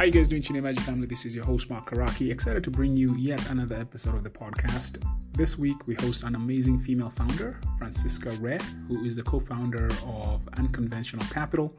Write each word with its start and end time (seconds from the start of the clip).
How 0.00 0.06
you 0.06 0.12
guys 0.12 0.28
doing, 0.28 0.40
Chine 0.40 0.62
Magic 0.62 0.82
Family? 0.84 1.06
This 1.06 1.26
is 1.26 1.34
your 1.34 1.44
host, 1.44 1.68
Mark 1.68 1.90
Karake. 1.90 2.32
Excited 2.32 2.64
to 2.64 2.70
bring 2.70 2.96
you 2.96 3.14
yet 3.16 3.50
another 3.50 3.76
episode 3.76 4.14
of 4.14 4.24
the 4.24 4.30
podcast. 4.30 4.96
This 5.32 5.58
week, 5.58 5.86
we 5.86 5.94
host 6.00 6.22
an 6.22 6.36
amazing 6.36 6.80
female 6.80 7.10
founder, 7.10 7.60
Franziska 7.76 8.30
Reh, 8.40 8.56
who 8.88 9.04
is 9.04 9.16
the 9.16 9.22
co-founder 9.22 9.90
of 10.06 10.48
Unconventional 10.56 11.26
Capital, 11.26 11.78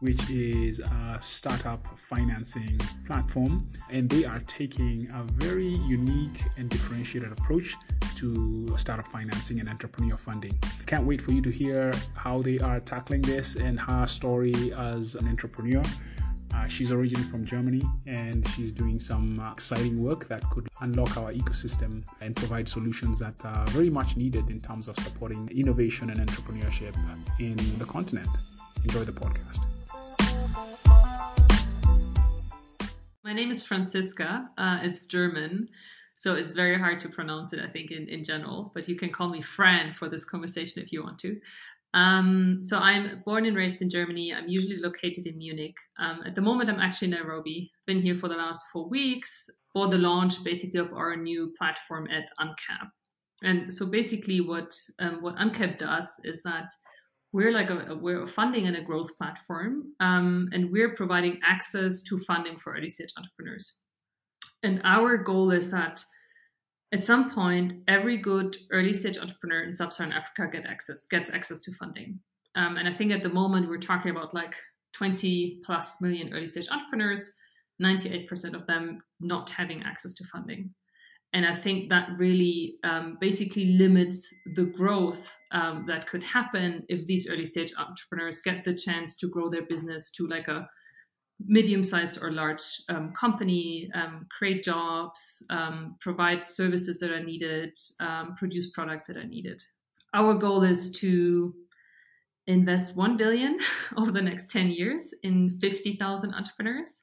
which 0.00 0.30
is 0.30 0.80
a 0.80 1.18
startup 1.20 1.86
financing 1.98 2.80
platform. 3.06 3.70
And 3.90 4.08
they 4.08 4.24
are 4.24 4.40
taking 4.46 5.06
a 5.12 5.22
very 5.24 5.68
unique 5.68 6.40
and 6.56 6.70
differentiated 6.70 7.32
approach 7.32 7.76
to 8.16 8.74
startup 8.78 9.12
financing 9.12 9.60
and 9.60 9.68
entrepreneur 9.68 10.16
funding. 10.16 10.58
Can't 10.86 11.04
wait 11.04 11.20
for 11.20 11.32
you 11.32 11.42
to 11.42 11.50
hear 11.50 11.92
how 12.14 12.40
they 12.40 12.60
are 12.60 12.80
tackling 12.80 13.20
this 13.20 13.56
and 13.56 13.78
her 13.78 14.06
story 14.06 14.72
as 14.72 15.16
an 15.16 15.28
entrepreneur. 15.28 15.82
Uh, 16.58 16.66
she's 16.66 16.90
originally 16.90 17.26
from 17.28 17.44
Germany 17.44 17.80
and 18.06 18.46
she's 18.48 18.72
doing 18.72 18.98
some 18.98 19.38
uh, 19.38 19.52
exciting 19.52 20.02
work 20.02 20.26
that 20.26 20.42
could 20.50 20.68
unlock 20.80 21.16
our 21.16 21.32
ecosystem 21.32 22.04
and 22.20 22.34
provide 22.34 22.68
solutions 22.68 23.20
that 23.20 23.36
are 23.44 23.64
very 23.68 23.90
much 23.90 24.16
needed 24.16 24.50
in 24.50 24.60
terms 24.60 24.88
of 24.88 24.98
supporting 24.98 25.48
innovation 25.54 26.10
and 26.10 26.18
entrepreneurship 26.18 26.96
in 27.38 27.56
the 27.78 27.84
continent. 27.84 28.28
Enjoy 28.82 29.04
the 29.04 29.12
podcast. 29.12 29.60
My 33.22 33.32
name 33.32 33.52
is 33.52 33.62
Franziska. 33.62 34.48
Uh, 34.58 34.80
it's 34.82 35.06
German. 35.06 35.68
So 36.16 36.34
it's 36.34 36.54
very 36.54 36.76
hard 36.76 36.98
to 37.02 37.08
pronounce 37.08 37.52
it, 37.52 37.60
I 37.60 37.68
think, 37.68 37.92
in, 37.92 38.08
in 38.08 38.24
general, 38.24 38.72
but 38.74 38.88
you 38.88 38.96
can 38.96 39.10
call 39.10 39.28
me 39.28 39.40
Fran 39.40 39.94
for 39.94 40.08
this 40.08 40.24
conversation 40.24 40.82
if 40.82 40.92
you 40.92 41.04
want 41.04 41.20
to. 41.20 41.40
Um, 41.94 42.60
so 42.62 42.78
I'm 42.78 43.22
born 43.24 43.46
and 43.46 43.56
raised 43.56 43.82
in 43.82 43.90
Germany. 43.90 44.32
I'm 44.34 44.48
usually 44.48 44.78
located 44.78 45.26
in 45.26 45.38
Munich. 45.38 45.74
Um, 45.98 46.20
at 46.26 46.34
the 46.34 46.40
moment, 46.40 46.70
I'm 46.70 46.80
actually 46.80 47.08
in 47.08 47.14
Nairobi. 47.14 47.70
Been 47.86 48.02
here 48.02 48.16
for 48.16 48.28
the 48.28 48.36
last 48.36 48.62
four 48.72 48.88
weeks 48.88 49.48
for 49.72 49.88
the 49.88 49.98
launch, 49.98 50.42
basically, 50.44 50.80
of 50.80 50.92
our 50.92 51.16
new 51.16 51.52
platform 51.58 52.08
at 52.10 52.24
Uncap. 52.40 52.88
And 53.42 53.72
so 53.72 53.86
basically, 53.86 54.40
what 54.40 54.74
um, 54.98 55.22
what 55.22 55.36
Uncap 55.36 55.78
does 55.78 56.06
is 56.24 56.42
that 56.42 56.68
we're 57.32 57.52
like 57.52 57.70
a 57.70 57.96
we're 58.00 58.24
a 58.24 58.28
funding 58.28 58.66
and 58.66 58.76
a 58.76 58.82
growth 58.82 59.10
platform, 59.16 59.92
um, 60.00 60.48
and 60.52 60.70
we're 60.70 60.94
providing 60.94 61.38
access 61.46 62.02
to 62.04 62.18
funding 62.20 62.58
for 62.58 62.74
early 62.74 62.88
stage 62.88 63.10
entrepreneurs. 63.16 63.74
And 64.62 64.80
our 64.84 65.16
goal 65.16 65.52
is 65.52 65.70
that 65.70 66.02
at 66.92 67.04
some 67.04 67.30
point, 67.30 67.82
every 67.86 68.16
good 68.16 68.56
early 68.70 68.94
stage 68.94 69.18
entrepreneur 69.18 69.62
in 69.62 69.74
sub-Saharan 69.74 70.12
Africa 70.12 70.48
get 70.50 70.66
access 70.66 71.06
gets 71.10 71.30
access 71.30 71.60
to 71.60 71.72
funding. 71.74 72.18
Um, 72.54 72.76
and 72.76 72.88
I 72.88 72.92
think 72.92 73.12
at 73.12 73.22
the 73.22 73.28
moment 73.28 73.68
we're 73.68 73.78
talking 73.78 74.10
about 74.10 74.34
like 74.34 74.54
20 74.94 75.60
plus 75.64 76.00
million 76.00 76.32
early 76.32 76.46
stage 76.46 76.68
entrepreneurs, 76.70 77.30
98% 77.82 78.54
of 78.54 78.66
them 78.66 79.00
not 79.20 79.50
having 79.50 79.82
access 79.82 80.14
to 80.14 80.24
funding. 80.32 80.74
And 81.34 81.44
I 81.44 81.54
think 81.54 81.90
that 81.90 82.08
really 82.16 82.78
um, 82.84 83.18
basically 83.20 83.76
limits 83.76 84.34
the 84.56 84.64
growth 84.64 85.30
um, 85.52 85.84
that 85.86 86.08
could 86.08 86.22
happen 86.22 86.84
if 86.88 87.06
these 87.06 87.28
early 87.28 87.44
stage 87.44 87.72
entrepreneurs 87.76 88.40
get 88.40 88.64
the 88.64 88.74
chance 88.74 89.16
to 89.18 89.28
grow 89.28 89.50
their 89.50 89.66
business 89.66 90.10
to 90.12 90.26
like 90.26 90.48
a 90.48 90.68
medium-sized 91.46 92.22
or 92.22 92.32
large 92.32 92.62
um, 92.88 93.12
company, 93.18 93.90
um, 93.94 94.26
create 94.36 94.64
jobs, 94.64 95.42
um, 95.50 95.96
provide 96.00 96.46
services 96.46 96.98
that 96.98 97.10
are 97.10 97.22
needed, 97.22 97.76
um, 98.00 98.34
produce 98.36 98.70
products 98.70 99.06
that 99.06 99.16
are 99.16 99.24
needed. 99.24 99.62
Our 100.14 100.34
goal 100.34 100.64
is 100.64 100.90
to 100.92 101.54
invest 102.46 102.96
1 102.96 103.16
billion 103.16 103.58
over 103.96 104.10
the 104.10 104.22
next 104.22 104.50
10 104.50 104.70
years 104.70 105.14
in 105.22 105.58
50,000 105.60 106.34
entrepreneurs. 106.34 107.02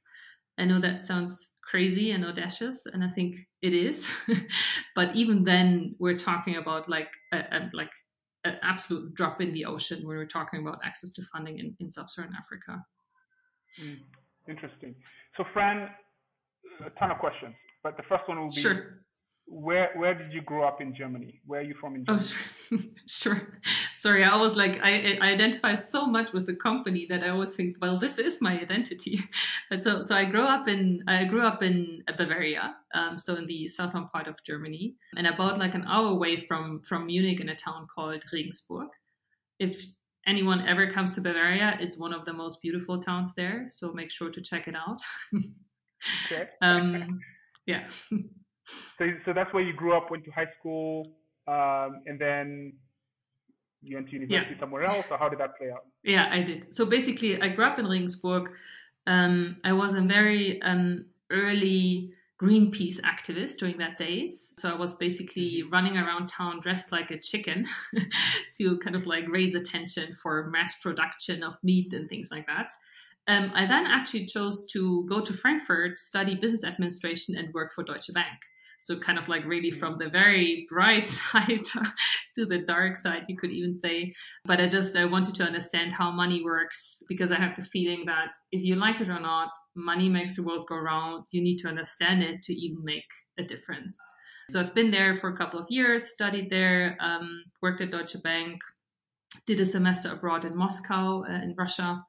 I 0.57 0.65
know 0.65 0.81
that 0.81 1.03
sounds 1.03 1.55
crazy 1.61 2.11
and 2.11 2.25
audacious, 2.25 2.85
and 2.85 3.03
I 3.03 3.09
think 3.09 3.37
it 3.61 3.73
is. 3.73 4.07
but 4.95 5.15
even 5.15 5.43
then, 5.43 5.95
we're 5.99 6.17
talking 6.17 6.57
about 6.57 6.89
like 6.89 7.09
a, 7.33 7.37
a, 7.37 7.69
like 7.73 7.91
an 8.43 8.57
absolute 8.61 9.13
drop 9.13 9.41
in 9.41 9.53
the 9.53 9.65
ocean 9.65 10.05
when 10.05 10.17
we're 10.17 10.27
talking 10.27 10.61
about 10.61 10.79
access 10.83 11.11
to 11.13 11.23
funding 11.33 11.59
in, 11.59 11.75
in 11.79 11.91
sub-Saharan 11.91 12.33
Africa. 12.37 12.85
Mm. 13.81 13.99
Interesting. 14.47 14.95
So, 15.37 15.43
Fran, 15.53 15.89
a 16.85 16.89
ton 16.99 17.11
of 17.11 17.17
questions, 17.19 17.55
but 17.83 17.97
the 17.97 18.03
first 18.03 18.27
one 18.27 18.39
will 18.39 18.51
be 18.51 18.61
sure. 18.61 19.01
where 19.47 19.91
where 19.95 20.13
did 20.13 20.33
you 20.33 20.41
grow 20.41 20.67
up 20.67 20.81
in 20.81 20.93
Germany? 20.95 21.41
Where 21.45 21.61
are 21.61 21.63
you 21.63 21.75
from 21.79 21.95
in 21.95 22.05
Germany? 22.05 22.29
Oh, 22.73 22.77
sure. 23.07 23.59
Sorry, 23.95 24.23
I 24.23 24.35
was 24.35 24.55
like 24.55 24.79
I, 24.83 25.17
I 25.21 25.31
identify 25.33 25.75
so 25.75 26.05
much 26.05 26.31
with 26.33 26.45
the 26.45 26.55
company 26.55 27.05
that 27.09 27.23
I 27.23 27.29
always 27.29 27.55
think, 27.55 27.77
well, 27.81 27.99
this 27.99 28.17
is 28.17 28.41
my 28.41 28.59
identity. 28.59 29.19
And 29.71 29.81
so 29.81 30.01
so 30.03 30.15
I 30.15 30.25
grew 30.25 30.43
up 30.43 30.67
in 30.67 31.03
I 31.07 31.25
grew 31.25 31.41
up 31.41 31.63
in 31.63 32.03
Bavaria, 32.17 32.75
um, 32.93 33.17
so 33.17 33.35
in 33.35 33.47
the 33.47 33.67
southern 33.67 34.07
part 34.09 34.27
of 34.27 34.35
Germany, 34.45 34.95
and 35.17 35.25
about 35.27 35.57
like 35.57 35.73
an 35.73 35.85
hour 35.87 36.09
away 36.09 36.45
from 36.47 36.81
from 36.87 37.07
Munich 37.07 37.39
in 37.39 37.49
a 37.49 37.55
town 37.55 37.87
called 37.93 38.23
Regensburg. 38.31 38.89
If 39.59 39.83
anyone 40.27 40.67
ever 40.67 40.91
comes 40.91 41.15
to 41.15 41.21
Bavaria, 41.21 41.77
it's 41.79 41.97
one 41.97 42.13
of 42.13 42.25
the 42.25 42.33
most 42.33 42.61
beautiful 42.61 43.01
towns 43.01 43.33
there. 43.35 43.67
So 43.69 43.93
make 43.93 44.11
sure 44.11 44.29
to 44.31 44.41
check 44.41 44.67
it 44.67 44.75
out. 44.75 45.01
okay. 46.25 46.49
Um, 46.61 47.19
yeah. 47.65 47.87
so, 48.97 49.09
so 49.25 49.33
that's 49.33 49.53
where 49.53 49.63
you 49.63 49.73
grew 49.73 49.95
up, 49.95 50.11
went 50.11 50.23
to 50.25 50.31
high 50.31 50.49
school, 50.59 51.15
um, 51.47 52.01
and 52.05 52.19
then 52.19 52.73
you 53.81 53.95
went 53.95 54.07
to 54.09 54.13
university 54.13 54.53
yeah. 54.53 54.59
somewhere 54.59 54.83
else, 54.83 55.05
or 55.09 55.17
how 55.17 55.29
did 55.29 55.39
that 55.39 55.57
play 55.57 55.71
out? 55.71 55.85
Yeah, 56.03 56.29
I 56.31 56.41
did. 56.41 56.73
So 56.73 56.85
basically, 56.85 57.41
I 57.41 57.49
grew 57.49 57.65
up 57.65 57.79
in 57.79 57.85
Regensburg. 57.85 58.51
Um, 59.07 59.57
I 59.63 59.73
was 59.73 59.93
a 59.93 60.01
very 60.01 60.61
um, 60.61 61.05
early 61.31 62.13
Greenpeace 62.41 62.99
activist 63.01 63.57
during 63.59 63.77
that 63.77 63.97
days. 63.97 64.51
So 64.57 64.69
I 64.69 64.77
was 64.77 64.95
basically 64.95 65.61
mm-hmm. 65.61 65.69
running 65.69 65.97
around 65.97 66.27
town 66.27 66.59
dressed 66.59 66.91
like 66.91 67.11
a 67.11 67.19
chicken 67.19 67.65
to 68.57 68.77
kind 68.79 68.95
of 68.95 69.05
like 69.05 69.27
raise 69.29 69.55
attention 69.55 70.15
for 70.21 70.49
mass 70.49 70.79
production 70.79 71.43
of 71.43 71.53
meat 71.63 71.93
and 71.93 72.09
things 72.09 72.29
like 72.31 72.47
that. 72.47 72.73
Um, 73.27 73.51
I 73.55 73.65
then 73.65 73.85
actually 73.87 74.25
chose 74.27 74.65
to 74.73 75.05
go 75.09 75.21
to 75.21 75.33
Frankfurt, 75.33 75.97
study 75.97 76.35
business 76.35 76.63
administration, 76.63 77.35
and 77.35 77.53
work 77.53 77.73
for 77.73 77.83
Deutsche 77.83 78.13
Bank. 78.13 78.37
So 78.85 78.99
kind 78.99 79.17
of 79.17 79.27
like 79.27 79.43
really 79.45 79.71
from 79.71 79.97
the 79.97 80.09
very 80.09 80.67
bright 80.69 81.07
side 81.19 81.65
to 82.35 82.45
the 82.45 82.59
dark 82.59 82.97
side, 82.97 83.23
you 83.27 83.35
could 83.35 83.49
even 83.49 83.73
say. 83.73 84.13
But 84.45 84.61
I 84.61 84.67
just 84.67 84.95
I 84.95 85.05
wanted 85.05 85.33
to 85.35 85.43
understand 85.43 85.93
how 85.93 86.11
money 86.11 86.43
works 86.43 87.01
because 87.09 87.31
I 87.31 87.39
have 87.39 87.55
the 87.57 87.63
feeling 87.63 88.05
that 88.05 88.29
if 88.51 88.63
you 88.63 88.75
like 88.75 89.01
it 89.01 89.09
or 89.09 89.19
not, 89.19 89.49
money 89.75 90.07
makes 90.07 90.35
the 90.35 90.43
world 90.43 90.67
go 90.69 90.75
round. 90.75 91.23
You 91.31 91.41
need 91.41 91.57
to 91.63 91.67
understand 91.67 92.21
it 92.21 92.43
to 92.43 92.53
even 92.53 92.83
make 92.83 93.09
a 93.39 93.43
difference. 93.43 93.97
So 94.51 94.59
I've 94.59 94.75
been 94.75 94.91
there 94.91 95.15
for 95.15 95.29
a 95.29 95.37
couple 95.37 95.59
of 95.59 95.65
years, 95.69 96.11
studied 96.11 96.51
there, 96.51 96.95
um, 96.99 97.43
worked 97.63 97.81
at 97.81 97.89
Deutsche 97.89 98.21
Bank, 98.21 98.61
did 99.47 99.59
a 99.59 99.65
semester 99.65 100.11
abroad 100.13 100.45
in 100.45 100.55
Moscow 100.55 101.23
uh, 101.23 101.41
in 101.41 101.55
Russia 101.57 102.03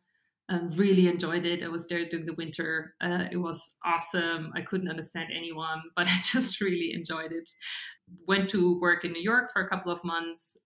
um, 0.48 0.70
really 0.76 1.08
enjoyed 1.08 1.44
it. 1.44 1.62
I 1.62 1.68
was 1.68 1.88
there 1.88 2.08
during 2.08 2.26
the 2.26 2.34
winter. 2.34 2.94
Uh, 3.00 3.24
it 3.32 3.36
was 3.36 3.60
awesome. 3.84 4.52
I 4.54 4.62
couldn't 4.62 4.88
understand 4.88 5.30
anyone, 5.34 5.82
but 5.96 6.06
I 6.06 6.18
just 6.24 6.60
really 6.60 6.92
enjoyed 6.92 7.32
it. 7.32 7.48
Went 8.28 8.50
to 8.50 8.78
work 8.80 9.04
in 9.04 9.12
New 9.12 9.22
York 9.22 9.50
for 9.52 9.62
a 9.62 9.68
couple 9.68 9.92
of 9.92 10.04
months. 10.04 10.56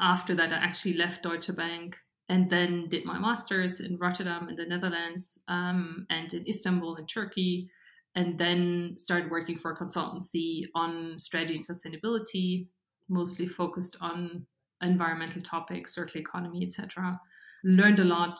After 0.00 0.34
that, 0.34 0.52
I 0.52 0.56
actually 0.56 0.94
left 0.94 1.22
Deutsche 1.22 1.54
Bank 1.54 1.94
and 2.28 2.50
then 2.50 2.88
did 2.88 3.04
my 3.04 3.18
master's 3.18 3.80
in 3.80 3.98
Rotterdam 3.98 4.48
in 4.48 4.56
the 4.56 4.64
Netherlands 4.64 5.38
um, 5.46 6.06
and 6.10 6.32
in 6.32 6.46
Istanbul 6.48 6.96
in 6.96 7.06
Turkey. 7.06 7.70
And 8.16 8.38
then 8.38 8.94
started 8.96 9.30
working 9.30 9.58
for 9.58 9.72
a 9.72 9.76
consultancy 9.76 10.66
on 10.76 11.18
strategy 11.18 11.56
and 11.56 11.66
sustainability, 11.66 12.68
mostly 13.08 13.48
focused 13.48 13.96
on 14.00 14.46
environmental 14.82 15.42
topics, 15.42 15.94
circular 15.94 16.20
economy, 16.20 16.64
etc. 16.64 17.20
Learned 17.64 17.98
a 17.98 18.04
lot, 18.04 18.38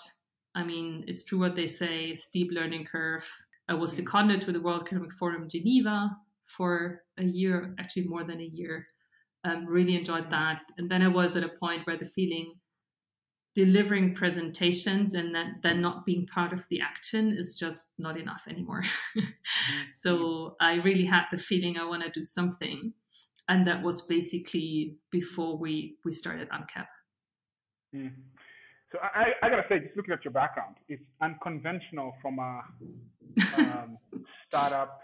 I 0.54 0.64
mean, 0.64 1.04
it's 1.06 1.24
true 1.24 1.38
what 1.38 1.56
they 1.56 1.66
say, 1.66 2.14
steep 2.14 2.50
learning 2.52 2.86
curve. 2.86 3.26
I 3.68 3.74
was 3.74 3.92
seconded 3.92 4.42
to 4.42 4.52
the 4.52 4.60
World 4.60 4.82
Economic 4.82 5.12
Forum 5.14 5.48
Geneva 5.48 6.10
for 6.46 7.02
a 7.18 7.24
year, 7.24 7.74
actually 7.78 8.06
more 8.06 8.24
than 8.24 8.40
a 8.40 8.50
year. 8.52 8.84
Um, 9.44 9.66
really 9.66 9.96
enjoyed 9.96 10.30
that. 10.30 10.60
And 10.78 10.90
then 10.90 11.02
I 11.02 11.08
was 11.08 11.36
at 11.36 11.44
a 11.44 11.50
point 11.60 11.86
where 11.86 11.98
the 11.98 12.06
feeling 12.06 12.54
delivering 13.54 14.14
presentations 14.14 15.14
and 15.14 15.34
that 15.34 15.46
then 15.62 15.80
not 15.80 16.04
being 16.04 16.26
part 16.26 16.52
of 16.52 16.66
the 16.70 16.80
action 16.80 17.36
is 17.38 17.56
just 17.56 17.92
not 17.98 18.18
enough 18.18 18.42
anymore. 18.48 18.82
so 19.94 20.56
I 20.60 20.74
really 20.76 21.04
had 21.04 21.24
the 21.30 21.38
feeling 21.38 21.78
I 21.78 21.84
want 21.84 22.02
to 22.02 22.10
do 22.10 22.24
something. 22.24 22.92
And 23.48 23.66
that 23.66 23.82
was 23.82 24.02
basically 24.02 24.96
before 25.10 25.56
we, 25.58 25.98
we 26.04 26.12
started 26.12 26.48
UNCAP. 26.48 26.86
Mm. 27.94 28.12
So 28.94 29.00
I, 29.02 29.32
I 29.43 29.50
gotta 29.50 29.64
say, 29.69 29.81
just 29.81 29.96
looking 29.96 30.12
at 30.12 30.25
your 30.25 30.31
background, 30.31 30.76
it's 30.88 31.02
unconventional 31.20 32.14
from 32.23 32.38
a 32.38 32.62
um, 33.58 33.99
startup, 34.46 35.00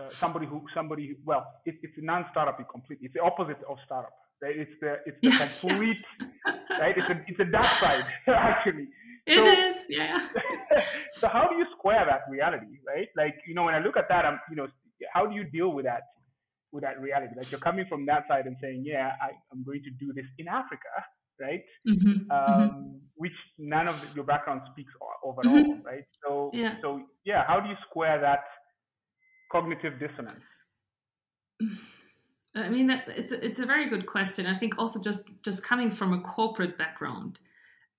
uh, 0.00 0.10
somebody 0.18 0.46
who 0.46 0.64
somebody 0.74 1.16
well, 1.24 1.46
it, 1.64 1.76
it's 1.80 1.96
a 1.96 2.00
non-startup 2.00 2.58
completely. 2.68 3.06
It's 3.06 3.14
the 3.14 3.22
opposite 3.22 3.62
of 3.68 3.76
startup. 3.86 4.10
Right? 4.42 4.56
It's 4.58 4.72
the 4.80 4.96
it's 5.06 5.16
the 5.22 5.30
complete 5.68 5.98
right. 6.80 6.98
It's 6.98 7.08
a 7.08 7.24
it's 7.28 7.38
a 7.38 7.44
dark 7.44 7.66
side 7.78 8.04
actually. 8.26 8.88
It 9.26 9.36
so, 9.36 9.46
is, 9.46 9.76
yeah. 9.88 10.18
so 11.12 11.28
how 11.28 11.46
do 11.48 11.54
you 11.54 11.66
square 11.78 12.04
that 12.04 12.22
reality, 12.28 12.80
right? 12.84 13.08
Like, 13.14 13.36
you 13.46 13.54
know, 13.54 13.64
when 13.64 13.74
I 13.74 13.78
look 13.78 13.98
at 13.98 14.08
that, 14.08 14.24
I'm, 14.24 14.40
you 14.48 14.56
know, 14.56 14.68
how 15.12 15.26
do 15.26 15.34
you 15.34 15.44
deal 15.44 15.68
with 15.68 15.84
that, 15.84 16.00
with 16.72 16.82
that 16.82 16.98
reality? 16.98 17.34
Like, 17.36 17.50
you're 17.50 17.60
coming 17.60 17.84
from 17.90 18.06
that 18.06 18.26
side 18.26 18.46
and 18.46 18.56
saying, 18.58 18.84
yeah, 18.86 19.10
I, 19.20 19.32
am 19.52 19.64
going 19.66 19.82
to 19.82 19.90
do 19.90 20.14
this 20.14 20.24
in 20.38 20.48
Africa, 20.48 20.88
right? 21.40 21.62
Mm-hmm, 21.88 22.30
um, 22.30 22.70
mm-hmm. 22.70 22.96
Which 23.16 23.32
none 23.58 23.88
of 23.88 23.96
your 24.14 24.24
background 24.24 24.62
speaks 24.72 24.92
overall, 25.24 25.44
mm-hmm. 25.44 25.86
right? 25.86 26.04
So, 26.24 26.50
yeah. 26.52 26.76
so 26.82 27.02
yeah, 27.24 27.44
how 27.46 27.60
do 27.60 27.68
you 27.68 27.76
square 27.88 28.20
that 28.20 28.40
cognitive 29.50 29.94
dissonance? 29.98 30.44
I 32.54 32.68
mean, 32.68 32.90
it's 32.90 33.30
a, 33.30 33.44
it's 33.44 33.58
a 33.60 33.66
very 33.66 33.88
good 33.88 34.06
question. 34.06 34.46
I 34.46 34.56
think 34.56 34.78
also 34.78 35.00
just 35.00 35.30
just 35.42 35.62
coming 35.62 35.90
from 35.90 36.12
a 36.12 36.20
corporate 36.20 36.76
background 36.76 37.38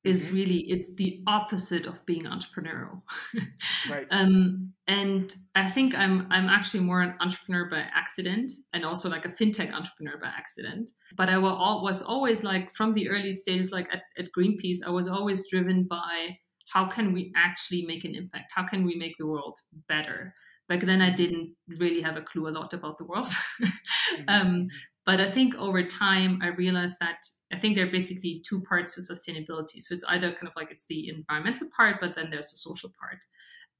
is 0.03 0.25
mm-hmm. 0.25 0.35
really 0.35 0.59
it's 0.69 0.95
the 0.95 1.21
opposite 1.27 1.85
of 1.85 2.05
being 2.05 2.23
entrepreneurial. 2.23 3.01
right. 3.89 4.07
Um, 4.11 4.73
and 4.87 5.31
I 5.55 5.69
think 5.69 5.95
I'm 5.95 6.27
I'm 6.31 6.47
actually 6.47 6.81
more 6.81 7.01
an 7.01 7.15
entrepreneur 7.19 7.69
by 7.69 7.85
accident 7.93 8.51
and 8.73 8.85
also 8.85 9.09
like 9.09 9.25
a 9.25 9.29
fintech 9.29 9.73
entrepreneur 9.73 10.17
by 10.21 10.27
accident. 10.27 10.89
But 11.17 11.29
I 11.29 11.37
was 11.37 12.01
always 12.01 12.43
like 12.43 12.73
from 12.75 12.93
the 12.93 13.09
early 13.09 13.31
stages, 13.31 13.71
like 13.71 13.87
at, 13.93 14.03
at 14.17 14.29
Greenpeace, 14.37 14.79
I 14.85 14.89
was 14.89 15.07
always 15.07 15.49
driven 15.49 15.85
by 15.89 16.37
how 16.73 16.87
can 16.87 17.13
we 17.13 17.33
actually 17.35 17.85
make 17.85 18.05
an 18.05 18.15
impact? 18.15 18.51
How 18.55 18.67
can 18.67 18.85
we 18.85 18.95
make 18.95 19.15
the 19.17 19.25
world 19.25 19.57
better? 19.87 20.33
back 20.69 20.81
then 20.81 21.01
I 21.01 21.09
didn't 21.09 21.55
really 21.67 22.01
have 22.01 22.15
a 22.15 22.21
clue 22.21 22.47
a 22.47 22.53
lot 22.53 22.73
about 22.73 22.97
the 22.97 23.05
world. 23.05 23.27
Mm-hmm. 24.09 24.23
um, 24.27 24.67
but 25.05 25.21
I 25.21 25.29
think 25.29 25.53
over 25.55 25.83
time 25.83 26.39
I 26.41 26.47
realized 26.47 26.95
that 26.99 27.17
I 27.51 27.57
think 27.57 27.75
there 27.75 27.87
are 27.87 27.91
basically 27.91 28.43
two 28.47 28.61
parts 28.61 28.95
to 28.95 29.01
sustainability. 29.01 29.81
So 29.81 29.95
it's 29.95 30.03
either 30.07 30.31
kind 30.31 30.47
of 30.47 30.53
like 30.55 30.71
it's 30.71 30.85
the 30.85 31.09
environmental 31.09 31.67
part, 31.75 31.97
but 31.99 32.15
then 32.15 32.29
there's 32.29 32.51
the 32.51 32.57
social 32.57 32.91
part. 32.99 33.17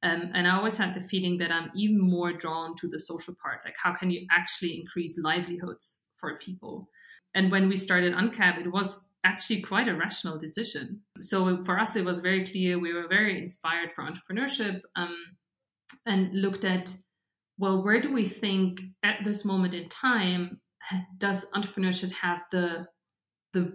Um, 0.02 0.32
and 0.34 0.48
I 0.48 0.56
always 0.56 0.78
had 0.78 0.96
the 0.96 1.08
feeling 1.08 1.38
that 1.40 1.52
I'm 1.52 1.72
even 1.76 2.00
more 2.00 2.34
drawn 2.34 2.76
to 2.78 2.88
the 2.88 3.00
social 3.00 3.36
part. 3.42 3.60
Like, 3.66 3.76
how 3.82 3.94
can 3.94 4.10
you 4.10 4.26
actually 4.32 4.80
increase 4.80 5.20
livelihoods 5.22 6.06
for 6.18 6.40
people? 6.40 6.90
And 7.36 7.52
when 7.52 7.68
we 7.68 7.78
started 7.78 8.14
UNCAP, 8.14 8.60
it 8.60 8.72
was 8.72 9.12
actually 9.24 9.62
quite 9.62 9.90
a 9.90 9.96
rational 9.96 10.40
decision. 10.40 11.02
So 11.20 11.64
for 11.66 11.78
us, 11.78 11.96
it 11.96 12.06
was 12.06 12.20
very 12.20 12.46
clear. 12.46 12.80
We 12.80 12.94
were 12.94 13.08
very 13.08 13.38
inspired 13.38 13.92
for 13.94 14.04
entrepreneurship. 14.04 14.82
Um, 14.96 15.16
and 16.06 16.34
looked 16.34 16.66
at 16.66 16.96
well 17.58 17.84
where 17.84 18.02
do 18.02 18.14
we 18.14 18.26
think 18.26 18.82
at 19.04 19.20
this 19.24 19.46
moment 19.46 19.74
in 19.74 19.90
time 19.90 20.60
does 21.18 21.46
entrepreneurship 21.56 22.12
have 22.12 22.40
the 22.52 22.88
the 23.54 23.74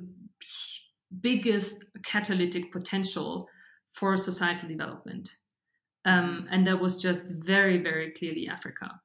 biggest 1.21 1.85
catalytic 2.05 2.73
potential 2.73 3.49
for 3.93 4.17
societal 4.17 4.69
development. 4.69 5.31
Um, 6.05 6.47
and 6.51 6.67
that 6.67 6.81
was 6.81 7.01
just 7.01 7.27
very 7.31 7.79
very 7.79 8.13
clearly 8.13 8.49
africa. 8.49 9.01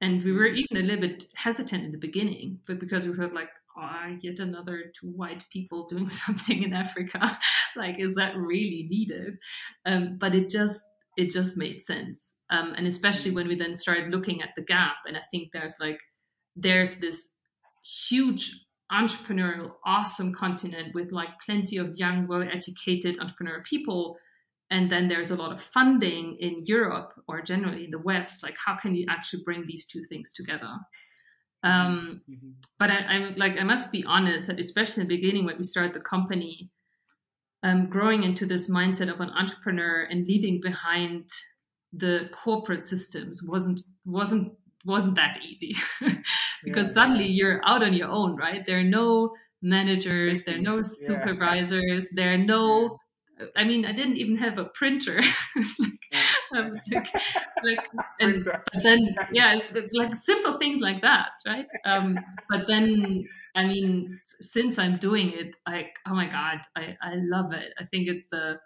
And 0.00 0.22
we 0.22 0.32
were 0.32 0.46
even 0.46 0.76
a 0.76 0.82
little 0.82 1.08
bit 1.08 1.24
hesitant 1.34 1.84
in 1.84 1.92
the 1.92 1.98
beginning 1.98 2.60
but 2.66 2.78
because 2.78 3.06
we 3.06 3.14
heard 3.14 3.32
like 3.32 3.48
oh, 3.78 4.16
yet 4.20 4.38
another 4.40 4.92
two 5.00 5.08
white 5.08 5.44
people 5.50 5.86
doing 5.86 6.08
something 6.24 6.62
in 6.62 6.72
africa 6.74 7.38
like 7.76 7.98
is 7.98 8.14
that 8.16 8.36
really 8.36 8.86
needed? 8.90 9.38
Um, 9.86 10.18
but 10.18 10.34
it 10.34 10.50
just 10.50 10.82
it 11.16 11.30
just 11.30 11.56
made 11.56 11.82
sense. 11.82 12.34
Um, 12.50 12.74
and 12.76 12.86
especially 12.86 13.30
when 13.30 13.48
we 13.48 13.56
then 13.56 13.74
started 13.74 14.10
looking 14.10 14.42
at 14.42 14.50
the 14.56 14.62
gap 14.62 14.96
and 15.06 15.16
i 15.16 15.22
think 15.32 15.48
there's 15.52 15.76
like 15.80 15.98
there's 16.54 16.96
this 16.96 17.34
huge 18.08 18.65
entrepreneurial 18.92 19.72
awesome 19.84 20.32
continent 20.32 20.94
with 20.94 21.10
like 21.10 21.28
plenty 21.44 21.76
of 21.76 21.96
young 21.96 22.26
well 22.28 22.42
educated 22.42 23.18
entrepreneurial 23.18 23.64
people 23.64 24.16
and 24.70 24.90
then 24.90 25.08
there's 25.08 25.30
a 25.30 25.36
lot 25.36 25.52
of 25.52 25.60
funding 25.60 26.36
in 26.38 26.64
europe 26.66 27.12
or 27.26 27.42
generally 27.42 27.84
in 27.84 27.90
the 27.90 27.98
west 27.98 28.42
like 28.42 28.56
how 28.64 28.76
can 28.76 28.94
you 28.94 29.04
actually 29.08 29.42
bring 29.44 29.64
these 29.66 29.86
two 29.86 30.04
things 30.04 30.32
together 30.32 30.72
um, 31.64 32.20
mm-hmm. 32.30 32.50
but 32.78 32.90
I, 32.90 32.98
i'm 32.98 33.34
like 33.36 33.58
i 33.58 33.64
must 33.64 33.90
be 33.90 34.04
honest 34.04 34.46
that 34.46 34.60
especially 34.60 35.02
in 35.02 35.08
the 35.08 35.16
beginning 35.16 35.44
when 35.46 35.58
we 35.58 35.64
started 35.64 35.94
the 35.94 36.00
company 36.00 36.70
um, 37.62 37.88
growing 37.88 38.22
into 38.22 38.46
this 38.46 38.70
mindset 38.70 39.12
of 39.12 39.20
an 39.20 39.30
entrepreneur 39.30 40.06
and 40.08 40.26
leaving 40.26 40.60
behind 40.62 41.28
the 41.92 42.28
corporate 42.44 42.84
systems 42.84 43.42
wasn't 43.42 43.80
wasn't 44.04 44.52
wasn't 44.86 45.16
that 45.16 45.38
easy. 45.44 45.76
Because 46.64 46.88
yeah. 46.88 46.94
suddenly 46.94 47.26
you're 47.26 47.60
out 47.64 47.82
on 47.82 47.94
your 47.94 48.08
own 48.08 48.36
right? 48.36 48.64
There 48.66 48.78
are 48.80 48.84
no 48.84 49.30
managers 49.62 50.44
there 50.44 50.56
are 50.56 50.60
no 50.60 50.82
supervisors 50.82 52.08
yeah. 52.12 52.14
there 52.14 52.34
are 52.34 52.38
no 52.38 52.96
i 53.56 53.64
mean 53.64 53.84
i 53.84 53.92
didn't 53.92 54.16
even 54.16 54.36
have 54.36 54.58
a 54.58 54.66
printer. 54.74 55.20
Like, 56.52 56.72
like, 56.92 57.08
like 57.64 57.78
and 58.20 58.44
but 58.44 58.82
then 58.82 59.14
yeah 59.32 59.54
it's 59.56 59.72
like 59.92 60.14
simple 60.14 60.56
things 60.58 60.80
like 60.80 61.02
that 61.02 61.30
right? 61.44 61.66
Um 61.84 62.18
but 62.48 62.66
then 62.68 63.24
i 63.54 63.66
mean 63.66 64.20
since 64.40 64.78
i'm 64.78 64.96
doing 64.96 65.32
it 65.32 65.56
like 65.66 65.90
oh 66.06 66.14
my 66.14 66.28
god 66.28 66.60
i 66.76 66.96
i 67.02 67.14
love 67.16 67.52
it. 67.52 67.72
I 67.78 67.84
think 67.90 68.08
it's 68.08 68.28
the 68.28 68.58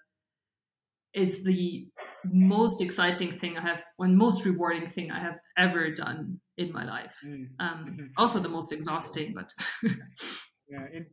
it's 1.15 1.43
the 1.43 1.89
most 2.25 2.81
exciting 2.81 3.39
thing 3.39 3.57
I 3.57 3.63
have, 3.63 3.83
and 3.99 4.17
most 4.17 4.45
rewarding 4.45 4.91
thing 4.91 5.11
I 5.11 5.19
have 5.19 5.39
ever 5.57 5.91
done 5.91 6.41
in 6.59 6.73
my 6.73 6.85
life. 6.85 7.17
Mm. 7.25 7.49
Um, 7.59 7.87
mm-hmm. 7.89 8.07
Also, 8.17 8.39
the 8.39 8.49
most 8.49 8.73
exhausting, 8.73 9.35
but. 9.35 9.53
yeah, 10.71 10.85
it, 10.93 11.07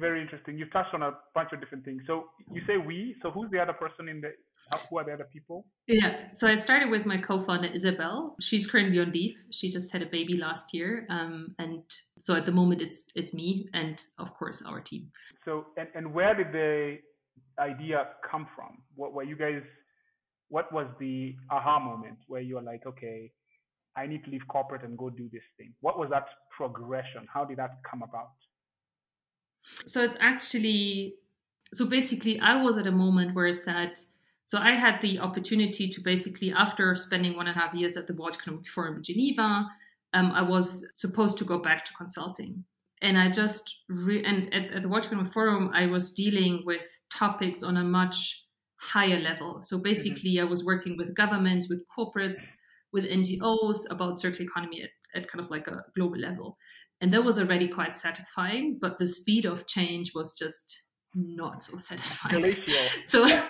very 0.00 0.22
interesting. 0.22 0.56
You've 0.56 0.72
touched 0.72 0.94
on 0.94 1.02
a 1.02 1.12
bunch 1.34 1.50
of 1.52 1.60
different 1.60 1.84
things. 1.84 2.02
So 2.06 2.24
you 2.50 2.62
say 2.66 2.78
we. 2.78 3.14
So 3.22 3.30
who's 3.30 3.50
the 3.50 3.60
other 3.60 3.74
person 3.74 4.08
in 4.08 4.20
the? 4.20 4.30
Who 4.88 4.98
are 4.98 5.04
the 5.04 5.12
other 5.12 5.28
people? 5.30 5.66
Yeah. 5.86 6.28
So 6.32 6.46
I 6.46 6.54
started 6.54 6.88
with 6.88 7.04
my 7.04 7.18
co-founder 7.18 7.68
Isabel. 7.74 8.36
She's 8.40 8.70
currently 8.70 9.00
on 9.00 9.12
leave. 9.12 9.34
She 9.50 9.70
just 9.70 9.92
had 9.92 10.00
a 10.00 10.06
baby 10.06 10.38
last 10.38 10.72
year, 10.72 11.06
um, 11.10 11.54
and 11.58 11.82
so 12.18 12.34
at 12.34 12.46
the 12.46 12.52
moment 12.52 12.80
it's 12.80 13.06
it's 13.14 13.34
me 13.34 13.68
and 13.74 14.00
of 14.18 14.32
course 14.34 14.62
our 14.66 14.80
team. 14.80 15.10
So 15.44 15.66
and, 15.76 15.88
and 15.94 16.14
where 16.14 16.34
did 16.34 16.52
the 16.52 16.98
idea 17.58 18.08
come 18.28 18.46
from? 18.54 18.78
What 18.94 19.12
were 19.12 19.24
you 19.24 19.36
guys? 19.36 19.62
What 20.48 20.72
was 20.72 20.86
the 21.00 21.34
aha 21.50 21.78
moment 21.78 22.18
where 22.26 22.42
you 22.42 22.56
were 22.56 22.62
like, 22.62 22.82
okay, 22.86 23.32
I 23.96 24.06
need 24.06 24.24
to 24.24 24.30
leave 24.30 24.46
corporate 24.48 24.82
and 24.82 24.96
go 24.98 25.10
do 25.10 25.28
this 25.32 25.42
thing? 25.56 25.72
What 25.80 25.98
was 25.98 26.10
that 26.10 26.26
progression? 26.56 27.26
How 27.32 27.44
did 27.44 27.58
that 27.58 27.78
come 27.88 28.02
about? 28.02 28.32
So 29.86 30.02
it's 30.02 30.16
actually 30.20 31.14
so 31.74 31.86
basically 31.86 32.38
I 32.40 32.62
was 32.62 32.76
at 32.76 32.86
a 32.86 32.92
moment 32.92 33.34
where 33.34 33.46
I 33.46 33.52
said 33.52 33.94
so 34.44 34.58
I 34.58 34.72
had 34.72 35.00
the 35.00 35.18
opportunity 35.20 35.88
to 35.88 36.00
basically 36.00 36.52
after 36.52 36.94
spending 36.96 37.36
one 37.36 37.46
and 37.46 37.56
a 37.56 37.58
half 37.58 37.74
years 37.74 37.96
at 37.96 38.06
the 38.06 38.14
World 38.14 38.36
Economic 38.38 38.68
Forum 38.68 38.96
in 38.96 39.02
Geneva, 39.02 39.66
um, 40.12 40.32
I 40.32 40.42
was 40.42 40.86
supposed 40.94 41.38
to 41.38 41.44
go 41.44 41.58
back 41.58 41.84
to 41.86 41.92
consulting. 41.94 42.64
And 43.00 43.18
I 43.18 43.30
just 43.30 43.76
re- 43.88 44.24
and 44.24 44.52
at, 44.52 44.72
at 44.72 44.82
the 44.82 44.88
World 44.88 45.06
Economic 45.06 45.32
Forum 45.32 45.70
I 45.72 45.86
was 45.86 46.12
dealing 46.12 46.62
with 46.66 46.86
topics 47.16 47.62
on 47.62 47.76
a 47.76 47.84
much 47.84 48.44
higher 48.76 49.20
level. 49.20 49.60
So 49.62 49.76
mm-hmm. 49.76 49.84
basically, 49.84 50.34
mm-hmm. 50.34 50.46
I 50.46 50.50
was 50.50 50.64
working 50.64 50.96
with 50.96 51.14
governments, 51.14 51.68
with 51.68 51.84
corporates, 51.96 52.40
with 52.92 53.04
NGOs 53.04 53.90
about 53.90 54.20
circular 54.20 54.50
economy 54.50 54.82
at, 54.82 54.90
at 55.14 55.30
kind 55.30 55.42
of 55.44 55.50
like 55.50 55.66
a 55.68 55.84
global 55.96 56.18
level. 56.18 56.58
And 57.00 57.12
that 57.12 57.24
was 57.24 57.38
already 57.38 57.68
quite 57.68 57.96
satisfying, 57.96 58.78
but 58.80 58.98
the 58.98 59.08
speed 59.08 59.44
of 59.44 59.66
change 59.66 60.12
was 60.14 60.36
just 60.38 60.82
not 61.14 61.62
so 61.62 61.76
satisfying. 61.76 62.56
so, 63.04 63.26
so 63.26 63.42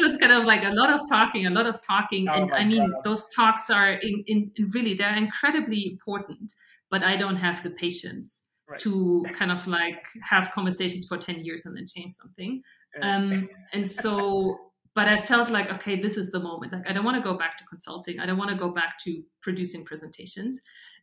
it's 0.00 0.16
kind 0.18 0.32
of 0.32 0.44
like 0.44 0.62
a 0.62 0.70
lot 0.70 0.92
of 0.92 1.00
talking, 1.08 1.46
a 1.46 1.50
lot 1.50 1.66
of 1.66 1.80
talking, 1.86 2.28
oh 2.28 2.32
and 2.32 2.54
I 2.54 2.64
mean 2.64 2.90
God. 2.90 3.00
those 3.04 3.28
talks 3.34 3.70
are 3.70 3.94
in, 3.94 4.24
in, 4.26 4.50
in, 4.56 4.70
really 4.70 4.94
they're 4.94 5.16
incredibly 5.16 5.86
important, 5.90 6.52
but 6.90 7.02
I 7.02 7.16
don't 7.16 7.36
have 7.36 7.62
the 7.62 7.70
patience 7.70 8.43
right. 8.68 8.80
to 8.80 9.24
kind 9.36 9.52
of 9.52 9.66
like 9.66 10.02
have 10.22 10.50
conversations 10.52 11.06
for 11.06 11.18
10 11.18 11.44
years 11.44 11.66
and 11.66 11.76
then 11.76 11.86
change 11.86 12.12
something. 12.12 12.62
Um, 13.02 13.48
and 13.72 13.90
so, 13.90 14.56
but 14.94 15.08
I 15.08 15.18
felt 15.18 15.50
like, 15.50 15.72
okay, 15.72 16.00
this 16.00 16.16
is 16.16 16.30
the 16.30 16.38
moment. 16.38 16.72
Like, 16.72 16.88
I 16.88 16.92
don't 16.92 17.04
want 17.04 17.16
to 17.16 17.28
go 17.28 17.36
back 17.36 17.58
to 17.58 17.64
consulting. 17.64 18.20
I 18.20 18.26
don't 18.26 18.38
want 18.38 18.50
to 18.50 18.56
go 18.56 18.70
back 18.70 18.94
to 19.04 19.22
producing 19.42 19.84
presentations. 19.84 20.60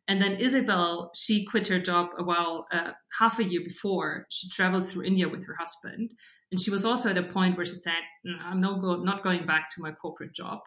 And 0.08 0.22
then 0.22 0.34
Isabel, 0.34 1.12
she 1.14 1.46
quit 1.46 1.68
her 1.68 1.80
job 1.80 2.10
a 2.18 2.24
while, 2.24 2.66
uh, 2.72 2.92
half 3.18 3.40
a 3.40 3.44
year 3.44 3.62
before. 3.64 4.26
She 4.30 4.50
traveled 4.50 4.88
through 4.88 5.04
India 5.04 5.28
with 5.28 5.46
her 5.46 5.56
husband. 5.60 6.12
And 6.52 6.60
she 6.60 6.72
was 6.72 6.86
also 6.86 7.10
at 7.10 7.18
a 7.18 7.24
point 7.24 7.58
where 7.58 7.66
she 7.66 7.76
said, 7.76 8.02
mm, 8.26 8.38
I'm 8.44 8.62
not, 8.62 8.82
go- 8.82 9.04
not 9.04 9.24
going 9.24 9.46
back 9.46 9.70
to 9.76 9.82
my 9.82 9.92
corporate 9.92 10.34
job 10.34 10.60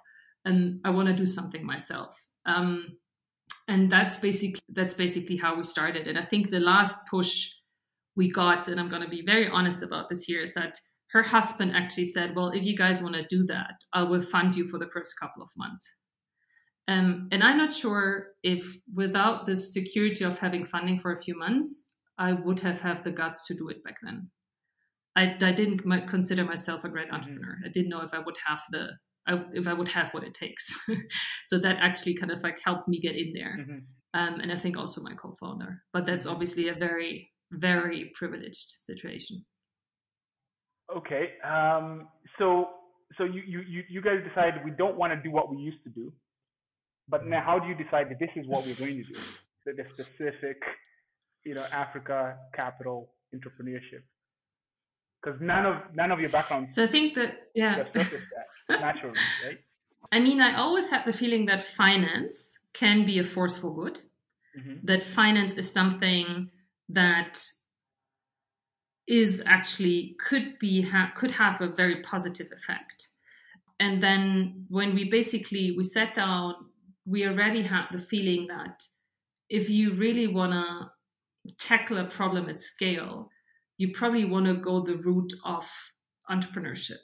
and 0.44 0.80
I 0.84 0.90
want 0.90 1.08
to 1.08 1.14
do 1.14 1.26
something 1.26 1.64
myself. 1.64 2.16
Um, 2.46 2.98
and 3.68 3.90
that's 3.90 4.18
basically 4.18 4.61
that's 4.71 4.94
basically 4.94 5.37
how 5.37 5.56
we 5.56 5.64
started 5.64 6.06
and 6.06 6.18
i 6.18 6.25
think 6.25 6.50
the 6.50 6.61
last 6.61 6.99
push 7.11 7.50
we 8.16 8.30
got 8.30 8.68
and 8.68 8.78
i'm 8.78 8.88
going 8.88 9.02
to 9.02 9.09
be 9.09 9.23
very 9.25 9.49
honest 9.49 9.83
about 9.83 10.09
this 10.09 10.23
here 10.23 10.42
is 10.42 10.54
that 10.54 10.76
her 11.11 11.23
husband 11.23 11.73
actually 11.75 12.04
said 12.04 12.35
well 12.35 12.50
if 12.50 12.64
you 12.64 12.76
guys 12.76 13.02
want 13.02 13.14
to 13.14 13.26
do 13.28 13.44
that 13.47 13.75
i 13.92 14.02
will 14.02 14.23
fund 14.23 14.54
you 14.54 14.68
for 14.68 14.78
the 14.78 14.88
first 14.92 15.18
couple 15.18 15.42
of 15.42 15.49
months 15.56 15.85
um, 16.88 17.28
and 17.33 17.42
i'm 17.42 17.56
not 17.56 17.75
sure 17.75 18.28
if 18.42 18.76
without 18.94 19.47
the 19.47 19.56
security 19.56 20.25
of 20.25 20.38
having 20.38 20.64
funding 20.64 20.99
for 20.99 21.16
a 21.16 21.23
few 21.23 21.37
months 21.37 21.87
i 22.18 22.33
would 22.33 22.61
have 22.61 22.80
had 22.80 23.02
the 23.04 23.11
guts 23.11 23.47
to 23.47 23.54
do 23.54 23.68
it 23.68 23.83
back 23.85 23.97
then 24.02 24.30
I, 25.16 25.37
I 25.40 25.52
didn't 25.52 25.78
consider 26.09 26.44
myself 26.44 26.83
a 26.85 26.88
great 26.88 27.06
mm-hmm. 27.06 27.14
entrepreneur. 27.14 27.54
Mm-hmm. 27.54 27.66
I 27.66 27.68
didn't 27.68 27.88
know 27.88 28.00
if 28.00 28.12
I 28.12 28.18
would 28.18 28.37
have 28.47 28.61
the 28.73 28.88
if 29.26 29.66
I 29.66 29.73
would 29.73 29.88
have 29.88 30.12
what 30.12 30.25
it 30.25 30.35
takes. 30.35 30.66
so 31.49 31.59
that 31.59 31.76
actually 31.81 32.14
kind 32.14 32.31
of 32.31 32.43
like 32.43 32.61
helped 32.64 32.88
me 32.88 33.00
get 33.00 33.16
in 33.16 33.33
there. 33.35 33.59
Mm-hmm. 33.61 33.78
Um, 34.14 34.40
and 34.40 34.52
I 34.52 34.57
think 34.57 34.76
also 34.76 35.02
my 35.02 35.14
co-founder. 35.14 35.83
But 35.93 36.07
that's 36.07 36.25
mm-hmm. 36.25 36.35
obviously 36.35 36.69
a 36.69 36.75
very 36.75 37.31
very 37.52 38.12
privileged 38.14 38.76
situation. 38.83 39.45
Okay, 40.95 41.33
um, 41.45 42.09
so 42.38 42.69
so 43.16 43.25
you, 43.25 43.43
you 43.47 43.83
you 43.88 44.02
guys 44.02 44.19
decided 44.26 44.64
we 44.64 44.73
don't 44.73 44.97
want 44.97 45.12
to 45.12 45.23
do 45.23 45.31
what 45.31 45.50
we 45.50 45.57
used 45.57 45.83
to 45.85 45.90
do, 45.90 46.12
but 47.09 47.26
now 47.26 47.43
how 47.45 47.59
do 47.59 47.69
you 47.69 47.75
decide 47.75 48.11
that 48.11 48.19
this 48.19 48.31
is 48.37 48.47
what 48.49 48.66
we're 48.66 48.75
going 48.75 49.04
to 49.04 49.12
do? 49.12 49.21
The, 49.66 49.73
the 49.73 49.85
specific, 49.95 50.61
you 51.47 51.54
know, 51.54 51.64
Africa 51.73 52.37
capital 52.54 53.14
entrepreneurship 53.35 54.02
because 55.25 55.40
none 55.40 55.66
of 55.66 55.76
none 55.95 56.11
of 56.11 56.21
your 56.21 56.31
background. 56.31 56.69
So 56.73 56.85
I 56.85 56.87
think 56.87 57.14
that 57.14 57.49
yeah, 57.54 57.85
that 57.95 58.12
naturally, 58.69 59.19
right? 59.45 59.59
I 60.12 60.21
mean, 60.21 60.40
I 60.40 60.57
always 60.57 60.90
had 60.90 61.04
the 61.07 61.12
feeling 61.12 61.47
that 61.47 61.64
finance 61.64 62.59
can 62.73 63.07
be 63.07 63.19
a 63.19 63.25
force 63.25 63.57
for 63.57 63.75
good. 63.75 63.99
Mm-hmm. 64.59 64.87
That 64.87 65.04
finance 65.04 65.54
is 65.54 65.73
something 65.73 66.50
that 66.90 67.43
is 69.07 69.43
actually 69.47 70.16
could 70.21 70.59
be 70.59 70.83
ha- 70.83 71.12
could 71.16 71.31
have 71.33 71.61
a 71.61 71.69
very 71.69 72.02
positive 72.02 72.49
effect. 72.52 73.09
And 73.81 74.02
then 74.02 74.66
when 74.69 74.95
we 74.95 75.11
basically 75.11 75.75
we 75.76 75.85
set 75.85 76.14
down, 76.14 76.54
we 77.07 77.26
already 77.26 77.62
had 77.62 77.87
the 77.90 77.99
feeling 77.99 78.47
that 78.49 78.83
if 79.49 79.69
you 79.69 79.95
really 79.95 80.26
want 80.26 80.52
to 80.52 81.52
tackle 81.59 81.99
a 81.99 82.04
problem 82.04 82.49
at 82.49 82.61
scale, 82.61 83.31
you 83.78 83.93
probably 83.93 84.25
want 84.25 84.47
to 84.47 84.54
go 84.54 84.83
the 84.83 84.97
route 84.97 85.33
of 85.45 85.66
entrepreneurship 86.31 87.02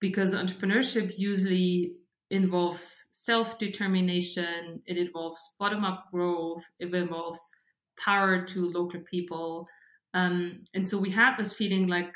because 0.00 0.34
entrepreneurship 0.34 1.12
usually 1.16 1.94
involves 2.30 3.08
self 3.12 3.58
determination, 3.58 4.82
it 4.86 4.96
involves 4.98 5.56
bottom 5.58 5.84
up 5.84 6.06
growth, 6.12 6.64
it 6.78 6.94
involves 6.94 7.40
power 7.98 8.44
to 8.46 8.70
local 8.70 9.00
people. 9.10 9.66
Um, 10.14 10.64
and 10.74 10.88
so 10.88 10.98
we 10.98 11.10
have 11.10 11.36
this 11.38 11.52
feeling 11.52 11.88
like 11.88 12.12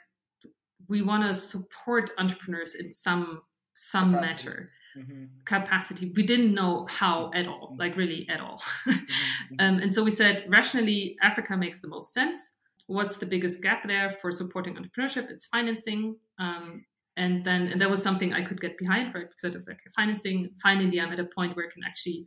we 0.89 1.03
want 1.03 1.27
to 1.27 1.35
support 1.35 2.11
entrepreneurs 2.19 2.75
in 2.75 2.93
some 2.93 3.43
some 3.75 4.13
capacity. 4.13 4.27
matter 4.27 4.71
mm-hmm. 4.99 5.25
capacity 5.47 6.13
we 6.17 6.23
didn't 6.23 6.53
know 6.53 6.87
how 6.91 7.31
at 7.35 7.47
all 7.47 7.69
mm-hmm. 7.69 7.81
like 7.81 7.97
really 7.97 8.27
at 8.29 8.41
all 8.41 8.61
mm-hmm. 8.87 9.55
um, 9.59 9.79
and 9.79 9.95
so 9.95 10.03
we 10.03 10.11
said 10.11 10.45
rationally 10.49 11.17
africa 11.23 11.57
makes 11.57 11.81
the 11.81 11.89
most 11.89 12.13
sense 12.13 12.57
what's 12.91 13.19
the 13.19 13.27
biggest 13.27 13.63
gap 13.63 13.87
there 13.87 14.17
for 14.21 14.33
supporting 14.33 14.75
entrepreneurship? 14.75 15.31
It's 15.31 15.47
financing. 15.47 16.17
Um, 16.41 16.85
and 17.17 17.45
then 17.45 17.69
and 17.69 17.81
that 17.81 17.89
was 17.89 18.03
something 18.03 18.33
I 18.33 18.45
could 18.45 18.61
get 18.61 18.77
behind, 18.79 19.15
right? 19.15 19.29
Because 19.29 19.45
I 19.45 19.49
was 19.57 19.67
like 19.67 19.79
financing. 19.95 20.51
Finally, 20.61 21.01
I'm 21.01 21.13
at 21.13 21.21
a 21.21 21.29
point 21.37 21.55
where 21.55 21.67
I 21.67 21.73
can 21.73 21.85
actually 21.87 22.27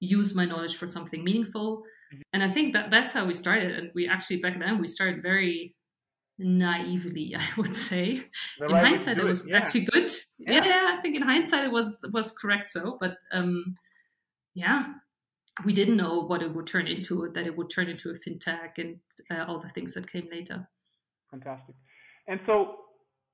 use 0.00 0.34
my 0.34 0.44
knowledge 0.44 0.76
for 0.76 0.86
something 0.86 1.24
meaningful. 1.24 1.78
Mm-hmm. 1.78 2.20
And 2.34 2.42
I 2.42 2.50
think 2.50 2.74
that 2.74 2.90
that's 2.90 3.12
how 3.12 3.24
we 3.24 3.34
started. 3.34 3.70
And 3.78 3.90
we 3.94 4.06
actually 4.06 4.40
back 4.40 4.58
then 4.58 4.80
we 4.80 4.88
started 4.88 5.22
very 5.22 5.74
naively, 6.38 7.34
I 7.38 7.48
would 7.56 7.74
say. 7.74 8.26
The 8.58 8.66
in 8.66 8.70
hindsight, 8.70 9.18
it 9.18 9.24
was 9.24 9.48
yeah. 9.48 9.56
actually 9.56 9.86
good. 9.86 10.10
Yeah. 10.38 10.64
yeah. 10.64 10.96
I 10.98 11.00
think 11.00 11.16
in 11.16 11.22
hindsight 11.22 11.64
it 11.64 11.72
was 11.72 11.88
was 12.12 12.32
correct. 12.32 12.68
So, 12.68 12.98
but 13.00 13.16
um, 13.32 13.76
yeah, 14.54 14.84
we 15.64 15.72
didn't 15.72 15.96
know 15.96 16.20
what 16.20 16.42
it 16.42 16.54
would 16.54 16.66
turn 16.66 16.86
into, 16.86 17.30
that 17.34 17.46
it 17.46 17.56
would 17.56 17.70
turn 17.70 17.88
into 17.88 18.10
a 18.10 18.14
fintech 18.14 18.78
and 18.78 18.98
uh, 19.30 19.44
all 19.46 19.60
the 19.60 19.68
things 19.70 19.94
that 19.94 20.10
came 20.10 20.28
later. 20.30 20.66
Fantastic. 21.30 21.74
And 22.26 22.40
so, 22.46 22.76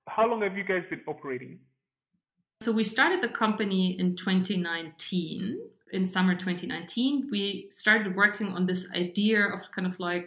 how 0.08 0.28
long 0.28 0.42
have 0.42 0.56
you 0.56 0.64
guys 0.64 0.82
been 0.90 1.02
operating? 1.06 1.60
So, 2.60 2.72
we 2.72 2.84
started 2.84 3.22
the 3.22 3.28
company 3.28 3.98
in 3.98 4.16
2019. 4.16 5.58
In 5.92 6.06
summer 6.06 6.34
2019, 6.34 7.28
we 7.30 7.68
started 7.70 8.14
working 8.14 8.48
on 8.48 8.66
this 8.66 8.90
idea 8.94 9.42
of 9.42 9.60
kind 9.74 9.86
of 9.86 9.98
like 9.98 10.26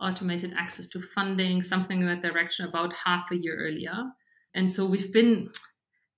automated 0.00 0.54
access 0.56 0.86
to 0.88 1.00
funding, 1.00 1.62
something 1.62 2.02
in 2.02 2.06
that 2.06 2.20
direction 2.20 2.66
about 2.66 2.92
half 2.92 3.30
a 3.30 3.36
year 3.36 3.56
earlier. 3.56 4.10
And 4.54 4.70
so 4.70 4.84
we've 4.84 5.12
been 5.12 5.50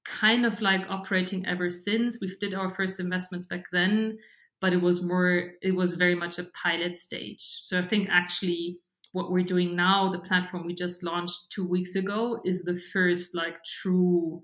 kind 0.04 0.44
of 0.44 0.60
like 0.60 0.82
operating 0.88 1.46
ever 1.46 1.70
since. 1.70 2.18
We've 2.20 2.38
did 2.40 2.52
our 2.52 2.74
first 2.74 2.98
investments 2.98 3.46
back 3.46 3.64
then 3.70 4.18
but 4.60 4.72
it 4.72 4.80
was 4.80 5.02
more 5.02 5.52
it 5.62 5.74
was 5.74 5.94
very 5.94 6.14
much 6.14 6.38
a 6.38 6.44
pilot 6.62 6.96
stage. 6.96 7.42
So 7.64 7.78
i 7.78 7.82
think 7.82 8.08
actually 8.10 8.78
what 9.12 9.32
we're 9.32 9.44
doing 9.44 9.74
now 9.74 10.10
the 10.10 10.20
platform 10.20 10.66
we 10.66 10.74
just 10.74 11.02
launched 11.02 11.50
two 11.50 11.66
weeks 11.66 11.96
ago 11.96 12.40
is 12.44 12.62
the 12.62 12.78
first 12.92 13.34
like 13.34 13.56
true 13.64 14.42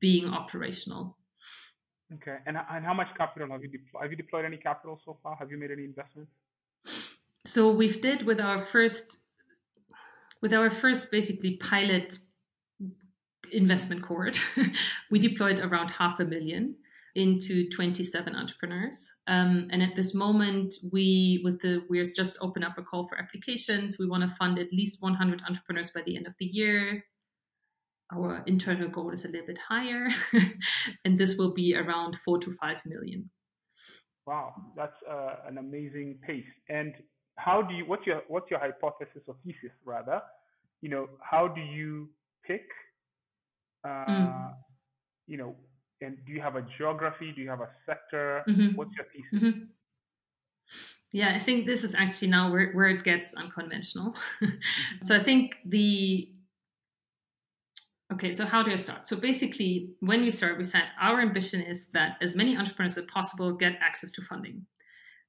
being 0.00 0.28
operational. 0.28 1.16
Okay. 2.14 2.36
And, 2.46 2.56
and 2.70 2.84
how 2.84 2.94
much 2.94 3.08
capital 3.16 3.48
have 3.50 3.62
you 3.62 3.68
deployed 3.68 4.02
have 4.02 4.10
you 4.10 4.16
deployed 4.16 4.44
any 4.44 4.58
capital 4.58 5.00
so 5.04 5.18
far? 5.22 5.36
Have 5.36 5.50
you 5.50 5.58
made 5.58 5.70
any 5.70 5.84
investments? 5.84 6.32
So 7.46 7.70
we've 7.70 8.00
did 8.00 8.24
with 8.24 8.40
our 8.40 8.64
first 8.64 9.18
with 10.40 10.52
our 10.52 10.70
first 10.70 11.10
basically 11.10 11.56
pilot 11.56 12.18
investment 13.52 14.02
cohort. 14.02 14.38
We 15.10 15.18
deployed 15.18 15.58
around 15.60 15.88
half 15.90 16.20
a 16.20 16.24
million 16.24 16.76
into 17.14 17.68
27 17.70 18.34
entrepreneurs. 18.34 19.12
Um, 19.26 19.68
and 19.70 19.82
at 19.82 19.94
this 19.96 20.14
moment, 20.14 20.74
we 20.92 21.40
with 21.44 21.60
the 21.60 21.84
we're 21.88 22.04
just 22.04 22.38
open 22.40 22.64
up 22.64 22.78
a 22.78 22.82
call 22.82 23.06
for 23.06 23.18
applications. 23.18 23.98
We 23.98 24.08
want 24.08 24.22
to 24.22 24.34
fund 24.36 24.58
at 24.58 24.72
least 24.72 25.02
100 25.02 25.42
entrepreneurs 25.46 25.90
by 25.90 26.02
the 26.06 26.16
end 26.16 26.26
of 26.26 26.34
the 26.38 26.46
year. 26.46 27.04
Our 28.14 28.42
internal 28.46 28.88
goal 28.88 29.10
is 29.10 29.24
a 29.24 29.28
little 29.28 29.46
bit 29.46 29.58
higher, 29.58 30.08
and 31.04 31.18
this 31.18 31.38
will 31.38 31.54
be 31.54 31.74
around 31.74 32.16
four 32.24 32.38
to 32.40 32.52
five 32.52 32.76
million. 32.84 33.30
Wow, 34.26 34.54
that's 34.76 34.96
uh, 35.10 35.36
an 35.48 35.58
amazing 35.58 36.18
pace. 36.26 36.44
And 36.68 36.94
how 37.36 37.62
do 37.62 37.74
you? 37.74 37.84
What's 37.86 38.06
your 38.06 38.22
what's 38.28 38.50
your 38.50 38.60
hypothesis 38.60 39.22
or 39.26 39.36
thesis 39.44 39.72
rather? 39.84 40.20
You 40.80 40.90
know, 40.90 41.08
how 41.20 41.48
do 41.48 41.60
you 41.60 42.10
pick? 42.46 42.66
Uh, 43.84 43.88
mm. 43.88 44.50
You 45.26 45.38
know, 45.38 45.56
and 46.02 46.18
do 46.26 46.32
you 46.32 46.40
have 46.40 46.56
a 46.56 46.64
geography? 46.76 47.32
Do 47.32 47.40
you 47.40 47.48
have 47.48 47.60
a 47.60 47.70
sector? 47.86 48.42
Mm-hmm. 48.48 48.76
What's 48.76 48.90
your 48.96 49.06
thesis? 49.12 49.32
Mm-hmm. 49.34 49.64
Yeah, 51.12 51.34
I 51.34 51.38
think 51.38 51.66
this 51.66 51.84
is 51.84 51.94
actually 51.94 52.28
now 52.28 52.50
where, 52.50 52.72
where 52.72 52.88
it 52.88 53.04
gets 53.04 53.34
unconventional. 53.34 54.16
so 55.02 55.14
I 55.14 55.20
think 55.20 55.56
the 55.66 56.28
Okay, 58.12 58.30
so 58.30 58.44
how 58.44 58.62
do 58.62 58.70
I 58.70 58.76
start? 58.76 59.06
So 59.06 59.16
basically, 59.16 59.92
when 60.00 60.20
we 60.20 60.30
start, 60.30 60.58
we 60.58 60.64
said 60.64 60.84
our 61.00 61.22
ambition 61.22 61.62
is 61.62 61.88
that 61.94 62.18
as 62.20 62.36
many 62.36 62.54
entrepreneurs 62.58 62.98
as 62.98 63.06
possible 63.06 63.52
get 63.54 63.78
access 63.80 64.12
to 64.12 64.22
funding. 64.22 64.66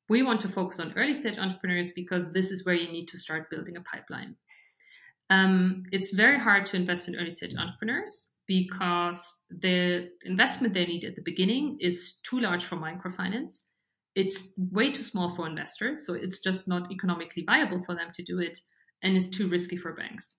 We 0.10 0.22
want 0.22 0.42
to 0.42 0.50
focus 0.50 0.82
on 0.82 0.94
early 0.98 1.13
stage 1.13 1.38
entrepreneurs 1.38 1.92
because 1.94 2.34
this 2.34 2.51
is 2.51 2.65
where 2.65 2.75
you 2.75 2.92
need 2.92 3.08
to 3.08 3.18
start 3.18 3.50
building 3.50 3.77
a 3.77 3.82
pipeline. 3.82 4.36
Um, 5.30 5.84
it's 5.94 6.13
very 6.13 6.38
hard 6.38 6.65
to 6.68 6.75
invest 6.75 7.08
in 7.08 7.15
early 7.15 7.32
stage 7.32 7.56
entrepreneurs 7.58 8.33
because 8.48 9.44
the 9.50 10.10
investment 10.24 10.74
they 10.74 10.86
need 10.86 11.04
at 11.04 11.16
the 11.16 11.22
beginning 11.22 11.78
is 11.80 12.20
too 12.24 12.40
large 12.40 12.66
for 12.66 12.76
microfinance. 12.76 13.60
It's 14.16 14.54
way 14.58 14.92
too 14.92 15.02
small 15.02 15.36
for 15.36 15.48
investors, 15.48 16.06
so 16.06 16.14
it's 16.14 16.40
just 16.40 16.68
not 16.68 16.92
economically 16.92 17.44
viable 17.46 17.84
for 17.84 17.96
them 17.96 18.12
to 18.14 18.24
do 18.24 18.40
it, 18.40 18.58
and 19.02 19.16
it's 19.16 19.28
too 19.28 19.48
risky 19.50 19.78
for 19.78 19.94
banks. 19.94 20.38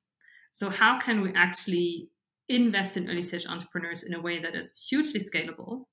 So, 0.52 0.70
how 0.70 1.00
can 1.00 1.22
we 1.22 1.32
actually 1.34 2.08
invest 2.48 2.96
in 2.96 3.08
early 3.08 3.22
stage 3.22 3.46
entrepreneurs 3.46 4.04
in 4.04 4.14
a 4.14 4.20
way 4.20 4.40
that 4.40 4.54
is 4.54 4.86
hugely 4.88 5.20
scalable, 5.20 5.86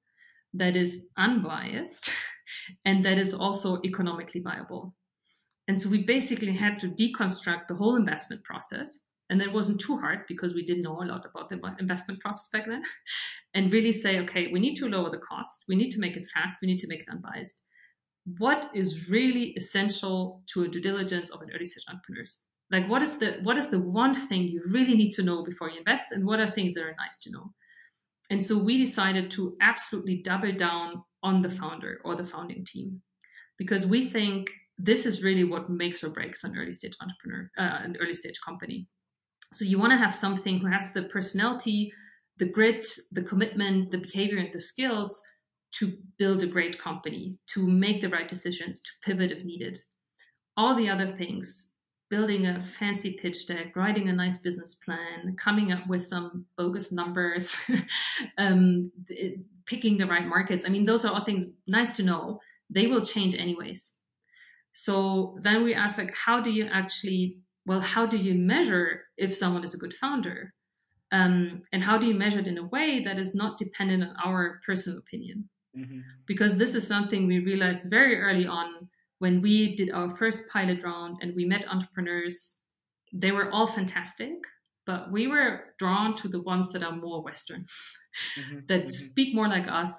that 0.54 0.76
is 0.76 1.08
unbiased, 1.18 2.10
and 2.86 3.04
that 3.06 3.18
is 3.18 3.34
also 3.34 3.82
economically 3.84 4.42
viable? 4.42 4.94
And 5.68 5.82
so, 5.82 5.90
we 5.90 6.04
basically 6.04 6.54
had 6.54 6.80
to 6.82 6.90
deconstruct 6.90 7.68
the 7.68 7.76
whole 7.76 7.96
investment 7.96 8.44
process 8.44 9.00
and 9.32 9.42
it 9.42 9.52
wasn't 9.52 9.80
too 9.80 9.98
hard 9.98 10.20
because 10.28 10.54
we 10.54 10.66
didn't 10.66 10.84
know 10.84 11.02
a 11.02 11.06
lot 11.06 11.26
about 11.26 11.50
the 11.50 11.60
investment 11.80 12.20
process 12.20 12.50
back 12.50 12.68
then. 12.68 12.84
and 13.54 13.72
really 13.72 13.94
say, 13.94 14.20
okay, 14.20 14.48
we 14.52 14.60
need 14.60 14.76
to 14.76 14.88
lower 14.88 15.10
the 15.10 15.18
cost. 15.18 15.64
We 15.68 15.76
need 15.76 15.92
to 15.92 16.00
make 16.00 16.18
it 16.18 16.28
fast. 16.34 16.60
We 16.62 16.68
need 16.68 16.80
to 16.82 16.88
make 16.88 17.00
it 17.00 17.10
unbiased. 17.10 17.58
What 18.38 18.70
is 18.74 19.10
really 19.10 19.54
essential 19.58 20.44
to 20.54 20.64
a 20.64 20.68
due 20.68 20.82
diligence 20.82 21.30
of 21.30 21.42
an 21.42 21.50
early 21.56 21.66
stage 21.66 21.86
entrepreneurs? 21.90 22.42
Like 22.72 22.88
what 22.90 23.02
is 23.02 23.18
the 23.18 23.40
what 23.44 23.58
is 23.58 23.70
the 23.70 23.80
one 23.80 24.14
thing 24.14 24.44
you 24.44 24.62
really 24.68 24.96
need 24.96 25.14
to 25.14 25.24
know 25.24 25.44
before 25.44 25.70
you 25.70 25.80
invest, 25.80 26.12
and 26.12 26.26
what 26.26 26.40
are 26.40 26.50
things 26.50 26.76
that 26.76 26.84
are 26.84 26.96
nice 27.00 27.20
to 27.24 27.32
know? 27.32 27.52
And 28.30 28.44
so 28.44 28.58
we 28.58 28.78
decided 28.78 29.32
to 29.32 29.58
absolutely 29.62 30.22
double 30.24 30.54
down 30.54 31.04
on 31.24 31.42
the 31.42 31.50
founder 31.50 32.00
or 32.06 32.16
the 32.16 32.24
founding 32.24 32.64
team 32.66 33.02
because 33.58 33.86
we 33.86 34.10
think 34.10 34.50
this 34.78 35.06
is 35.06 35.22
really 35.22 35.44
what 35.44 35.70
makes 35.70 36.04
or 36.04 36.10
breaks 36.10 36.44
an 36.44 36.58
early 36.58 36.74
stage 36.74 36.96
entrepreneur, 37.02 37.52
uh, 37.58 37.84
an 37.84 37.98
early 38.00 38.16
stage 38.16 38.40
company. 38.46 38.88
So 39.54 39.66
you 39.66 39.80
want 39.80 39.92
to 39.92 39.98
have 39.98 40.16
something 40.16 40.60
who 40.60 40.68
has 40.68 40.94
the 40.94 41.04
personality, 41.04 41.92
the 42.38 42.46
grit, 42.50 42.88
the 43.12 43.24
commitment, 43.24 43.92
the 43.92 43.98
behavior, 43.98 44.38
and 44.38 44.54
the 44.54 44.62
skills 44.62 45.22
to 45.74 45.98
build 46.18 46.44
a 46.44 46.48
great 46.48 46.82
company, 46.82 47.38
to 47.48 47.68
make 47.68 48.02
the 48.02 48.10
right 48.10 48.28
decisions, 48.28 48.82
to 48.82 48.90
pivot 49.04 49.32
if 49.32 49.44
needed. 49.44 49.78
All 50.58 50.76
the 50.76 50.90
other 50.90 51.16
things 51.18 51.72
building 52.12 52.46
a 52.46 52.62
fancy 52.62 53.14
pitch 53.14 53.48
deck, 53.48 53.74
writing 53.76 54.10
a 54.10 54.14
nice 54.14 54.40
business 54.40 54.76
plan, 54.76 55.34
coming 55.40 55.72
up 55.72 55.88
with 55.88 56.06
some 56.06 56.46
bogus 56.58 56.92
numbers, 56.92 57.56
um, 58.38 58.92
it, 59.08 59.40
picking 59.66 59.98
the 59.98 60.06
right 60.06 60.28
markets. 60.28 60.66
I 60.68 60.70
mean, 60.70 60.86
those 60.86 61.06
are 61.06 61.14
all 61.14 61.24
things 61.24 61.46
nice 61.68 61.96
to 61.96 62.04
know. 62.04 62.42
They 62.70 62.88
will 62.88 63.04
change 63.04 63.34
anyways. 63.34 63.94
So 64.74 65.38
then 65.42 65.64
we 65.64 65.74
ask, 65.74 65.98
like, 65.98 66.14
how 66.14 66.42
do 66.42 66.52
you 66.52 66.66
actually, 66.66 67.40
well, 67.66 67.82
how 67.82 68.06
do 68.06 68.18
you 68.18 68.34
measure 68.34 69.04
if 69.18 69.36
someone 69.36 69.64
is 69.64 69.74
a 69.74 69.78
good 69.78 69.96
founder? 69.96 70.54
Um, 71.12 71.62
and 71.74 71.84
how 71.84 71.98
do 71.98 72.06
you 72.06 72.14
measure 72.16 72.40
it 72.40 72.48
in 72.48 72.58
a 72.58 72.68
way 72.68 73.04
that 73.04 73.20
is 73.20 73.36
not 73.36 73.58
dependent 73.58 74.04
on 74.04 74.16
our 74.24 74.62
personal 74.66 75.00
opinion? 75.00 75.50
Mm-hmm. 75.78 76.00
Because 76.26 76.58
this 76.58 76.76
is 76.76 76.88
something 76.88 77.28
we 77.28 77.40
realized 77.40 77.90
very 77.90 78.20
early 78.20 78.48
on 78.48 78.90
when 79.20 79.42
we 79.42 79.76
did 79.76 79.92
our 79.92 80.16
first 80.16 80.50
pilot 80.50 80.84
round 80.84 81.18
and 81.22 81.36
we 81.36 81.46
met 81.46 81.68
entrepreneurs. 81.68 82.58
They 83.14 83.32
were 83.32 83.52
all 83.52 83.68
fantastic, 83.68 84.34
but 84.86 85.12
we 85.12 85.28
were 85.28 85.76
drawn 85.80 86.16
to 86.18 86.28
the 86.28 86.42
ones 86.42 86.72
that 86.72 86.84
are 86.84 86.96
more 86.96 87.22
Western, 87.22 87.66
mm-hmm. 88.38 88.60
that 88.68 88.88
mm-hmm. 88.88 88.90
speak 88.90 89.36
more 89.36 89.48
like 89.48 89.68
us. 89.68 89.94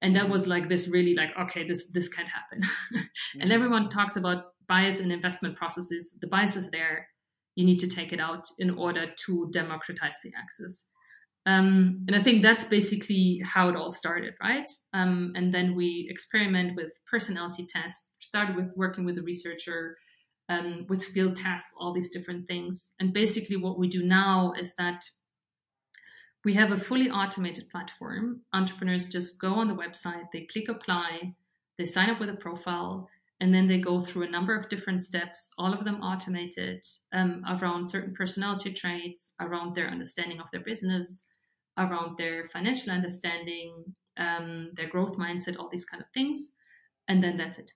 And 0.00 0.16
that 0.16 0.24
mm-hmm. 0.24 0.32
was 0.32 0.46
like 0.46 0.68
this 0.68 0.88
really 0.88 1.14
like, 1.14 1.30
okay, 1.38 1.66
this 1.66 1.90
this 1.90 2.08
can't 2.08 2.28
happen. 2.28 2.62
and 2.92 3.02
mm-hmm. 3.42 3.52
everyone 3.52 3.88
talks 3.88 4.16
about 4.16 4.51
bias 4.68 5.00
in 5.00 5.10
investment 5.10 5.56
processes. 5.56 6.18
The 6.20 6.26
bias 6.26 6.56
is 6.56 6.70
there. 6.70 7.08
You 7.54 7.64
need 7.64 7.80
to 7.80 7.88
take 7.88 8.12
it 8.12 8.20
out 8.20 8.46
in 8.58 8.70
order 8.70 9.06
to 9.26 9.48
democratize 9.52 10.16
the 10.22 10.32
access. 10.36 10.86
Um, 11.44 12.04
and 12.06 12.14
I 12.14 12.22
think 12.22 12.42
that's 12.42 12.64
basically 12.64 13.42
how 13.44 13.68
it 13.68 13.76
all 13.76 13.90
started, 13.90 14.34
right? 14.40 14.70
Um, 14.94 15.32
and 15.34 15.52
then 15.52 15.74
we 15.74 16.06
experiment 16.08 16.76
with 16.76 16.92
personality 17.10 17.66
tests, 17.68 18.12
started 18.20 18.54
with 18.54 18.70
working 18.76 19.04
with 19.04 19.18
a 19.18 19.22
researcher, 19.22 19.96
um, 20.48 20.86
with 20.88 21.02
skill 21.02 21.34
tests, 21.34 21.72
all 21.78 21.92
these 21.92 22.10
different 22.10 22.46
things. 22.46 22.92
And 23.00 23.12
basically, 23.12 23.56
what 23.56 23.78
we 23.78 23.88
do 23.88 24.04
now 24.04 24.52
is 24.58 24.74
that 24.76 25.04
we 26.44 26.54
have 26.54 26.72
a 26.72 26.78
fully 26.78 27.10
automated 27.10 27.68
platform. 27.70 28.42
Entrepreneurs 28.52 29.08
just 29.08 29.40
go 29.40 29.54
on 29.54 29.68
the 29.68 29.74
website, 29.74 30.26
they 30.32 30.42
click 30.42 30.68
apply, 30.68 31.34
they 31.78 31.86
sign 31.86 32.10
up 32.10 32.20
with 32.20 32.28
a 32.28 32.34
profile, 32.34 33.08
and 33.42 33.52
then 33.52 33.66
they 33.66 33.80
go 33.80 34.00
through 34.00 34.22
a 34.22 34.30
number 34.30 34.56
of 34.56 34.70
different 34.70 35.02
steps, 35.02 35.50
all 35.58 35.74
of 35.74 35.84
them 35.84 36.00
automated 36.00 36.80
um, 37.12 37.42
around 37.50 37.90
certain 37.90 38.14
personality 38.14 38.72
traits, 38.72 39.34
around 39.40 39.74
their 39.74 39.88
understanding 39.88 40.40
of 40.40 40.50
their 40.50 40.62
business 40.62 41.24
around 41.78 42.16
their 42.16 42.48
financial 42.48 42.92
understanding, 42.92 43.84
um, 44.18 44.70
their 44.76 44.88
growth 44.88 45.16
mindset, 45.16 45.58
all 45.58 45.68
these 45.70 45.84
kind 45.84 46.02
of 46.02 46.08
things. 46.12 46.52
And 47.08 47.22
then 47.22 47.36
that's 47.36 47.58
it. 47.58 47.70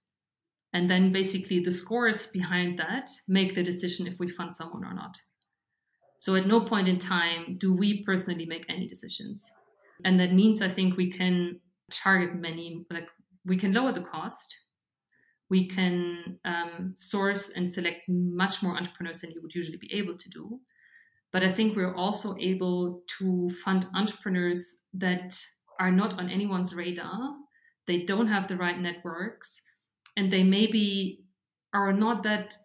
And 0.72 0.90
then 0.90 1.12
basically 1.12 1.60
the 1.60 1.72
scores 1.72 2.26
behind 2.26 2.78
that 2.78 3.08
make 3.28 3.54
the 3.54 3.62
decision 3.62 4.06
if 4.06 4.18
we 4.18 4.28
fund 4.28 4.54
someone 4.54 4.84
or 4.84 4.94
not. 4.94 5.16
So 6.18 6.34
at 6.34 6.46
no 6.46 6.60
point 6.60 6.88
in 6.88 6.98
time 6.98 7.56
do 7.58 7.72
we 7.72 8.04
personally 8.04 8.46
make 8.46 8.64
any 8.68 8.86
decisions. 8.86 9.46
And 10.04 10.20
that 10.20 10.32
means 10.32 10.60
I 10.60 10.68
think 10.68 10.96
we 10.96 11.10
can 11.10 11.60
target 11.90 12.34
many, 12.34 12.84
like 12.90 13.08
we 13.44 13.56
can 13.56 13.72
lower 13.72 13.92
the 13.92 14.02
cost. 14.02 14.54
We 15.48 15.68
can 15.68 16.38
um, 16.44 16.94
source 16.96 17.50
and 17.50 17.70
select 17.70 18.02
much 18.08 18.62
more 18.62 18.76
entrepreneurs 18.76 19.20
than 19.20 19.30
you 19.30 19.40
would 19.42 19.54
usually 19.54 19.78
be 19.78 19.92
able 19.94 20.16
to 20.16 20.28
do. 20.30 20.60
But 21.32 21.44
I 21.44 21.52
think 21.52 21.76
we're 21.76 21.94
also 21.94 22.34
able 22.38 23.02
to 23.18 23.50
fund 23.64 23.86
entrepreneurs 23.94 24.78
that 24.94 25.38
are 25.78 25.92
not 25.92 26.18
on 26.18 26.30
anyone's 26.30 26.74
radar. 26.74 27.34
They 27.86 28.02
don't 28.02 28.28
have 28.28 28.48
the 28.48 28.56
right 28.56 28.80
networks, 28.80 29.60
and 30.16 30.32
they 30.32 30.42
maybe 30.42 31.24
are 31.72 31.92
not 31.92 32.22
that 32.24 32.56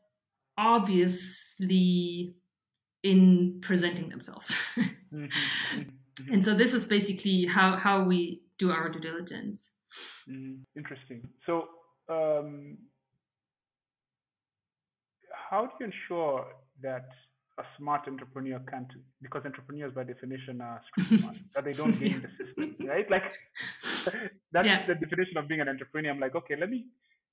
obviously 0.58 2.36
in 3.04 3.60
presenting 3.62 4.10
themselves. 4.10 4.56
mm-hmm. 4.78 5.26
Mm-hmm. 5.76 6.34
And 6.34 6.46
so 6.46 6.54
this 6.54 6.74
is 6.74 6.86
basically 6.86 7.46
how, 7.46 7.78
how 7.78 8.04
we 8.04 8.42
do 8.58 8.72
our 8.72 8.90
due 8.90 9.00
diligence. 9.00 9.70
Mm-hmm. 10.30 10.62
Interesting. 10.78 11.30
So, 11.46 11.68
how 15.52 15.66
do 15.66 15.72
you 15.80 15.86
ensure 15.86 16.48
that 16.82 17.10
a 17.60 17.64
smart 17.78 18.08
entrepreneur 18.08 18.60
can't 18.70 18.88
because 19.22 19.44
entrepreneurs 19.46 19.94
by 19.94 20.04
definition 20.04 20.62
are 20.62 20.82
smart 21.08 21.36
that 21.54 21.66
they 21.66 21.74
don't 21.74 22.00
game 22.00 22.22
the 22.26 22.46
system 22.46 22.76
right 22.88 23.10
like 23.12 23.24
that's 24.52 24.68
yeah. 24.68 24.86
the 24.88 24.96
definition 24.96 25.38
of 25.38 25.48
being 25.48 25.62
an 25.62 25.70
entrepreneur 25.70 26.10
i'm 26.10 26.20
like 26.20 26.36
okay 26.36 26.56
let 26.60 26.70
me 26.70 26.86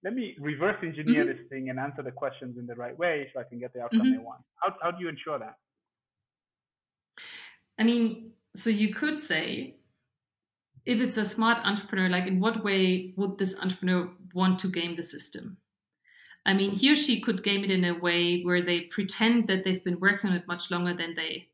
let 0.05 0.15
me 0.15 0.37
reverse 0.41 0.77
engineer 0.83 1.25
mm-hmm. 1.25 1.39
this 1.39 1.49
thing 1.49 1.71
and 1.71 1.79
answer 1.79 2.03
the 2.03 2.11
questions 2.11 2.59
in 2.59 2.67
the 2.67 2.75
right 2.75 2.99
way 2.99 3.29
so 3.33 3.41
i 3.41 3.45
can 3.45 3.59
get 3.59 3.73
the 3.73 3.81
outcome 3.81 4.03
mm-hmm. 4.03 4.21
i 4.21 4.23
want 4.23 4.41
how, 4.57 4.75
how 4.83 4.91
do 4.91 5.03
you 5.03 5.09
ensure 5.09 5.39
that 5.39 5.57
i 7.79 7.85
mean 7.85 8.33
so 8.57 8.71
you 8.71 8.93
could 8.93 9.21
say 9.21 9.78
if 10.89 11.01
it's 11.01 11.17
a 11.17 11.25
smart 11.25 11.59
entrepreneur 11.65 12.09
like 12.09 12.27
in 12.27 12.41
what 12.41 12.65
way 12.65 13.13
would 13.17 13.39
this 13.39 13.59
entrepreneur 13.61 14.11
want 14.35 14.59
to 14.59 14.69
game 14.69 14.97
the 14.97 15.03
system 15.03 15.59
I 16.49 16.55
mean, 16.55 16.71
he 16.75 16.91
or 16.91 16.97
she 16.97 17.21
could 17.21 17.45
game 17.45 17.63
it 17.63 17.71
in 17.71 17.85
a 17.85 17.93
way 17.99 18.41
where 18.41 18.63
they 18.63 18.81
pretend 18.83 19.49
that 19.49 19.65
they've 19.65 19.85
been 19.85 20.01
working 20.01 20.31
on 20.31 20.37
it 20.37 20.49
much 20.49 20.71
longer 20.71 20.95
than 20.95 21.15
they 21.15 21.49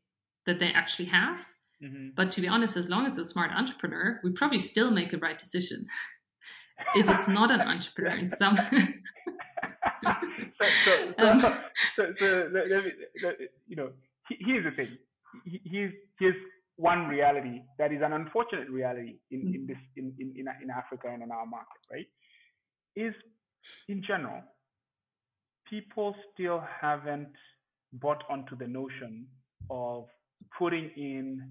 that 0.45 0.59
they 0.59 0.69
actually 0.69 1.09
have. 1.09 1.39
Mm-hmm. 1.83 2.09
But 2.15 2.31
to 2.33 2.41
be 2.41 2.47
honest, 2.47 2.77
as 2.77 2.89
long 2.89 3.05
as 3.05 3.17
a 3.17 3.25
smart 3.25 3.51
entrepreneur, 3.51 4.21
we 4.23 4.31
probably 4.31 4.59
still 4.59 4.91
make 4.91 5.11
a 5.11 5.17
right 5.17 5.37
decision. 5.37 5.87
if 6.95 7.09
it's 7.09 7.27
not 7.27 7.51
an 7.51 7.59
entrepreneur 7.59 8.15
in 8.15 8.27
some. 8.29 8.55
so, 8.55 8.63
so, 10.61 10.65
so, 10.85 11.13
um, 11.17 11.41
so, 11.97 12.13
so 12.17 12.49
let, 12.53 12.69
let 12.69 12.85
me, 12.85 12.91
let, 13.21 13.35
you 13.67 13.75
know, 13.75 13.89
here's 14.29 14.63
the 14.63 14.71
thing. 14.71 14.97
Here's, 15.45 15.91
here's 16.19 16.35
one 16.77 17.07
reality 17.07 17.61
that 17.79 17.91
is 17.91 18.01
an 18.03 18.13
unfortunate 18.13 18.69
reality 18.69 19.15
in, 19.31 19.41
in 19.41 19.47
mm-hmm. 19.47 19.67
this 19.67 19.77
in, 19.95 20.13
in, 20.19 20.45
in 20.61 20.69
Africa 20.69 21.07
and 21.11 21.23
in 21.23 21.31
our 21.31 21.45
market, 21.45 21.81
right? 21.91 22.07
Is 22.95 23.13
in 23.87 24.03
general, 24.05 24.41
people 25.69 26.15
still 26.33 26.63
haven't 26.81 27.31
bought 27.93 28.23
onto 28.29 28.57
the 28.57 28.67
notion 28.67 29.25
of 29.69 30.05
putting 30.57 30.91
in 30.97 31.49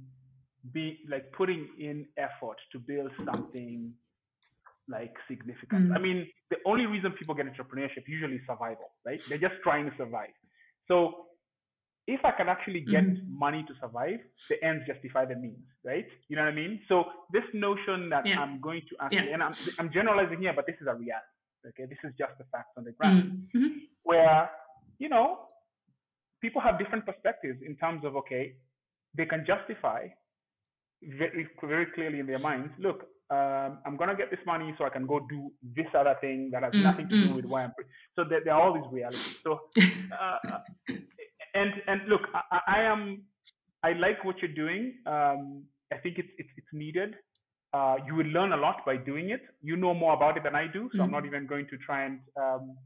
be 0.73 1.01
like 1.11 1.31
putting 1.33 1.69
in 1.79 2.07
effort 2.17 2.57
to 2.73 2.79
build 2.79 3.11
something 3.25 3.93
like 4.89 5.15
significant. 5.29 5.91
Mm. 5.91 5.97
I 5.97 5.99
mean, 5.99 6.27
the 6.51 6.57
only 6.67 6.87
reason 6.87 7.13
people 7.13 7.35
get 7.35 7.47
entrepreneurship 7.47 8.05
usually 8.07 8.41
survival, 8.47 8.91
right? 9.05 9.21
They're 9.29 9.39
just 9.39 9.55
trying 9.63 9.91
to 9.91 9.97
survive. 9.97 10.31
So 10.89 11.27
if 12.07 12.25
I 12.25 12.33
can 12.33 12.49
actually 12.49 12.81
get 12.81 13.05
mm. 13.05 13.27
money 13.29 13.65
to 13.67 13.75
survive, 13.81 14.21
the 14.51 14.63
ends 14.63 14.85
justify 14.87 15.25
the 15.25 15.37
means, 15.37 15.65
right? 15.85 16.07
You 16.29 16.37
know 16.37 16.43
what 16.43 16.53
I 16.53 16.55
mean? 16.55 16.81
So 16.89 17.05
this 17.33 17.45
notion 17.55 18.11
that 18.11 18.27
yeah. 18.27 18.41
I'm 18.41 18.61
going 18.61 18.83
to 18.91 18.97
actually, 19.01 19.29
yeah. 19.29 19.35
and 19.35 19.43
I'm, 19.43 19.55
I'm 19.79 19.91
generalizing 19.93 20.41
here, 20.41 20.53
but 20.55 20.67
this 20.67 20.77
is 20.81 20.87
a 20.87 20.95
reality. 20.95 21.25
Okay, 21.69 21.87
this 21.89 21.99
is 22.05 22.13
just 22.19 22.33
the 22.37 22.45
facts 22.53 22.73
on 22.77 22.85
the 22.85 22.93
ground. 22.93 23.49
Mm-hmm. 23.57 23.69
Where, 24.03 24.51
you 24.99 25.09
know, 25.09 25.39
people 26.43 26.61
have 26.61 26.79
different 26.79 27.07
perspectives 27.07 27.61
in 27.67 27.75
terms 27.77 28.05
of, 28.05 28.17
okay, 28.17 28.57
they 29.17 29.25
can 29.25 29.47
justify 29.47 30.09
very, 31.03 31.49
very 31.63 31.87
clearly 31.95 32.21
in 32.21 32.27
their 32.27 32.39
minds, 32.39 32.71
look, 32.79 33.07
um, 33.31 33.79
I'm 33.87 33.97
going 33.97 34.11
to 34.11 34.17
get 34.17 34.31
this 34.31 34.41
money 34.47 34.75
so 34.77 34.85
I 34.85 34.91
can 34.91 35.07
go 35.07 35.27
do 35.29 35.51
this 35.75 35.87
other 35.99 36.17
thing 36.21 36.51
that 36.53 36.63
has 36.63 36.73
mm-hmm. 36.73 36.83
nothing 36.83 37.09
to 37.09 37.29
do 37.29 37.35
with 37.35 37.47
why 37.47 37.65
I'm. 37.65 37.73
So 38.17 38.25
there, 38.25 38.43
there 38.45 38.55
are 38.55 38.61
all 38.61 38.75
these 38.75 38.93
realities. 38.93 39.39
So, 39.43 39.61
uh, 40.21 40.59
and 41.55 41.73
and 41.87 42.09
look, 42.09 42.23
I, 42.35 42.61
I, 42.67 42.83
am, 42.83 43.23
I 43.83 43.93
like 43.93 44.25
what 44.25 44.37
you're 44.43 44.55
doing. 44.55 44.95
Um, 45.07 45.65
I 45.93 45.99
think 45.99 46.19
it's, 46.19 46.29
it's, 46.39 46.49
it's 46.57 46.67
needed. 46.73 47.15
Uh, 47.73 47.97
you 48.07 48.15
will 48.15 48.27
learn 48.27 48.53
a 48.53 48.57
lot 48.57 48.85
by 48.87 48.97
doing 48.97 49.31
it. 49.31 49.41
You 49.63 49.77
know 49.77 49.95
more 49.95 50.15
about 50.15 50.37
it 50.37 50.43
than 50.45 50.55
I 50.55 50.67
do, 50.67 50.89
so 50.93 50.99
mm-hmm. 50.99 51.03
I'm 51.03 51.11
not 51.11 51.27
even 51.27 51.47
going 51.47 51.67
to 51.69 51.77
try 51.79 52.05
and. 52.05 52.21
Um, 52.41 52.77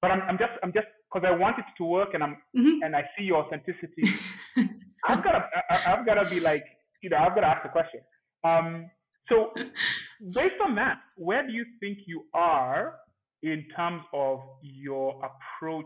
but 0.00 0.10
I'm, 0.10 0.22
I'm 0.22 0.38
just, 0.38 0.52
I'm 0.62 0.72
just 0.72 0.86
because 1.12 1.26
I 1.28 1.36
want 1.36 1.58
it 1.58 1.64
to 1.78 1.84
work, 1.84 2.14
and 2.14 2.22
I'm, 2.22 2.36
mm-hmm. 2.56 2.82
and 2.82 2.96
I 2.96 3.02
see 3.16 3.24
your 3.24 3.44
authenticity. 3.44 4.04
I've 5.08 5.22
got 5.22 5.32
to, 5.32 5.88
I've 5.88 6.06
got 6.06 6.14
to 6.14 6.30
be 6.30 6.40
like, 6.40 6.64
you 7.02 7.10
know, 7.10 7.18
I've 7.18 7.34
got 7.34 7.42
to 7.42 7.46
ask 7.48 7.62
the 7.62 7.68
question. 7.68 8.00
Um, 8.44 8.90
so, 9.28 9.52
based 10.32 10.60
on 10.64 10.74
that, 10.76 10.98
where 11.16 11.46
do 11.46 11.52
you 11.52 11.64
think 11.80 11.98
you 12.06 12.24
are 12.34 12.94
in 13.42 13.64
terms 13.76 14.02
of 14.12 14.40
your 14.62 15.20
approach 15.24 15.84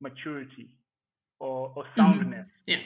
maturity 0.00 0.68
or, 1.42 1.72
or 1.76 1.82
mm-hmm. 1.84 2.00
soundness? 2.00 2.46
Mm-hmm. 2.46 2.70
Yeah. 2.72 2.82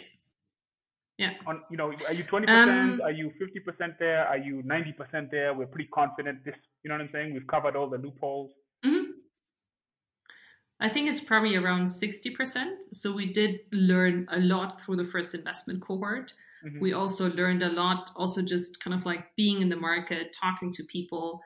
Yeah. 1.19 1.33
On 1.47 1.63
you 1.71 1.77
know, 1.77 1.93
are 2.09 2.13
you 2.13 2.25
twenty 2.25 2.47
percent? 2.47 2.71
Um, 2.71 3.01
are 3.03 3.11
you 3.21 3.33
fifty 3.39 3.61
percent 3.61 3.95
there? 3.99 4.27
Are 4.27 4.37
you 4.39 4.63
ninety 4.65 4.93
percent 4.93 5.31
there? 5.31 5.55
We're 5.55 5.73
pretty 5.75 5.89
confident. 5.93 6.45
This, 6.45 6.55
you 6.83 6.89
know 6.89 6.97
what 6.97 7.03
I'm 7.03 7.11
saying? 7.13 7.33
We've 7.35 7.47
covered 7.47 7.77
all 7.77 7.89
the 7.89 7.99
loopholes. 7.99 8.51
Mm-hmm. 8.85 9.13
I 10.79 10.89
think 10.91 11.09
it's 11.09 11.21
probably 11.21 11.57
around 11.57 11.89
sixty 11.89 12.31
percent. 12.31 12.75
So 12.93 13.15
we 13.15 13.33
did 13.33 13.61
learn 13.73 14.27
a 14.31 14.41
lot 14.41 14.81
through 14.81 14.97
the 14.97 15.07
first 15.07 15.35
investment 15.35 15.81
cohort. 15.81 16.33
Mm-hmm. 16.67 16.81
We 16.81 16.93
also 16.93 17.31
learned 17.33 17.63
a 17.63 17.71
lot, 17.71 18.11
also 18.17 18.43
just 18.43 18.83
kind 18.83 18.95
of 18.99 19.07
like 19.07 19.25
being 19.37 19.63
in 19.63 19.69
the 19.69 19.77
market, 19.91 20.37
talking 20.39 20.73
to 20.75 20.85
people. 20.85 21.41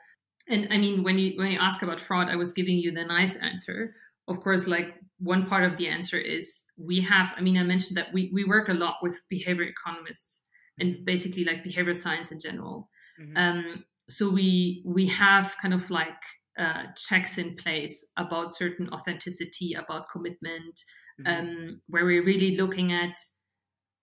And 0.49 0.67
I 0.71 0.77
mean, 0.77 1.03
when 1.03 1.17
you 1.17 1.37
when 1.37 1.51
you 1.51 1.59
ask 1.59 1.81
about 1.81 1.99
fraud, 1.99 2.27
I 2.29 2.35
was 2.35 2.51
giving 2.51 2.77
you 2.77 2.91
the 2.91 3.05
nice 3.05 3.37
answer. 3.37 3.95
Of 4.27 4.41
course, 4.41 4.67
like 4.67 4.95
one 5.21 5.45
part 5.45 5.63
of 5.63 5.77
the 5.77 5.87
answer 5.87 6.17
is 6.17 6.63
we 6.77 6.99
have, 7.01 7.31
I 7.37 7.41
mean, 7.41 7.57
I 7.57 7.63
mentioned 7.63 7.97
that 7.97 8.11
we, 8.11 8.31
we 8.33 8.43
work 8.43 8.69
a 8.69 8.73
lot 8.73 8.95
with 9.01 9.21
behavior 9.29 9.65
economists 9.65 10.45
and 10.79 10.95
mm-hmm. 10.95 11.03
basically 11.05 11.43
like 11.43 11.63
behavior 11.63 11.93
science 11.93 12.31
in 12.31 12.39
general. 12.39 12.89
Mm-hmm. 13.21 13.37
Um, 13.37 13.85
so 14.09 14.29
we 14.29 14.83
we 14.85 15.07
have 15.07 15.55
kind 15.61 15.73
of 15.73 15.89
like 15.89 16.21
uh, 16.59 16.85
checks 16.97 17.37
in 17.37 17.55
place 17.55 18.05
about 18.17 18.55
certain 18.55 18.89
authenticity, 18.89 19.73
about 19.73 20.07
commitment, 20.11 20.75
mm-hmm. 21.21 21.27
um, 21.27 21.81
where 21.87 22.05
we're 22.05 22.25
really 22.25 22.57
looking 22.57 22.91
at 22.91 23.15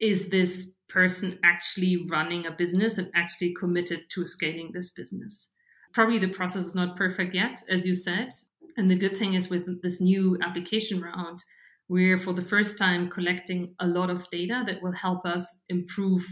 is 0.01 0.29
this 0.29 0.73
person 0.89 1.39
actually 1.45 2.07
running 2.09 2.47
a 2.47 2.53
business 2.53 2.97
and 2.97 3.11
actually 3.15 3.55
committed 3.59 4.01
to 4.15 4.25
scaling 4.25 4.71
this 4.73 4.93
business. 4.93 5.51
Probably 5.93 6.19
the 6.19 6.33
process 6.33 6.67
is 6.67 6.75
not 6.75 6.97
perfect 6.97 7.35
yet, 7.35 7.59
as 7.69 7.85
you 7.85 7.95
said. 7.95 8.29
And 8.77 8.91
the 8.91 8.99
good 8.99 9.17
thing 9.17 9.35
is 9.35 9.49
with 9.49 9.83
this 9.83 10.01
new 10.01 10.39
application 10.43 11.01
round, 11.01 11.43
we're 11.89 12.19
for 12.19 12.33
the 12.33 12.43
first 12.43 12.79
time 12.79 13.11
collecting 13.11 13.75
a 13.81 13.87
lot 13.87 14.11
of 14.11 14.29
data 14.31 14.63
that 14.67 14.83
will 14.83 14.93
help 14.93 15.25
us 15.25 15.63
improve 15.69 16.27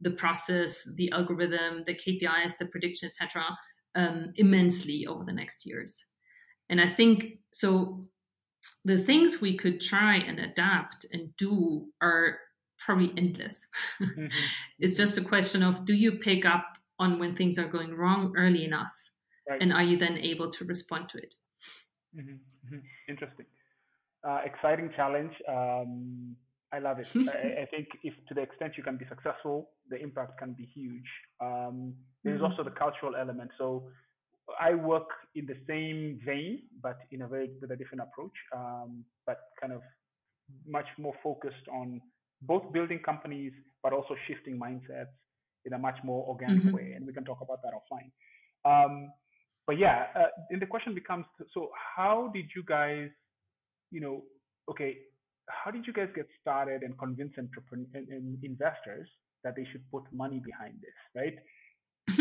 the 0.00 0.10
process, 0.10 0.86
the 0.96 1.10
algorithm, 1.12 1.84
the 1.86 1.94
KPIs, 1.94 2.58
the 2.58 2.66
prediction, 2.66 3.08
etc., 3.08 3.44
um, 3.94 4.32
immensely 4.36 5.06
over 5.06 5.24
the 5.24 5.32
next 5.32 5.64
years. 5.64 6.04
And 6.68 6.80
I 6.80 6.88
think 6.88 7.38
so. 7.52 8.06
The 8.84 9.02
things 9.02 9.40
we 9.40 9.56
could 9.56 9.80
try 9.80 10.16
and 10.16 10.40
adapt 10.40 11.06
and 11.12 11.30
do 11.36 11.86
are 12.02 12.38
probably 12.84 13.12
endless. 13.16 13.66
Mm-hmm. 14.02 14.26
it's 14.80 14.96
just 14.96 15.18
a 15.18 15.22
question 15.22 15.62
of 15.62 15.84
do 15.84 15.94
you 15.94 16.18
pick 16.18 16.44
up 16.44 16.66
on 16.98 17.18
when 17.18 17.36
things 17.36 17.58
are 17.58 17.68
going 17.68 17.94
wrong 17.94 18.32
early 18.36 18.64
enough, 18.64 18.92
right. 19.48 19.62
and 19.62 19.72
are 19.72 19.82
you 19.82 19.98
then 19.98 20.18
able 20.18 20.50
to 20.50 20.64
respond 20.64 21.08
to 21.10 21.18
it? 21.18 21.32
Mm-hmm. 22.16 22.74
Mm-hmm. 22.74 22.78
Interesting, 23.08 23.46
uh, 24.26 24.40
exciting 24.44 24.90
challenge. 24.96 25.32
Um, 25.48 26.36
I 26.72 26.78
love 26.78 26.98
it. 26.98 27.08
I, 27.14 27.62
I, 27.62 27.66
think 27.70 27.88
if 28.02 28.14
to 28.28 28.34
the 28.34 28.42
extent 28.42 28.74
you 28.76 28.82
can 28.82 28.96
be 28.96 29.04
successful, 29.08 29.70
the 29.88 29.96
impact 29.96 30.38
can 30.38 30.52
be 30.52 30.68
huge. 30.74 31.08
Um, 31.40 31.94
there's 32.24 32.40
mm-hmm. 32.40 32.50
also 32.50 32.64
the 32.64 32.70
cultural 32.70 33.14
element. 33.16 33.50
So 33.58 33.88
I 34.60 34.74
work 34.74 35.08
in 35.34 35.46
the 35.46 35.56
same 35.68 36.20
vein, 36.24 36.62
but 36.82 36.98
in 37.10 37.22
a 37.22 37.28
very 37.28 37.50
with 37.60 37.70
a 37.70 37.76
different 37.76 38.02
approach, 38.02 38.34
um, 38.54 39.04
but 39.26 39.38
kind 39.60 39.72
of 39.72 39.82
much 40.66 40.86
more 40.98 41.14
focused 41.22 41.66
on 41.72 42.00
both 42.42 42.72
building 42.72 43.00
companies, 43.04 43.52
but 43.82 43.92
also 43.92 44.14
shifting 44.26 44.58
mindsets 44.58 45.14
in 45.64 45.72
a 45.72 45.78
much 45.78 45.98
more 46.04 46.26
organic 46.28 46.62
mm-hmm. 46.62 46.76
way. 46.76 46.92
And 46.94 47.06
we 47.06 47.12
can 47.12 47.24
talk 47.24 47.40
about 47.40 47.60
that 47.62 47.72
offline. 47.74 48.10
Um, 48.64 49.10
but 49.66 49.78
yeah, 49.78 50.06
uh, 50.14 50.26
and 50.50 50.62
the 50.62 50.66
question 50.66 50.94
becomes: 50.94 51.26
so 51.52 51.70
how 51.96 52.30
did 52.32 52.46
you 52.54 52.62
guys, 52.62 53.08
you 53.90 54.00
know, 54.00 54.22
okay, 54.70 54.98
how 55.48 55.70
did 55.70 55.86
you 55.86 55.92
guys 55.92 56.08
get 56.14 56.26
started 56.40 56.82
and 56.82 56.98
convince 56.98 57.32
entrepreneurs 57.38 57.88
and 57.94 58.38
investors 58.42 59.08
that 59.44 59.54
they 59.56 59.66
should 59.70 59.82
put 59.90 60.02
money 60.12 60.40
behind 60.44 60.74
this, 60.80 60.98
right? 61.14 61.34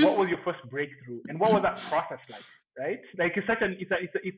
what 0.03 0.17
was 0.17 0.29
your 0.29 0.39
first 0.43 0.59
breakthrough, 0.69 1.21
and 1.27 1.39
what 1.39 1.51
was 1.51 1.61
that 1.61 1.77
process 1.89 2.19
like, 2.29 2.41
right? 2.79 2.99
Like 3.17 3.33
it's 3.35 3.47
such 3.47 3.61
an 3.61 3.77
it's 3.79 3.91
a 3.91 3.95
it's 4.01 4.15
a, 4.15 4.27
it's 4.27 4.37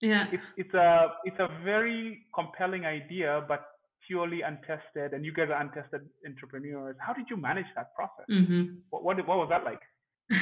yeah 0.00 0.26
it's 0.32 0.42
it's 0.56 0.74
a 0.74 1.08
it's 1.24 1.38
a 1.38 1.48
very 1.62 2.24
compelling 2.34 2.86
idea, 2.86 3.44
but 3.46 3.66
purely 4.06 4.40
untested, 4.40 5.12
and 5.12 5.24
you 5.24 5.32
guys 5.32 5.48
are 5.50 5.60
untested 5.60 6.08
entrepreneurs. 6.26 6.96
How 6.98 7.12
did 7.12 7.26
you 7.28 7.36
manage 7.36 7.66
that 7.76 7.94
process? 7.94 8.24
Mm-hmm. 8.30 8.76
What, 8.88 9.04
what 9.04 9.28
what 9.28 9.38
was 9.38 9.48
that 9.50 9.64
like? 9.64 9.82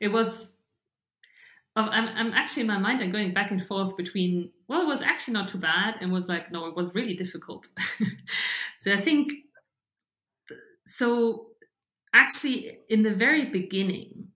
it 0.00 0.08
was 0.08 0.53
I'm, 1.76 2.08
I'm 2.08 2.32
actually 2.32 2.62
in 2.62 2.66
my 2.68 2.78
mind 2.78 3.00
i'm 3.00 3.10
going 3.10 3.34
back 3.34 3.50
and 3.50 3.64
forth 3.64 3.96
between 3.96 4.50
well 4.68 4.82
it 4.82 4.86
was 4.86 5.02
actually 5.02 5.34
not 5.34 5.48
too 5.48 5.58
bad 5.58 5.96
and 6.00 6.12
was 6.12 6.28
like 6.28 6.52
no 6.52 6.66
it 6.66 6.76
was 6.76 6.94
really 6.94 7.14
difficult. 7.14 7.66
So 8.80 8.92
i 8.92 9.00
think 9.00 9.32
so 10.86 11.46
actually 12.14 12.78
in 12.90 13.02
the 13.02 13.14
very 13.14 13.46
beginning 13.46 14.28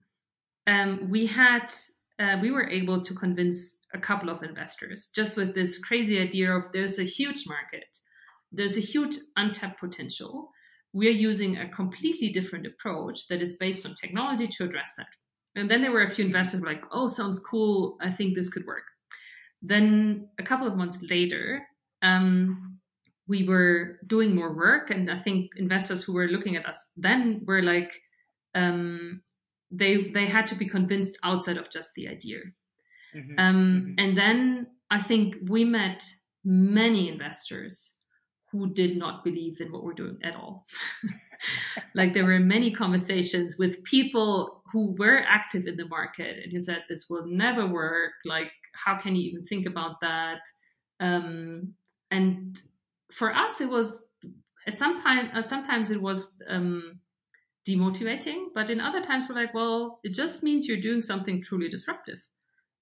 um, 0.65 1.09
we 1.09 1.27
had 1.27 1.71
uh, 2.19 2.37
we 2.41 2.49
were 2.51 2.67
able 2.67 3.01
to 3.01 3.13
convince 3.13 3.77
a 3.93 3.99
couple 3.99 4.29
of 4.29 4.41
investors 4.41 5.11
just 5.15 5.37
with 5.37 5.53
this 5.53 5.77
crazy 5.77 6.19
idea 6.19 6.51
of 6.51 6.71
there's 6.73 6.97
a 6.97 7.03
huge 7.03 7.45
market 7.47 7.99
there's 8.51 8.77
a 8.77 8.81
huge 8.81 9.17
untapped 9.35 9.79
potential. 9.79 10.51
We're 10.93 11.11
using 11.11 11.57
a 11.57 11.69
completely 11.69 12.29
different 12.29 12.65
approach 12.65 13.27
that 13.27 13.41
is 13.41 13.57
based 13.57 13.85
on 13.85 13.93
technology 13.95 14.47
to 14.47 14.63
address 14.63 14.93
that 14.97 15.07
and 15.55 15.69
then 15.69 15.81
there 15.81 15.91
were 15.91 16.03
a 16.03 16.09
few 16.09 16.25
investors 16.25 16.61
like, 16.61 16.83
oh, 16.91 17.09
sounds 17.09 17.39
cool. 17.39 17.97
I 18.01 18.11
think 18.11 18.35
this 18.35 18.49
could 18.49 18.65
work. 18.65 18.83
Then 19.61 20.29
a 20.37 20.43
couple 20.43 20.67
of 20.67 20.77
months 20.77 21.03
later, 21.09 21.67
um, 22.01 22.79
we 23.27 23.47
were 23.47 23.99
doing 24.07 24.35
more 24.35 24.53
work. 24.53 24.89
And 24.89 25.09
I 25.11 25.17
think 25.17 25.51
investors 25.57 26.03
who 26.03 26.13
were 26.13 26.27
looking 26.27 26.55
at 26.55 26.65
us 26.65 26.87
then 26.95 27.43
were 27.45 27.61
like, 27.61 27.91
um, 28.55 29.21
they, 29.71 30.11
they 30.13 30.25
had 30.25 30.47
to 30.47 30.55
be 30.55 30.67
convinced 30.67 31.17
outside 31.23 31.57
of 31.57 31.69
just 31.69 31.93
the 31.95 32.07
idea. 32.07 32.39
Mm-hmm. 33.15 33.33
Um, 33.37 33.55
mm-hmm. 33.55 33.93
And 33.97 34.17
then 34.17 34.67
I 34.89 34.99
think 34.99 35.35
we 35.47 35.63
met 35.63 36.03
many 36.43 37.09
investors 37.09 37.95
who 38.51 38.73
did 38.73 38.97
not 38.97 39.23
believe 39.23 39.61
in 39.61 39.71
what 39.71 39.83
we're 39.83 39.93
doing 39.93 40.17
at 40.23 40.35
all. 40.35 40.65
like 41.95 42.13
there 42.13 42.25
were 42.25 42.39
many 42.39 42.73
conversations 42.73 43.57
with 43.57 43.83
people 43.83 44.58
who 44.71 44.95
were 44.97 45.23
active 45.27 45.67
in 45.67 45.75
the 45.77 45.87
market 45.87 46.37
and 46.43 46.51
who 46.51 46.59
said 46.59 46.83
this 46.87 47.07
will 47.09 47.25
never 47.25 47.65
work. 47.65 48.11
Like, 48.25 48.51
how 48.73 48.97
can 48.97 49.15
you 49.15 49.23
even 49.29 49.43
think 49.43 49.65
about 49.65 50.01
that? 50.01 50.39
Um, 50.99 51.73
and 52.11 52.59
for 53.11 53.33
us, 53.33 53.61
it 53.61 53.69
was 53.69 54.03
at 54.67 54.77
some 54.77 55.01
point. 55.01 55.29
At 55.33 55.49
sometimes 55.49 55.91
it 55.91 56.01
was 56.01 56.35
um, 56.47 56.99
demotivating, 57.67 58.47
but 58.53 58.69
in 58.69 58.79
other 58.79 59.01
times 59.01 59.25
we're 59.27 59.35
like, 59.35 59.53
well, 59.53 59.99
it 60.03 60.13
just 60.13 60.43
means 60.43 60.67
you're 60.67 60.81
doing 60.81 61.01
something 61.01 61.41
truly 61.41 61.69
disruptive. 61.69 62.19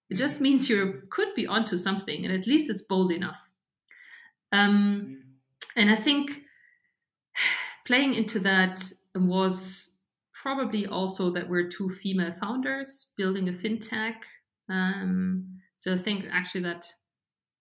It 0.09 0.15
just 0.15 0.35
mm-hmm. 0.35 0.43
means 0.43 0.69
you 0.69 1.01
could 1.09 1.33
be 1.35 1.47
onto 1.47 1.77
something, 1.77 2.25
and 2.25 2.33
at 2.33 2.47
least 2.47 2.69
it's 2.69 2.83
bold 2.83 3.11
enough. 3.11 3.39
Um, 4.51 4.71
mm-hmm. 4.75 5.79
and 5.79 5.91
I 5.91 5.95
think 5.95 6.43
playing 7.85 8.13
into 8.13 8.39
that 8.39 8.81
was 9.15 9.86
probably 10.47 10.87
also 10.87 11.29
that 11.29 11.49
we're 11.49 11.67
two 11.67 11.89
female 11.89 12.31
founders 12.31 13.11
building 13.17 13.49
a 13.49 13.51
fintech. 13.51 14.15
Um, 14.69 15.45
so 15.77 15.93
I 15.93 15.97
think 15.97 16.23
actually 16.31 16.61
that 16.61 16.85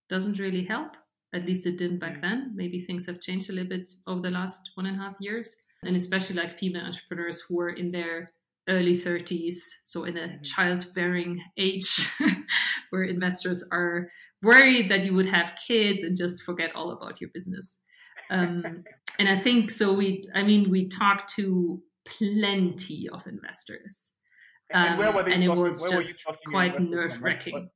doesn't 0.07 0.39
really 0.39 0.63
help. 0.63 0.91
At 1.35 1.45
least 1.45 1.67
it 1.67 1.77
didn't 1.77 1.99
back 1.99 2.19
mm. 2.19 2.21
then. 2.21 2.53
Maybe 2.55 2.79
things 2.79 3.05
have 3.07 3.19
changed 3.19 3.49
a 3.49 3.51
little 3.51 3.67
bit 3.67 3.89
over 4.07 4.21
the 4.21 4.31
last 4.31 4.71
one 4.75 4.85
and 4.85 4.95
a 4.97 5.03
half 5.03 5.15
years. 5.19 5.53
And 5.83 5.97
especially 5.97 6.37
like 6.37 6.57
female 6.57 6.85
entrepreneurs 6.85 7.41
who 7.41 7.59
are 7.59 7.71
in 7.71 7.91
their 7.91 8.29
early 8.69 8.97
30s, 8.97 9.55
so 9.83 10.05
in 10.05 10.15
a 10.15 10.21
mm-hmm. 10.21 10.43
childbearing 10.43 11.41
age, 11.57 12.09
where 12.91 13.03
investors 13.03 13.65
are 13.69 14.09
worried 14.41 14.89
that 14.89 15.03
you 15.03 15.13
would 15.13 15.25
have 15.25 15.59
kids 15.67 16.03
and 16.03 16.17
just 16.17 16.41
forget 16.43 16.73
all 16.73 16.91
about 16.91 17.19
your 17.19 17.31
business. 17.33 17.79
Um, 18.29 18.85
and 19.19 19.27
I 19.27 19.41
think 19.41 19.71
so. 19.71 19.93
We, 19.93 20.29
I 20.33 20.43
mean, 20.43 20.69
we 20.69 20.87
talked 20.87 21.35
to 21.35 21.81
plenty 22.17 23.09
of 23.09 23.25
investors, 23.27 24.11
um, 24.73 24.99
and, 24.99 25.33
and 25.33 25.43
it 25.43 25.49
was 25.49 25.81
just 25.83 26.15
quite 26.49 26.79
nerve 26.81 27.21
wracking. 27.21 27.69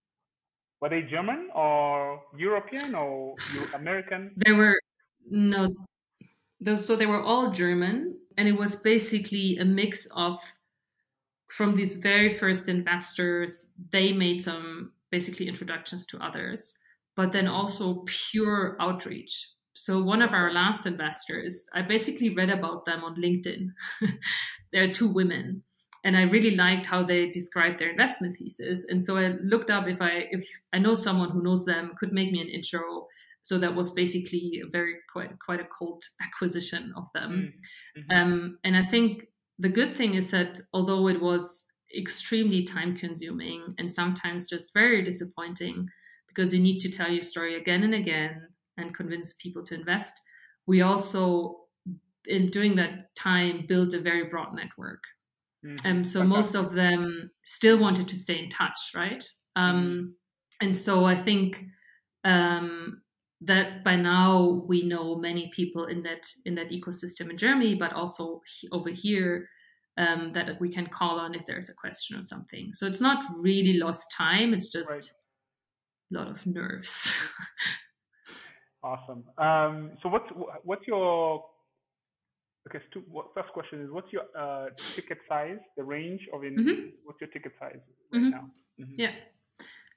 Were 0.81 0.89
they 0.89 1.03
German 1.03 1.49
or 1.53 2.21
European 2.37 2.95
or 2.95 3.35
American? 3.73 4.31
They 4.45 4.51
were 4.51 4.79
no, 5.29 5.69
those, 6.59 6.85
so 6.85 6.95
they 6.95 7.05
were 7.05 7.21
all 7.21 7.51
German, 7.51 8.17
and 8.37 8.47
it 8.47 8.57
was 8.57 8.77
basically 8.77 9.57
a 9.57 9.65
mix 9.65 10.07
of 10.15 10.39
from 11.49 11.75
these 11.75 11.97
very 11.97 12.37
first 12.37 12.67
investors. 12.67 13.67
They 13.91 14.13
made 14.13 14.43
some 14.43 14.91
basically 15.11 15.47
introductions 15.47 16.07
to 16.07 16.17
others, 16.17 16.77
but 17.15 17.31
then 17.31 17.47
also 17.47 18.03
pure 18.05 18.75
outreach 18.79 19.49
so 19.73 20.03
one 20.03 20.21
of 20.21 20.33
our 20.33 20.51
last 20.51 20.85
investors, 20.85 21.65
I 21.73 21.81
basically 21.81 22.29
read 22.35 22.49
about 22.49 22.85
them 22.85 23.03
on 23.03 23.15
LinkedIn. 23.15 23.69
there 24.73 24.83
are 24.83 24.93
two 24.93 25.07
women, 25.07 25.63
and 26.03 26.17
I 26.17 26.23
really 26.23 26.55
liked 26.55 26.85
how 26.85 27.03
they 27.03 27.29
described 27.29 27.79
their 27.79 27.91
investment 27.91 28.37
thesis. 28.37 28.85
And 28.89 29.03
so 29.03 29.17
I 29.17 29.35
looked 29.43 29.69
up 29.69 29.87
if 29.87 30.01
I 30.01 30.27
if 30.31 30.45
I 30.73 30.79
know 30.79 30.95
someone 30.95 31.29
who 31.29 31.43
knows 31.43 31.65
them 31.65 31.93
could 31.99 32.11
make 32.11 32.31
me 32.31 32.41
an 32.41 32.49
intro. 32.49 33.07
So 33.43 33.57
that 33.57 33.73
was 33.73 33.91
basically 33.93 34.61
a 34.63 34.69
very 34.69 34.95
quite 35.11 35.31
quite 35.39 35.61
a 35.61 35.67
cold 35.77 36.03
acquisition 36.21 36.93
of 36.97 37.05
them. 37.13 37.53
Mm-hmm. 37.97 38.11
Um, 38.11 38.57
and 38.63 38.75
I 38.75 38.85
think 38.85 39.23
the 39.57 39.69
good 39.69 39.95
thing 39.95 40.15
is 40.15 40.31
that 40.31 40.59
although 40.73 41.07
it 41.07 41.21
was 41.21 41.65
extremely 41.97 42.63
time 42.63 42.97
consuming 42.97 43.75
and 43.77 43.91
sometimes 43.91 44.47
just 44.47 44.73
very 44.73 45.03
disappointing 45.03 45.87
because 46.27 46.53
you 46.53 46.61
need 46.61 46.79
to 46.79 46.89
tell 46.89 47.11
your 47.11 47.21
story 47.21 47.55
again 47.55 47.83
and 47.83 47.93
again 47.93 48.47
and 48.77 48.95
convince 48.95 49.33
people 49.35 49.63
to 49.65 49.75
invest. 49.75 50.13
We 50.67 50.81
also, 50.81 51.61
in 52.25 52.49
doing 52.51 52.75
that 52.75 53.15
time, 53.15 53.65
built 53.67 53.93
a 53.93 53.99
very 53.99 54.25
broad 54.25 54.55
network. 54.55 55.03
Mm-hmm. 55.65 55.87
Um, 55.87 56.03
so 56.03 56.23
most 56.23 56.55
of 56.55 56.73
them 56.73 57.31
still 57.43 57.77
wanted 57.77 58.07
to 58.07 58.15
stay 58.15 58.39
in 58.39 58.49
touch, 58.49 58.79
right? 58.95 59.23
Um, 59.55 59.75
mm-hmm. 59.75 60.67
And 60.67 60.75
so 60.75 61.05
I 61.05 61.15
think 61.15 61.65
Um, 62.23 63.01
that 63.41 63.83
by 63.83 63.95
now 63.95 64.63
we 64.67 64.83
know 64.83 65.15
many 65.15 65.51
people 65.55 65.85
in 65.85 66.03
that 66.03 66.23
in 66.45 66.55
that 66.55 66.69
ecosystem 66.69 67.29
in 67.31 67.37
Germany, 67.37 67.75
but 67.75 67.93
also 67.93 68.41
over 68.71 68.91
here 68.91 69.49
um, 69.97 70.31
that 70.33 70.59
we 70.61 70.69
can 70.69 70.87
call 70.87 71.19
on 71.19 71.33
if 71.33 71.41
there's 71.47 71.69
a 71.69 71.73
question 71.73 72.17
or 72.17 72.21
something. 72.21 72.73
So 72.73 72.85
it's 72.85 73.01
not 73.01 73.25
really 73.35 73.73
lost 73.73 74.13
time. 74.15 74.53
It's 74.53 74.71
just 74.71 74.91
right. 74.91 75.11
a 76.11 76.13
lot 76.19 76.27
of 76.29 76.45
nerves. 76.45 77.11
awesome. 78.83 79.23
Um, 79.37 79.91
so 80.01 80.09
what's 80.09 80.29
what's 80.63 80.87
your 80.87 81.43
okay? 82.67 82.83
What, 83.09 83.27
first 83.33 83.49
question 83.53 83.81
is 83.81 83.91
what's 83.91 84.11
your 84.11 84.23
uh, 84.37 84.67
ticket 84.95 85.19
size? 85.27 85.59
The 85.77 85.83
range 85.83 86.21
of 86.33 86.43
in 86.43 86.55
mm-hmm. 86.55 86.87
what's 87.05 87.19
your 87.21 87.29
ticket 87.29 87.53
size 87.59 87.79
right 88.13 88.21
mm-hmm. 88.21 88.29
now? 88.29 88.49
Mm-hmm. 88.79 88.95
Yeah. 88.97 89.11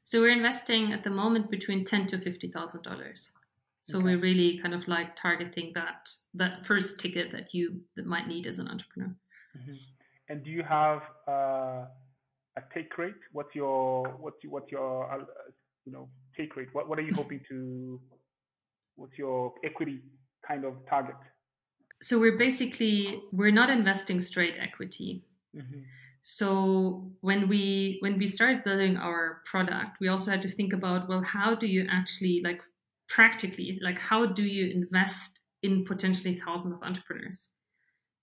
So 0.02 0.20
we're 0.20 0.36
investing 0.36 0.92
at 0.92 1.02
the 1.04 1.10
moment 1.10 1.50
between 1.50 1.84
ten 1.84 2.06
to 2.08 2.18
fifty 2.18 2.48
thousand 2.50 2.82
dollars. 2.82 3.30
So 3.80 3.98
okay. 3.98 4.04
we're 4.04 4.18
really 4.18 4.58
kind 4.62 4.74
of 4.74 4.88
like 4.88 5.14
targeting 5.14 5.72
that 5.74 6.08
that 6.34 6.64
first 6.64 7.00
ticket 7.00 7.32
that 7.32 7.52
you 7.52 7.82
that 7.96 8.06
might 8.06 8.26
need 8.28 8.46
as 8.46 8.58
an 8.58 8.68
entrepreneur. 8.68 9.14
Mm-hmm. 9.56 9.74
And 10.30 10.42
do 10.42 10.50
you 10.50 10.62
have 10.62 11.02
uh, 11.28 11.84
a 12.56 12.62
take 12.72 12.96
rate? 12.96 13.14
What's 13.32 13.54
your 13.54 14.08
what's 14.18 14.42
your, 14.42 14.52
what's 14.52 14.72
your 14.72 15.12
uh, 15.12 15.24
you 15.84 15.92
know 15.92 16.08
take 16.36 16.56
rate? 16.56 16.68
What 16.72 16.88
what 16.88 16.98
are 16.98 17.02
you 17.02 17.14
hoping 17.14 17.40
to? 17.50 18.00
What's 18.96 19.18
your 19.18 19.54
equity 19.64 20.00
kind 20.46 20.64
of 20.64 20.74
target? 20.88 21.16
So 22.02 22.18
we're 22.18 22.38
basically 22.38 23.22
we're 23.32 23.50
not 23.50 23.70
investing 23.70 24.20
straight 24.20 24.54
equity. 24.60 25.24
Mm-hmm. 25.56 25.80
So 26.22 27.10
when 27.20 27.48
we 27.48 27.98
when 28.00 28.18
we 28.18 28.26
started 28.26 28.64
building 28.64 28.96
our 28.96 29.42
product, 29.44 29.98
we 30.00 30.08
also 30.08 30.30
had 30.30 30.42
to 30.42 30.50
think 30.50 30.72
about 30.72 31.08
well, 31.08 31.22
how 31.22 31.54
do 31.54 31.66
you 31.66 31.86
actually 31.90 32.40
like 32.42 32.60
practically 33.08 33.78
like 33.82 33.98
how 33.98 34.26
do 34.26 34.42
you 34.42 34.72
invest 34.72 35.40
in 35.62 35.84
potentially 35.84 36.40
thousands 36.44 36.74
of 36.74 36.82
entrepreneurs? 36.82 37.50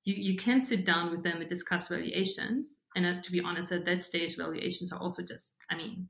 You 0.04 0.16
you 0.16 0.36
can 0.36 0.62
sit 0.62 0.84
down 0.84 1.12
with 1.12 1.24
them 1.24 1.42
and 1.42 1.48
discuss 1.48 1.90
valuations, 1.90 2.80
and 2.96 3.06
uh, 3.06 3.22
to 3.22 3.32
be 3.32 3.42
honest, 3.42 3.72
at 3.72 3.86
that 3.86 4.02
stage, 4.02 4.36
valuations 4.36 4.92
are 4.92 5.00
also 5.00 5.22
just 5.24 5.54
I 5.70 5.76
mean, 5.76 6.08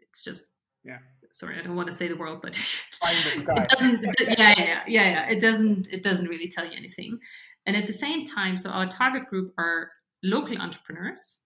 it's 0.00 0.24
just 0.24 0.44
yeah. 0.84 0.98
Sorry, 1.36 1.58
I 1.58 1.62
don't 1.62 1.76
want 1.76 1.88
to 1.88 1.92
say 1.92 2.08
the 2.08 2.16
word, 2.16 2.40
but 2.40 2.58
it 3.04 3.68
doesn't. 3.68 4.04
yeah, 4.20 4.34
yeah, 4.38 4.54
yeah, 4.56 4.84
yeah. 4.86 5.28
It 5.28 5.40
doesn't. 5.40 5.86
It 5.92 6.02
doesn't 6.02 6.28
really 6.28 6.48
tell 6.48 6.64
you 6.64 6.72
anything. 6.74 7.18
And 7.66 7.76
at 7.76 7.86
the 7.86 7.92
same 7.92 8.26
time, 8.26 8.56
so 8.56 8.70
our 8.70 8.86
target 8.86 9.26
group 9.26 9.52
are 9.58 9.90
local 10.22 10.56
entrepreneurs 10.56 11.42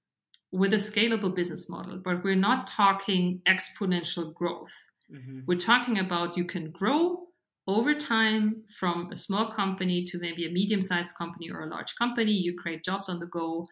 with 0.53 0.74
a 0.74 0.76
scalable 0.76 1.35
business 1.35 1.68
model, 1.68 2.00
but 2.05 2.22
we're 2.22 2.37
not 2.37 2.68
talking 2.68 3.42
exponential 3.48 4.33
growth. 4.33 4.76
Mm-hmm. 5.12 5.40
We're 5.48 5.59
talking 5.59 5.98
about 5.98 6.37
you 6.37 6.44
can 6.44 6.70
grow 6.70 7.26
over 7.66 7.92
time 7.92 8.62
from 8.79 9.11
a 9.11 9.16
small 9.16 9.50
company 9.50 10.05
to 10.05 10.20
maybe 10.20 10.46
a 10.46 10.53
medium 10.53 10.83
sized 10.83 11.16
company 11.16 11.50
or 11.50 11.62
a 11.62 11.68
large 11.68 11.96
company. 11.96 12.31
You 12.31 12.57
create 12.57 12.85
jobs 12.85 13.09
on 13.09 13.18
the 13.18 13.26
go. 13.26 13.66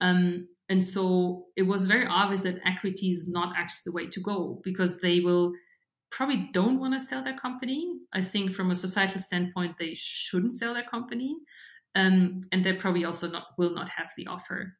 Um, 0.00 0.48
and 0.68 0.84
so 0.84 1.46
it 1.56 1.62
was 1.62 1.86
very 1.86 2.06
obvious 2.06 2.42
that 2.42 2.60
equity 2.64 3.10
is 3.10 3.28
not 3.28 3.54
actually 3.56 3.82
the 3.86 3.92
way 3.92 4.06
to 4.08 4.20
go 4.20 4.60
because 4.62 5.00
they 5.00 5.20
will 5.20 5.52
probably 6.10 6.48
don't 6.52 6.78
want 6.78 6.94
to 6.94 7.00
sell 7.00 7.24
their 7.24 7.36
company. 7.36 7.90
I 8.12 8.22
think 8.22 8.52
from 8.52 8.70
a 8.70 8.76
societal 8.76 9.20
standpoint, 9.20 9.76
they 9.78 9.94
shouldn't 9.96 10.54
sell 10.54 10.74
their 10.74 10.84
company. 10.90 11.36
Um, 11.94 12.42
and 12.52 12.64
they 12.64 12.74
probably 12.74 13.04
also 13.04 13.30
not 13.30 13.44
will 13.56 13.74
not 13.74 13.88
have 13.88 14.10
the 14.16 14.26
offer. 14.26 14.74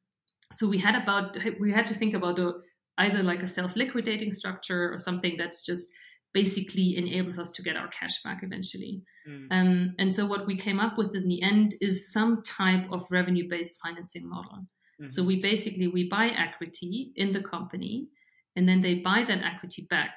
So 0.52 0.68
we 0.68 0.78
had 0.78 0.94
about 0.94 1.36
we 1.58 1.72
had 1.72 1.86
to 1.88 1.94
think 1.94 2.14
about 2.14 2.38
a, 2.38 2.52
either 2.98 3.22
like 3.22 3.42
a 3.42 3.46
self 3.46 3.74
liquidating 3.76 4.30
structure 4.30 4.92
or 4.92 4.98
something 4.98 5.36
that's 5.36 5.64
just 5.64 5.88
basically 6.34 6.96
enables 6.96 7.38
us 7.38 7.50
to 7.52 7.62
get 7.62 7.76
our 7.76 7.88
cash 7.88 8.22
back 8.22 8.40
eventually. 8.42 9.02
Mm. 9.28 9.46
Um, 9.50 9.94
and 9.98 10.14
so 10.14 10.26
what 10.26 10.46
we 10.46 10.56
came 10.56 10.78
up 10.78 10.98
with 10.98 11.14
in 11.14 11.26
the 11.28 11.42
end 11.42 11.74
is 11.80 12.12
some 12.12 12.42
type 12.42 12.86
of 12.92 13.06
revenue 13.10 13.48
based 13.48 13.78
financing 13.82 14.28
model. 14.28 14.66
Mm-hmm. 15.00 15.10
So 15.10 15.22
we 15.22 15.40
basically 15.40 15.88
we 15.88 16.08
buy 16.08 16.26
equity 16.28 17.12
in 17.16 17.32
the 17.32 17.42
company, 17.42 18.08
and 18.56 18.68
then 18.68 18.82
they 18.82 18.96
buy 18.96 19.24
that 19.26 19.42
equity 19.44 19.86
back 19.88 20.16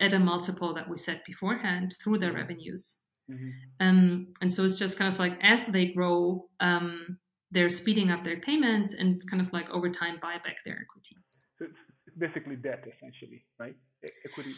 at 0.00 0.14
a 0.14 0.18
multiple 0.18 0.72
that 0.74 0.88
we 0.88 0.96
set 0.96 1.24
beforehand 1.24 1.94
through 2.02 2.18
their 2.18 2.30
mm-hmm. 2.30 2.38
revenues. 2.38 3.00
Mm-hmm. 3.30 3.50
Um, 3.86 4.28
and 4.40 4.52
so 4.52 4.64
it's 4.64 4.78
just 4.78 4.98
kind 4.98 5.12
of 5.12 5.18
like 5.18 5.38
as 5.42 5.66
they 5.66 5.86
grow, 5.86 6.48
um, 6.60 7.18
they're 7.50 7.70
speeding 7.70 8.10
up 8.10 8.24
their 8.24 8.40
payments 8.40 8.94
and 8.94 9.20
kind 9.28 9.42
of 9.42 9.52
like 9.52 9.68
over 9.70 9.90
time 9.90 10.18
buy 10.20 10.34
back 10.44 10.58
their 10.64 10.74
equity. 10.74 11.16
So 11.58 11.66
it's 12.06 12.16
basically 12.16 12.56
debt, 12.56 12.84
essentially, 12.86 13.44
right? 13.58 13.76
E- 14.04 14.08
equity. 14.24 14.54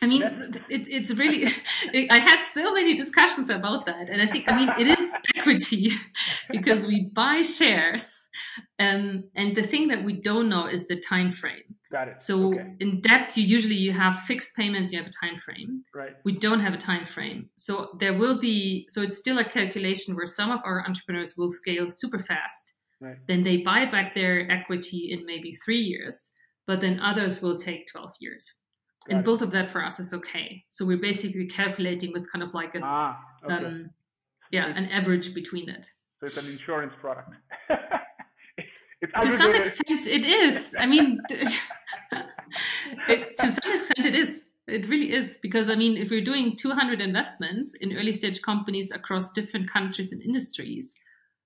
I 0.00 0.06
mean, 0.06 0.22
it, 0.22 0.86
it's 0.88 1.10
really, 1.10 1.46
I 2.10 2.18
had 2.18 2.44
so 2.52 2.74
many 2.74 2.94
discussions 2.96 3.50
about 3.50 3.86
that. 3.86 4.08
And 4.08 4.22
I 4.22 4.26
think, 4.26 4.48
I 4.48 4.56
mean, 4.56 4.70
it 4.78 4.98
is 4.98 5.12
equity 5.36 5.92
because 6.50 6.86
we 6.86 7.10
buy 7.12 7.42
shares. 7.42 8.10
Um, 8.78 9.30
and 9.34 9.56
the 9.56 9.64
thing 9.66 9.88
that 9.88 10.04
we 10.04 10.12
don't 10.12 10.48
know 10.48 10.66
is 10.66 10.86
the 10.86 11.00
time 11.00 11.32
frame. 11.32 11.74
Got 11.90 12.08
it. 12.08 12.22
So 12.22 12.54
okay. 12.54 12.74
in 12.78 13.00
debt, 13.00 13.36
you 13.36 13.42
usually 13.42 13.74
you 13.74 13.92
have 13.92 14.20
fixed 14.20 14.54
payments, 14.54 14.92
you 14.92 14.98
have 14.98 15.08
a 15.08 15.26
time 15.26 15.38
frame. 15.38 15.82
Right. 15.94 16.12
We 16.24 16.38
don't 16.38 16.60
have 16.60 16.74
a 16.74 16.78
time 16.78 17.06
frame. 17.06 17.48
So 17.56 17.96
there 17.98 18.16
will 18.16 18.38
be, 18.40 18.86
so 18.90 19.02
it's 19.02 19.18
still 19.18 19.38
a 19.38 19.44
calculation 19.44 20.14
where 20.14 20.26
some 20.26 20.50
of 20.50 20.60
our 20.64 20.84
entrepreneurs 20.86 21.34
will 21.36 21.50
scale 21.50 21.88
super 21.88 22.20
fast. 22.20 22.74
Right. 23.00 23.16
Then 23.26 23.42
they 23.42 23.58
buy 23.58 23.86
back 23.86 24.14
their 24.14 24.48
equity 24.50 25.08
in 25.10 25.24
maybe 25.24 25.56
three 25.64 25.80
years, 25.80 26.30
but 26.66 26.80
then 26.80 27.00
others 27.00 27.40
will 27.40 27.56
take 27.56 27.88
12 27.88 28.12
years 28.20 28.52
and 29.08 29.24
both 29.24 29.42
of 29.42 29.50
that 29.52 29.70
for 29.70 29.84
us 29.84 30.00
is 30.00 30.12
okay. 30.12 30.64
So 30.68 30.84
we're 30.84 30.98
basically 30.98 31.46
calculating 31.46 32.12
with 32.12 32.30
kind 32.30 32.42
of 32.42 32.52
like 32.54 32.74
an 32.74 32.82
ah, 32.84 33.18
okay. 33.44 33.54
um, 33.54 33.90
yeah, 34.50 34.66
an 34.66 34.86
average 34.86 35.34
between 35.34 35.68
it. 35.68 35.86
So 36.20 36.26
it's 36.26 36.36
an 36.36 36.46
insurance 36.46 36.92
product. 37.00 37.30
it's 39.00 39.24
to 39.24 39.36
some 39.36 39.54
extent, 39.54 40.06
it 40.06 40.24
is. 40.24 40.74
I 40.78 40.86
mean, 40.86 41.20
it, 43.08 43.38
to 43.38 43.52
some 43.52 43.72
extent, 43.72 44.06
it 44.06 44.14
is. 44.14 44.44
It 44.66 44.86
really 44.86 45.12
is 45.14 45.38
because 45.40 45.70
I 45.70 45.76
mean, 45.76 45.96
if 45.96 46.10
we're 46.10 46.24
doing 46.24 46.54
200 46.54 47.00
investments 47.00 47.74
in 47.80 47.96
early 47.96 48.12
stage 48.12 48.42
companies 48.42 48.90
across 48.90 49.32
different 49.32 49.70
countries 49.70 50.12
and 50.12 50.20
industries, 50.20 50.94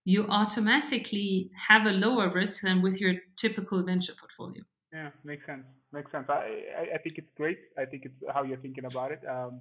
you 0.05 0.27
automatically 0.29 1.51
have 1.69 1.87
a 1.87 1.93
lower 1.93 2.33
risk 2.33 2.63
than 2.63 2.83
with 2.83 3.01
your 3.01 3.15
typical 3.37 3.83
venture 3.85 4.15
portfolio. 4.19 4.65
Yeah, 4.93 5.11
makes 5.23 5.47
sense. 5.47 5.65
Makes 5.93 6.11
sense. 6.11 6.27
I, 6.29 6.95
I, 6.95 6.99
think 6.99 7.19
it's 7.19 7.31
great. 7.37 7.59
I 7.77 7.85
think 7.85 8.07
it's 8.07 8.15
how 8.33 8.45
you're 8.45 8.57
thinking 8.59 8.87
about 8.87 9.13
it. 9.13 9.21
Um, 9.29 9.61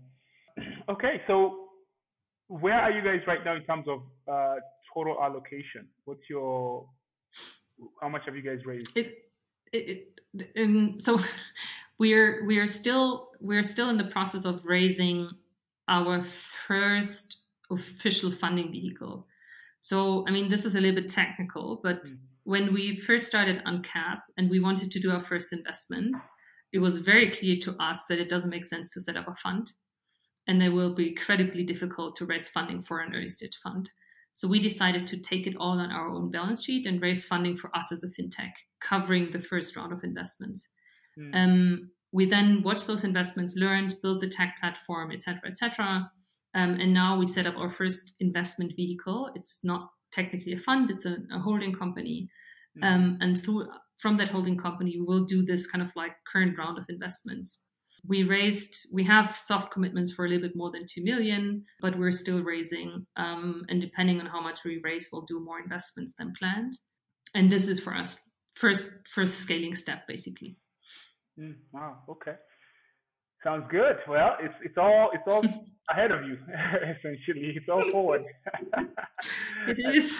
okay, 0.90 1.22
so 1.28 1.68
where 2.48 2.80
are 2.80 2.92
you 2.92 3.04
guys 3.04 3.20
right 3.28 3.44
now 3.44 3.56
in 3.56 3.64
terms 3.64 3.86
of 3.88 4.02
uh, 4.32 4.56
total 4.94 5.18
allocation? 5.22 5.88
What's 6.06 6.30
your 6.30 6.88
how 8.02 8.08
much 8.08 8.22
have 8.26 8.36
you 8.36 8.44
guys 8.44 8.66
raised? 8.66 8.96
It, 8.96 9.26
it, 9.74 10.20
it 10.34 11.02
so 11.02 11.20
we're 11.98 12.46
we're 12.46 12.68
still 12.68 13.32
we're 13.42 13.64
still 13.64 13.90
in 13.90 13.98
the 13.98 14.06
process 14.06 14.46
of 14.46 14.64
raising 14.64 15.30
our 15.90 16.24
first 16.24 17.42
official 17.70 18.32
funding 18.32 18.72
vehicle. 18.72 19.28
So 19.82 20.26
I 20.30 20.32
mean, 20.32 20.50
this 20.50 20.64
is 20.64 20.76
a 20.76 20.80
little 20.80 21.02
bit 21.02 21.10
technical, 21.10 21.82
but. 21.84 22.06
Mm 22.06 22.18
when 22.44 22.74
we 22.74 23.00
first 23.00 23.28
started 23.28 23.64
Uncap 23.66 24.20
and 24.38 24.50
we 24.50 24.60
wanted 24.60 24.92
to 24.92 25.00
do 25.00 25.12
our 25.12 25.22
first 25.22 25.54
investments, 25.54 26.28
it 26.74 26.80
was 26.80 27.00
very 27.00 27.30
clear 27.30 27.58
to 27.62 27.76
us 27.80 28.06
that 28.10 28.20
it 28.20 28.30
doesn't 28.30 28.50
make 28.50 28.66
sense 28.66 28.92
to 28.94 29.02
set 29.02 29.18
up 29.18 29.28
a 29.28 29.36
fund. 29.36 29.72
And 30.48 30.62
it 30.64 30.70
will 30.70 30.96
be 30.96 31.10
incredibly 31.10 31.64
difficult 31.64 32.16
to 32.18 32.26
raise 32.26 32.50
funding 32.50 32.82
for 32.82 33.00
an 33.00 33.14
early 33.14 33.30
stage 33.30 33.58
fund. 33.64 33.90
So 34.32 34.48
we 34.48 34.62
decided 34.62 35.06
to 35.08 35.18
take 35.18 35.46
it 35.46 35.56
all 35.58 35.80
on 35.80 35.92
our 35.92 36.10
own 36.10 36.32
balance 36.32 36.64
sheet 36.64 36.88
and 36.88 37.02
raise 37.02 37.26
funding 37.26 37.58
for 37.58 37.76
us 37.76 37.92
as 37.92 38.04
a 38.04 38.08
fintech, 38.08 38.54
covering 38.80 39.32
the 39.32 39.42
first 39.42 39.76
round 39.76 39.92
of 39.92 40.04
investments. 40.04 40.68
Mm. 41.20 41.36
Um, 41.36 41.92
we 42.14 42.26
then 42.26 42.64
watched 42.64 42.88
those 42.88 43.04
investments, 43.04 43.56
learned, 43.56 43.96
built 44.02 44.22
the 44.22 44.30
tech 44.30 44.56
platform, 44.60 45.12
etc., 45.12 45.42
etc. 45.46 46.12
Um, 46.54 46.74
and 46.80 46.94
now 46.94 47.18
we 47.18 47.26
set 47.26 47.46
up 47.46 47.58
our 47.58 47.72
first 47.72 48.16
investment 48.20 48.74
vehicle. 48.76 49.30
It's 49.36 49.64
not 49.64 49.90
technically 50.12 50.54
a 50.54 50.58
fund, 50.58 50.90
it's 50.90 51.06
a, 51.06 51.18
a 51.32 51.40
holding 51.40 51.74
company. 51.74 52.30
Mm-hmm. 52.78 52.84
Um, 52.84 53.18
and 53.22 53.42
through 53.42 53.68
from 53.98 54.18
that 54.18 54.30
holding 54.30 54.58
company, 54.58 54.96
we 54.98 55.06
will 55.06 55.26
do 55.26 55.46
this 55.46 55.68
kind 55.68 55.84
of 55.84 55.92
like 55.96 56.14
current 56.32 56.58
round 56.58 56.78
of 56.78 56.86
investments. 56.90 57.62
We 58.08 58.24
raised, 58.24 58.88
we 58.94 59.04
have 59.04 59.38
soft 59.38 59.72
commitments 59.72 60.12
for 60.12 60.26
a 60.26 60.30
little 60.30 60.48
bit 60.48 60.56
more 60.56 60.72
than 60.72 60.86
2 60.92 61.04
million, 61.04 61.64
but 61.82 62.00
we're 62.00 62.12
still 62.12 62.42
raising. 62.42 63.06
Um, 63.16 63.64
and 63.70 63.80
depending 63.80 64.20
on 64.20 64.26
how 64.26 64.42
much 64.42 64.64
we 64.66 64.82
raise, 64.84 65.08
we'll 65.14 65.28
do 65.28 65.40
more 65.40 65.60
investments 65.60 66.16
than 66.18 66.34
planned. 66.40 66.74
And 67.36 67.52
this 67.52 67.68
is 67.68 67.80
for 67.80 67.96
us 67.96 68.20
first 68.56 69.00
first 69.14 69.36
scaling 69.40 69.76
step 69.76 70.08
basically. 70.08 70.58
Mm, 71.40 71.56
wow. 71.72 72.00
Okay. 72.10 72.36
Sounds 73.44 73.66
good. 73.70 73.98
Well, 74.08 74.36
it's 74.40 74.54
it's 74.64 74.78
all 74.78 75.10
it's 75.14 75.24
all 75.28 75.44
ahead 75.90 76.12
of 76.12 76.24
you 76.26 76.38
essentially. 76.98 77.54
It's 77.56 77.68
all 77.70 77.84
forward. 77.92 78.24
it 79.68 79.96
is. 79.96 80.20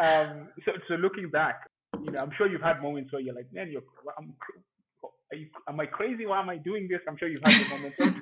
um, 0.00 0.48
so 0.64 0.72
so 0.88 0.94
looking 0.94 1.28
back, 1.28 1.68
you 2.02 2.12
know, 2.12 2.20
I'm 2.20 2.30
sure 2.36 2.48
you've 2.48 2.62
had 2.62 2.80
moments 2.80 3.12
where 3.12 3.20
you're 3.20 3.34
like, 3.34 3.52
man, 3.52 3.70
you're 3.70 3.82
I'm, 4.16 4.34
you, 5.32 5.48
am 5.68 5.80
I 5.80 5.86
crazy? 5.86 6.24
Why 6.24 6.40
am 6.40 6.48
I 6.48 6.56
doing 6.56 6.86
this? 6.88 7.00
I'm 7.08 7.16
sure 7.18 7.28
you've 7.28 7.42
had 7.42 7.64
the 7.64 7.68
moments 7.68 7.98
of 7.98 8.14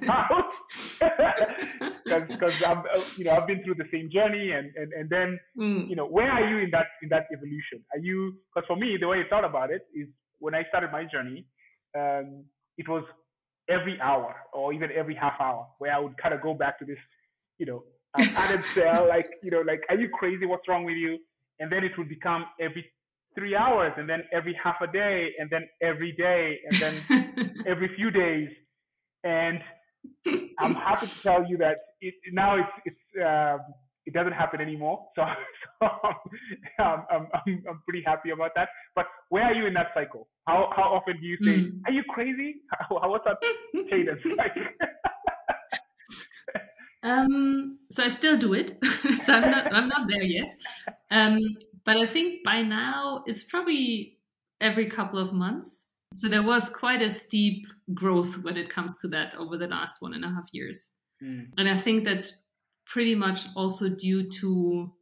because 2.29 2.63
I'm, 2.67 2.83
you 3.17 3.25
know, 3.25 3.33
I've 3.33 3.47
been 3.47 3.63
through 3.63 3.75
the 3.75 3.89
same 3.93 4.09
journey, 4.11 4.53
and 4.53 4.73
and 4.75 4.93
and 4.95 5.11
then, 5.11 5.39
mm. 5.59 5.87
you 5.89 5.97
know, 5.97 6.07
where 6.07 6.31
are 6.31 6.49
you 6.49 6.65
in 6.65 6.71
that 6.71 6.87
in 7.03 7.11
that 7.11 7.27
evolution? 7.31 7.85
Are 7.93 7.99
you? 7.99 8.39
Because 8.55 8.67
for 8.67 8.77
me, 8.77 8.97
the 8.99 9.07
way 9.07 9.21
I 9.21 9.29
thought 9.29 9.45
about 9.45 9.71
it 9.71 9.83
is 9.95 10.09
when 10.39 10.55
I 10.55 10.65
started 10.69 10.93
my 10.93 11.05
journey, 11.05 11.45
um, 11.95 12.45
it 12.79 12.89
was 12.89 13.05
every 13.69 14.01
hour 14.01 14.35
or 14.53 14.73
even 14.73 14.91
every 14.93 15.15
half 15.15 15.35
hour 15.41 15.67
where 15.79 15.93
I 15.95 15.99
would 15.99 16.17
kind 16.19 16.35
of 16.35 16.43
go 16.43 16.55
back 16.55 16.79
to 16.81 16.85
this, 16.85 16.99
you 17.59 17.67
know, 17.67 17.85
um, 18.15 18.29
added 18.37 18.65
cell, 18.75 19.09
like, 19.09 19.29
you 19.43 19.51
know, 19.51 19.61
like, 19.61 19.83
are 19.89 19.97
you 19.97 20.09
crazy? 20.09 20.47
What's 20.47 20.69
wrong 20.69 20.85
with 20.85 20.97
you? 20.97 21.19
And 21.61 21.71
then 21.71 21.85
it 21.85 21.93
would 21.99 22.09
become 22.09 22.47
every 22.61 22.85
three 23.35 23.57
hours 23.57 23.93
and 23.97 24.09
then 24.09 24.23
every 24.33 24.57
half 24.63 24.77
a 24.81 24.87
day 24.87 25.33
and 25.39 25.51
then 25.51 25.69
every 25.83 26.13
day 26.13 26.59
and 26.71 26.81
then 26.81 27.55
every 27.67 27.91
few 27.97 28.11
days. 28.11 28.49
And 29.25 29.61
I'm 30.59 30.75
happy 30.75 31.07
to 31.07 31.23
tell 31.23 31.45
you 31.49 31.57
that 31.59 31.79
it, 32.01 32.15
now 32.33 32.57
it's, 32.59 32.69
it's, 32.85 33.27
um, 33.27 33.61
it 34.07 34.15
doesn't 34.15 34.33
happen 34.33 34.61
anymore. 34.61 35.07
So, 35.81 35.87
so 36.79 36.85
um, 36.85 37.05
I'm, 37.11 37.27
I'm, 37.35 37.65
I'm 37.69 37.83
pretty 37.87 38.03
happy 38.07 38.31
about 38.31 38.53
that. 38.57 38.69
But 38.95 39.07
where 39.29 39.45
are 39.45 39.55
you 39.55 39.67
in 39.67 39.75
that 39.75 39.89
cycle? 39.95 40.29
How, 40.47 40.71
how 40.75 40.83
often 40.95 41.21
do 41.21 41.27
you 41.27 41.37
say, 41.43 41.61
mm. 41.61 41.81
are 41.87 41.93
you 41.93 42.03
crazy? 42.09 42.57
How, 42.71 43.11
what's 43.11 43.25
that 43.25 43.37
cadence 43.91 44.21
like? 44.37 44.53
um, 47.03 47.79
so 47.91 48.05
I 48.05 48.09
still 48.09 48.39
do 48.39 48.55
it. 48.55 48.79
so 49.25 49.33
I'm 49.33 49.51
not, 49.51 49.75
I'm 49.75 49.89
not 49.89 50.09
there 50.09 50.23
yet. 50.23 50.55
Um, 51.11 51.41
but 51.85 51.97
I 51.97 52.07
think 52.07 52.45
by 52.45 52.63
now 52.63 53.25
it's 53.27 53.45
probably 53.45 54.19
every 54.61 54.89
couple 54.89 55.19
of 55.19 55.33
months. 55.33 55.87
So 56.15 56.29
there 56.29 56.43
was 56.43 56.69
quite 56.69 57.03
a 57.03 57.11
steep 57.11 57.67
growth 57.93 58.39
when 58.43 58.57
it 58.57 58.71
comes 58.71 59.01
to 59.01 59.09
that 59.09 59.35
over 59.37 59.59
the 59.59 59.67
last 59.67 59.97
one 60.01 60.15
and 60.15 60.25
a 60.25 60.29
half 60.29 60.47
years. 60.53 60.91
Mm. 61.23 61.49
And 61.59 61.69
I 61.69 61.77
think 61.77 62.05
that's 62.05 62.44
pretty 62.87 63.15
much 63.15 63.47
also 63.57 63.89
due 63.89 64.31
to 64.41 64.93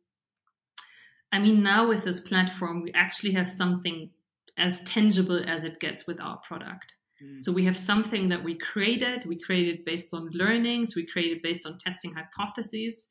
I 1.32 1.38
mean, 1.38 1.62
now 1.62 1.88
with 1.88 2.04
this 2.04 2.20
platform, 2.20 2.82
we 2.82 2.92
actually 2.92 3.32
have 3.32 3.50
something 3.50 4.10
as 4.58 4.82
tangible 4.82 5.42
as 5.46 5.64
it 5.64 5.80
gets 5.80 6.06
with 6.06 6.20
our 6.20 6.36
product. 6.46 6.92
Mm. 7.24 7.42
So 7.42 7.52
we 7.52 7.64
have 7.64 7.78
something 7.78 8.28
that 8.28 8.44
we 8.44 8.58
created. 8.58 9.26
We 9.26 9.40
created 9.40 9.86
based 9.86 10.12
on 10.12 10.28
learnings. 10.32 10.94
We 10.94 11.06
created 11.06 11.40
based 11.42 11.66
on 11.66 11.78
testing 11.78 12.12
hypotheses. 12.14 13.08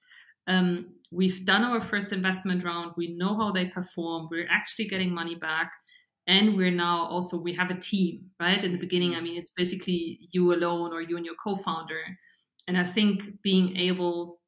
Um, 0.48 0.94
we've 1.12 1.46
done 1.46 1.64
our 1.64 1.82
first 1.82 2.14
investment 2.14 2.64
round. 2.64 2.94
We 2.96 3.16
know 3.16 3.36
how 3.36 3.52
they 3.52 3.66
perform. 3.66 4.28
We're 4.30 4.48
actually 4.50 4.88
getting 4.88 5.12
money 5.12 5.36
back. 5.36 5.72
And 6.28 6.56
we're 6.56 6.70
now 6.70 7.08
also, 7.08 7.42
we 7.42 7.54
have 7.56 7.72
a 7.72 7.80
team, 7.80 8.30
right? 8.40 8.64
In 8.64 8.74
the 8.74 8.78
beginning, 8.78 9.16
I 9.16 9.20
mm. 9.20 9.24
mean, 9.24 9.38
it's 9.40 9.54
basically 9.58 10.20
you 10.32 10.54
alone 10.54 10.94
or 10.94 11.02
you 11.02 11.18
and 11.18 11.26
your 11.26 11.36
co 11.44 11.56
founder. 11.56 12.02
And 12.68 12.78
I 12.78 12.86
think 12.86 13.42
being 13.42 13.76
able 13.78 14.41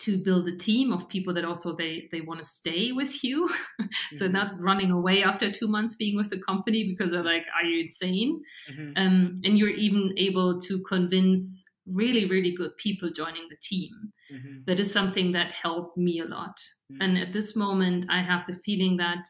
to 0.00 0.22
build 0.22 0.48
a 0.48 0.56
team 0.56 0.92
of 0.92 1.08
people 1.08 1.32
that 1.34 1.44
also 1.44 1.74
they 1.76 2.08
they 2.10 2.20
want 2.20 2.38
to 2.38 2.44
stay 2.44 2.92
with 2.92 3.22
you 3.22 3.48
mm-hmm. 3.80 4.16
so 4.16 4.26
not 4.26 4.58
running 4.60 4.90
away 4.90 5.22
after 5.22 5.50
two 5.50 5.68
months 5.68 5.94
being 5.96 6.16
with 6.16 6.30
the 6.30 6.40
company 6.46 6.88
because 6.88 7.12
they're 7.12 7.22
like 7.22 7.46
are 7.58 7.66
you 7.66 7.84
insane 7.84 8.42
mm-hmm. 8.70 8.92
um, 8.96 9.40
and 9.44 9.58
you're 9.58 9.68
even 9.68 10.12
able 10.16 10.60
to 10.60 10.82
convince 10.88 11.64
really 11.86 12.28
really 12.28 12.52
good 12.52 12.76
people 12.78 13.10
joining 13.10 13.46
the 13.48 13.56
team 13.62 13.92
mm-hmm. 14.32 14.58
that 14.66 14.80
is 14.80 14.92
something 14.92 15.32
that 15.32 15.52
helped 15.52 15.96
me 15.96 16.20
a 16.20 16.24
lot 16.24 16.56
mm-hmm. 16.92 17.00
and 17.00 17.18
at 17.18 17.32
this 17.32 17.54
moment 17.54 18.04
i 18.10 18.20
have 18.20 18.42
the 18.48 18.58
feeling 18.64 18.96
that 18.96 19.24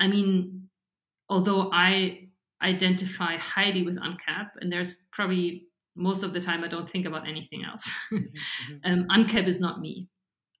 i 0.00 0.06
mean 0.06 0.68
although 1.28 1.70
i 1.72 2.18
identify 2.62 3.36
highly 3.36 3.82
with 3.82 3.96
uncap 3.96 4.48
and 4.60 4.72
there's 4.72 5.04
probably 5.12 5.67
most 5.98 6.22
of 6.22 6.32
the 6.32 6.40
time 6.40 6.64
I 6.64 6.68
don't 6.68 6.90
think 6.90 7.06
about 7.06 7.28
anything 7.28 7.64
else. 7.64 7.88
mm-hmm. 8.12 8.76
um, 8.84 9.06
Uncap 9.10 9.46
is 9.46 9.60
not 9.60 9.80
me. 9.80 10.08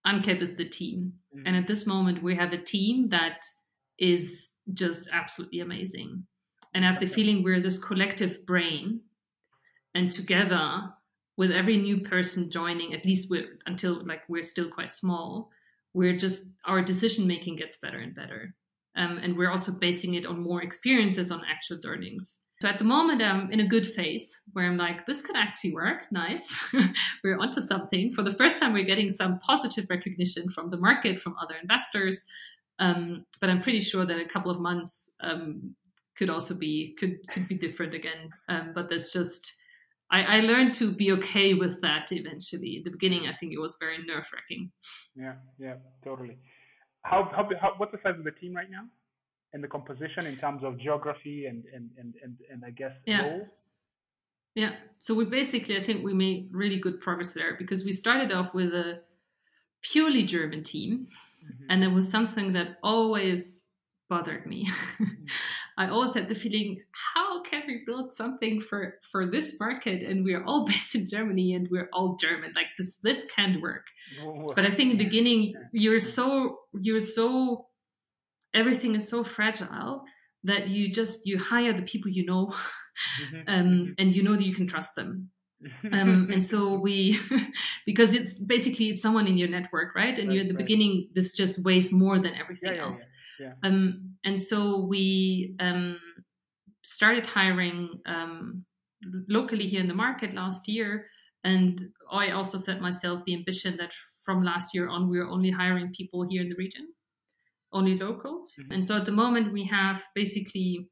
Uncap 0.06 0.42
is 0.42 0.56
the 0.56 0.68
team. 0.68 1.14
Mm-hmm. 1.34 1.46
And 1.46 1.56
at 1.56 1.68
this 1.68 1.86
moment, 1.86 2.22
we 2.22 2.36
have 2.36 2.52
a 2.52 2.58
team 2.58 3.08
that 3.10 3.42
is 3.98 4.54
just 4.74 5.08
absolutely 5.12 5.60
amazing. 5.60 6.24
And 6.74 6.84
I 6.84 6.90
have 6.90 7.00
the 7.00 7.06
feeling 7.06 7.42
we're 7.42 7.60
this 7.60 7.78
collective 7.78 8.44
brain. 8.46 9.00
And 9.94 10.12
together, 10.12 10.82
with 11.36 11.50
every 11.50 11.78
new 11.78 12.00
person 12.00 12.50
joining, 12.50 12.94
at 12.94 13.06
least 13.06 13.30
we're, 13.30 13.58
until 13.66 14.06
like 14.06 14.22
we're 14.28 14.42
still 14.42 14.68
quite 14.68 14.92
small, 14.92 15.50
we're 15.94 16.16
just, 16.16 16.52
our 16.66 16.82
decision 16.82 17.26
making 17.26 17.56
gets 17.56 17.78
better 17.78 17.98
and 17.98 18.14
better. 18.14 18.54
Um, 18.96 19.18
and 19.22 19.36
we're 19.36 19.50
also 19.50 19.72
basing 19.72 20.14
it 20.14 20.26
on 20.26 20.42
more 20.42 20.62
experiences 20.62 21.30
on 21.30 21.42
actual 21.48 21.78
learnings. 21.82 22.40
So 22.60 22.68
at 22.68 22.78
the 22.78 22.84
moment, 22.84 23.22
I'm 23.22 23.52
in 23.52 23.60
a 23.60 23.66
good 23.66 23.86
phase 23.86 24.42
where 24.52 24.66
I'm 24.66 24.76
like, 24.76 25.06
this 25.06 25.22
could 25.22 25.36
actually 25.36 25.74
work. 25.74 26.10
Nice. 26.10 26.42
we're 27.24 27.38
onto 27.38 27.60
something. 27.60 28.12
For 28.12 28.22
the 28.22 28.34
first 28.34 28.58
time, 28.58 28.72
we're 28.72 28.84
getting 28.84 29.10
some 29.10 29.38
positive 29.38 29.86
recognition 29.88 30.50
from 30.50 30.70
the 30.70 30.76
market, 30.76 31.20
from 31.20 31.36
other 31.40 31.54
investors. 31.62 32.24
Um, 32.80 33.26
but 33.40 33.48
I'm 33.48 33.62
pretty 33.62 33.80
sure 33.80 34.04
that 34.04 34.18
a 34.18 34.24
couple 34.24 34.50
of 34.50 34.60
months 34.60 35.10
um, 35.20 35.74
could 36.16 36.30
also 36.30 36.54
be 36.54 36.96
could 36.98 37.16
could 37.30 37.46
be 37.46 37.54
different 37.54 37.94
again. 37.94 38.30
Um, 38.48 38.72
but 38.74 38.90
that's 38.90 39.12
just 39.12 39.52
I, 40.10 40.38
I, 40.38 40.40
learned 40.40 40.74
to 40.76 40.90
be 40.90 41.12
okay 41.12 41.54
with 41.54 41.80
that 41.82 42.10
eventually. 42.12 42.78
In 42.78 42.82
the 42.84 42.90
beginning, 42.90 43.28
I 43.28 43.34
think 43.34 43.52
it 43.52 43.60
was 43.60 43.76
very 43.78 43.98
nerve 44.04 44.24
wracking. 44.32 44.72
Yeah, 45.14 45.34
yeah, 45.58 45.74
totally. 46.02 46.38
How, 47.02 47.30
how, 47.34 47.48
how 47.60 47.74
what's 47.76 47.92
the 47.92 47.98
size 48.02 48.18
of 48.18 48.24
the 48.24 48.30
team 48.30 48.54
right 48.54 48.70
now? 48.70 48.84
And 49.52 49.64
the 49.64 49.68
composition 49.68 50.26
in 50.26 50.36
terms 50.36 50.62
of 50.62 50.78
geography 50.78 51.46
and 51.46 51.64
and 51.74 51.90
and 51.98 52.14
and, 52.22 52.36
and 52.50 52.64
I 52.64 52.70
guess 52.70 52.92
yeah. 53.06 53.38
Yeah. 54.54 54.72
So 54.98 55.14
we 55.14 55.24
basically, 55.24 55.76
I 55.76 55.82
think 55.84 56.04
we 56.04 56.12
made 56.12 56.48
really 56.50 56.80
good 56.80 57.00
progress 57.00 57.32
there 57.32 57.54
because 57.56 57.84
we 57.84 57.92
started 57.92 58.32
off 58.32 58.54
with 58.54 58.74
a 58.74 59.00
purely 59.82 60.24
German 60.24 60.64
team, 60.64 61.06
mm-hmm. 61.44 61.66
and 61.70 61.80
there 61.80 61.90
was 61.90 62.10
something 62.10 62.54
that 62.54 62.78
always 62.82 63.64
bothered 64.08 64.46
me. 64.46 64.66
Mm-hmm. 64.66 65.04
I 65.78 65.90
always 65.90 66.12
had 66.12 66.28
the 66.28 66.34
feeling, 66.34 66.82
how 67.14 67.40
can 67.44 67.62
we 67.68 67.84
build 67.86 68.12
something 68.12 68.60
for 68.60 68.96
for 69.12 69.26
this 69.26 69.60
market 69.60 70.02
and 70.02 70.24
we're 70.24 70.42
all 70.42 70.64
based 70.72 70.96
in 70.96 71.06
Germany 71.06 71.54
and 71.54 71.68
we're 71.70 71.88
all 71.92 72.16
German? 72.16 72.52
Like 72.56 72.66
this 72.76 72.96
this 72.96 73.24
can't 73.34 73.62
work. 73.62 73.84
But 74.56 74.64
I 74.64 74.70
think 74.70 74.90
in 74.90 74.98
the 74.98 75.04
beginning 75.04 75.54
you're 75.70 76.00
so 76.00 76.60
you're 76.80 76.98
so 76.98 77.67
everything 78.54 78.94
is 78.94 79.08
so 79.08 79.24
fragile 79.24 80.04
that 80.44 80.68
you 80.68 80.92
just 80.92 81.26
you 81.26 81.38
hire 81.38 81.72
the 81.72 81.82
people 81.82 82.10
you 82.10 82.24
know 82.24 82.46
mm-hmm. 82.46 83.40
um, 83.48 83.66
mm-hmm. 83.66 83.92
and 83.98 84.14
you 84.14 84.22
know 84.22 84.34
that 84.34 84.44
you 84.44 84.54
can 84.54 84.66
trust 84.66 84.94
them 84.94 85.30
um, 85.92 86.30
and 86.32 86.44
so 86.44 86.78
we 86.78 87.18
because 87.86 88.14
it's 88.14 88.34
basically 88.34 88.90
it's 88.90 89.02
someone 89.02 89.26
in 89.26 89.36
your 89.36 89.48
network 89.48 89.94
right 89.94 90.18
and 90.18 90.28
right, 90.28 90.34
you're 90.34 90.42
at 90.42 90.48
the 90.48 90.54
right. 90.54 90.64
beginning 90.64 91.08
this 91.14 91.34
just 91.34 91.62
weighs 91.64 91.90
more 91.90 92.18
than 92.18 92.34
everything 92.34 92.74
yeah, 92.74 92.82
else 92.82 93.02
yeah, 93.40 93.46
yeah. 93.46 93.68
Um, 93.68 94.14
and 94.24 94.40
so 94.40 94.86
we 94.86 95.56
um, 95.58 95.98
started 96.84 97.26
hiring 97.26 98.00
um, 98.06 98.64
locally 99.28 99.66
here 99.66 99.80
in 99.80 99.88
the 99.88 99.94
market 99.94 100.32
last 100.32 100.68
year 100.68 101.06
and 101.44 101.88
i 102.12 102.30
also 102.30 102.58
set 102.58 102.80
myself 102.80 103.22
the 103.26 103.34
ambition 103.34 103.76
that 103.76 103.92
from 104.24 104.44
last 104.44 104.74
year 104.74 104.88
on 104.88 105.08
we're 105.08 105.28
only 105.28 105.50
hiring 105.50 105.92
people 105.96 106.26
here 106.28 106.42
in 106.42 106.48
the 106.48 106.56
region 106.56 106.86
only 107.72 107.98
locals. 107.98 108.52
Mm-hmm. 108.60 108.72
And 108.72 108.86
so 108.86 108.96
at 108.96 109.06
the 109.06 109.12
moment 109.12 109.52
we 109.52 109.64
have 109.66 110.02
basically 110.14 110.88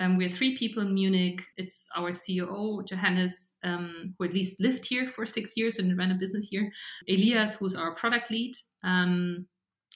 um, 0.00 0.16
we're 0.16 0.30
three 0.30 0.56
people 0.56 0.82
in 0.82 0.94
Munich. 0.94 1.42
It's 1.58 1.86
our 1.94 2.12
CEO, 2.12 2.86
Johannes, 2.88 3.52
um, 3.62 4.14
who 4.18 4.24
at 4.24 4.32
least 4.32 4.58
lived 4.58 4.86
here 4.86 5.12
for 5.14 5.26
six 5.26 5.52
years 5.56 5.78
and 5.78 5.96
ran 5.96 6.10
a 6.10 6.14
business 6.14 6.48
here. 6.48 6.72
Elias, 7.06 7.56
who's 7.56 7.74
our 7.74 7.94
product 7.94 8.30
lead. 8.30 8.54
Um, 8.82 9.46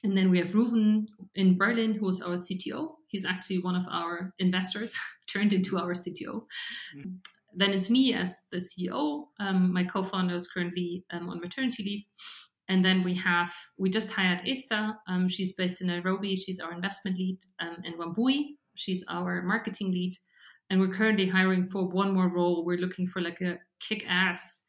and 0.05 0.15
then 0.15 0.31
we 0.31 0.39
have 0.39 0.49
Ruven 0.49 1.07
in 1.35 1.57
Berlin, 1.57 1.95
who's 1.95 2.21
our 2.21 2.35
CTO. 2.35 2.97
He's 3.09 3.25
actually 3.25 3.61
one 3.61 3.75
of 3.75 3.87
our 3.91 4.35
investors, 4.39 4.95
turned 5.33 5.55
into 5.55 5.79
our 5.79 5.95
CTO. 5.95 6.45
Mm-hmm. 6.97 7.11
Then 7.57 7.71
it's 7.71 7.89
me 7.89 8.13
as 8.13 8.37
the 8.53 8.59
CEO. 8.59 9.29
Um, 9.41 9.73
my 9.73 9.85
co 9.85 10.05
founder 10.05 10.35
is 10.35 10.51
currently 10.51 11.05
um, 11.13 11.31
on 11.31 11.41
maternity 11.41 11.83
leave. 11.83 12.05
And 12.69 12.85
then 12.85 13.03
we 13.03 13.15
have, 13.17 13.53
we 13.79 13.91
just 13.91 14.11
hired 14.11 14.41
Esther. 14.47 14.95
Um, 15.09 15.29
she's 15.29 15.55
based 15.55 15.81
in 15.81 15.89
Nairobi. 15.89 16.35
She's 16.35 16.61
our 16.61 16.73
investment 16.73 17.19
lead. 17.19 17.39
Um, 17.61 17.77
and 17.85 17.95
Wambui, 17.97 18.57
she's 18.75 19.05
our 19.11 19.43
marketing 19.43 19.91
lead. 19.91 20.15
And 20.71 20.81
we're 20.81 20.95
currently 20.95 21.29
hiring 21.29 21.69
for 21.69 21.87
one 21.87 22.15
more 22.15 22.29
role. 22.29 22.65
We're 22.65 22.79
looking 22.79 23.07
for 23.07 23.21
like 23.21 23.41
a 23.43 23.59
kick 23.81 24.05
ass 24.09 24.61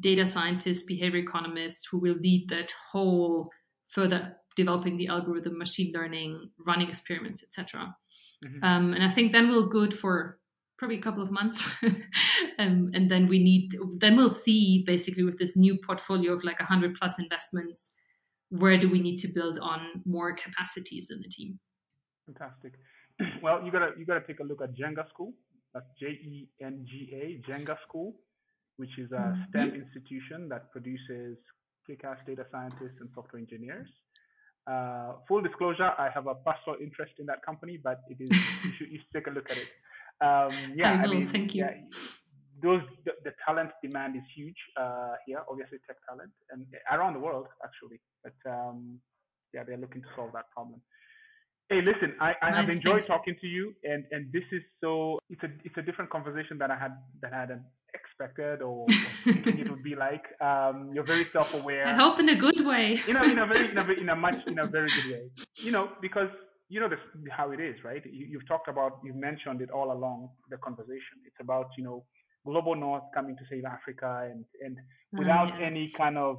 data 0.00 0.26
scientist, 0.26 0.88
behavior 0.88 1.20
economist 1.20 1.86
who 1.90 1.98
will 1.98 2.16
lead 2.16 2.48
that 2.50 2.70
whole 2.90 3.48
further 3.88 4.36
developing 4.56 4.96
the 4.96 5.08
algorithm, 5.08 5.56
machine 5.56 5.92
learning, 5.94 6.50
running 6.66 6.88
experiments, 6.88 7.42
etc. 7.42 7.94
Mm-hmm. 8.44 8.64
Um, 8.64 8.92
and 8.94 9.04
I 9.04 9.10
think 9.10 9.32
then 9.32 9.50
we're 9.50 9.68
good 9.68 9.94
for 9.94 10.38
probably 10.76 10.98
a 10.98 11.02
couple 11.02 11.22
of 11.22 11.30
months 11.30 11.62
um, 12.58 12.90
and 12.94 13.10
then 13.10 13.28
we 13.28 13.42
need 13.42 13.76
then 13.98 14.16
we'll 14.16 14.30
see 14.30 14.82
basically 14.86 15.22
with 15.22 15.38
this 15.38 15.56
new 15.56 15.78
portfolio 15.86 16.32
of 16.32 16.44
like 16.44 16.58
100 16.58 16.96
plus 16.96 17.18
investments 17.18 17.92
where 18.50 18.76
do 18.76 18.88
we 18.90 19.00
need 19.00 19.18
to 19.18 19.28
build 19.28 19.58
on 19.58 20.02
more 20.04 20.34
capacities 20.34 21.08
in 21.10 21.20
the 21.20 21.28
team 21.28 21.58
fantastic 22.26 22.74
well 23.42 23.64
you 23.64 23.70
gotta 23.70 23.92
you 23.98 24.04
gotta 24.04 24.26
take 24.26 24.40
a 24.40 24.44
look 24.44 24.62
at 24.62 24.74
jenga 24.74 25.08
school 25.08 25.32
That's 25.74 25.90
J 25.98 26.06
E 26.06 26.48
N 26.62 26.86
G 26.88 27.10
A, 27.12 27.50
Jenga 27.50 27.76
School, 27.86 28.14
which 28.76 28.96
is 28.96 29.10
a 29.10 29.16
Mm-hmm. 29.16 29.42
STEM 29.50 29.70
institution 29.74 30.48
that 30.48 30.70
produces 30.70 31.36
kick-ass 31.86 32.18
data 32.26 32.46
scientists 32.50 32.98
and 33.00 33.10
software 33.14 33.40
engineers. 33.40 33.88
Uh, 34.66 35.14
full 35.28 35.42
disclosure, 35.42 35.90
I 35.98 36.08
have 36.14 36.26
a 36.26 36.36
personal 36.36 36.78
interest 36.80 37.14
in 37.18 37.26
that 37.26 37.44
company, 37.44 37.76
but 37.76 38.00
it 38.08 38.18
is 38.20 38.30
you 38.64 38.72
should, 38.78 38.88
you 38.92 38.98
should 38.98 39.12
take 39.12 39.26
a 39.26 39.30
look 39.30 39.50
at 39.50 39.58
it. 39.58 39.68
Um, 40.24 40.54
yeah, 40.76 41.02
I 41.02 41.06
will, 41.06 41.14
mean, 41.14 41.28
thank 41.28 41.54
you. 41.54 41.64
Yeah, 41.64 41.74
those 42.62 42.82
the, 43.04 43.12
the 43.24 43.32
talent 43.46 43.70
demand 43.82 44.16
is 44.16 44.22
huge 44.34 44.56
uh, 44.80 45.12
here, 45.26 45.42
obviously 45.50 45.78
tech 45.86 45.96
talent, 46.08 46.30
and 46.50 46.66
around 46.90 47.12
the 47.14 47.20
world 47.20 47.46
actually. 47.62 48.00
But 48.24 48.38
um, 48.50 48.98
yeah, 49.52 49.64
they're 49.66 49.76
looking 49.84 50.02
to 50.02 50.08
solve 50.16 50.32
that 50.32 50.50
problem. 50.50 50.80
Hey, 51.70 51.80
listen, 51.80 52.14
I, 52.20 52.34
I 52.42 52.50
have 52.50 52.68
enjoyed 52.68 53.04
thanks. 53.04 53.06
talking 53.06 53.36
to 53.40 53.46
you, 53.46 53.72
and, 53.84 54.04
and 54.10 54.30
this 54.32 54.42
is 54.52 54.62
so 54.82 55.18
it's 55.30 55.42
a 55.42 55.50
it's 55.64 55.76
a 55.78 55.82
different 55.82 56.10
conversation 56.10 56.58
that 56.58 56.70
I 56.70 56.76
had 56.76 56.92
that 57.22 57.32
I 57.32 57.40
hadn't 57.40 57.62
expected 57.94 58.60
or, 58.60 58.84
or 58.84 58.86
thinking 59.24 59.58
it 59.60 59.70
would 59.70 59.82
be 59.82 59.94
like. 59.94 60.24
Um, 60.40 60.90
you're 60.94 61.06
very 61.06 61.26
self-aware 61.32 61.86
I 61.86 61.94
hope 61.96 62.18
in 62.18 62.28
a 62.28 62.36
good 62.36 62.66
way. 62.66 63.00
you 63.06 63.14
know, 63.14 63.24
in 63.24 63.38
a 63.38 63.46
very, 63.46 63.70
in 63.70 63.78
a, 63.78 63.84
very- 63.88 64.00
in 64.00 64.08
a 64.08 64.16
much, 64.16 64.34
in 64.46 64.58
a 64.58 64.66
very 64.66 64.88
good 64.88 65.12
way. 65.12 65.30
You 65.56 65.70
know, 65.72 65.90
because 66.02 66.28
you 66.68 66.80
know 66.80 66.88
this, 66.88 67.00
how 67.30 67.52
it 67.52 67.60
is, 67.60 67.76
right? 67.84 68.02
You, 68.06 68.26
you've 68.26 68.48
talked 68.48 68.68
about, 68.68 69.00
you've 69.04 69.16
mentioned 69.16 69.62
it 69.62 69.70
all 69.70 69.92
along 69.92 70.30
the 70.50 70.58
conversation. 70.58 71.16
It's 71.26 71.36
about 71.40 71.68
you 71.78 71.84
know, 71.84 72.06
global 72.46 72.74
north 72.76 73.04
coming 73.14 73.36
to 73.36 73.44
save 73.50 73.64
Africa, 73.64 74.28
and 74.30 74.44
and 74.64 74.78
Ah, 75.14 75.18
without 75.18 75.48
yeah. 75.48 75.60
any 75.62 75.92
kind 75.96 76.18
of 76.18 76.36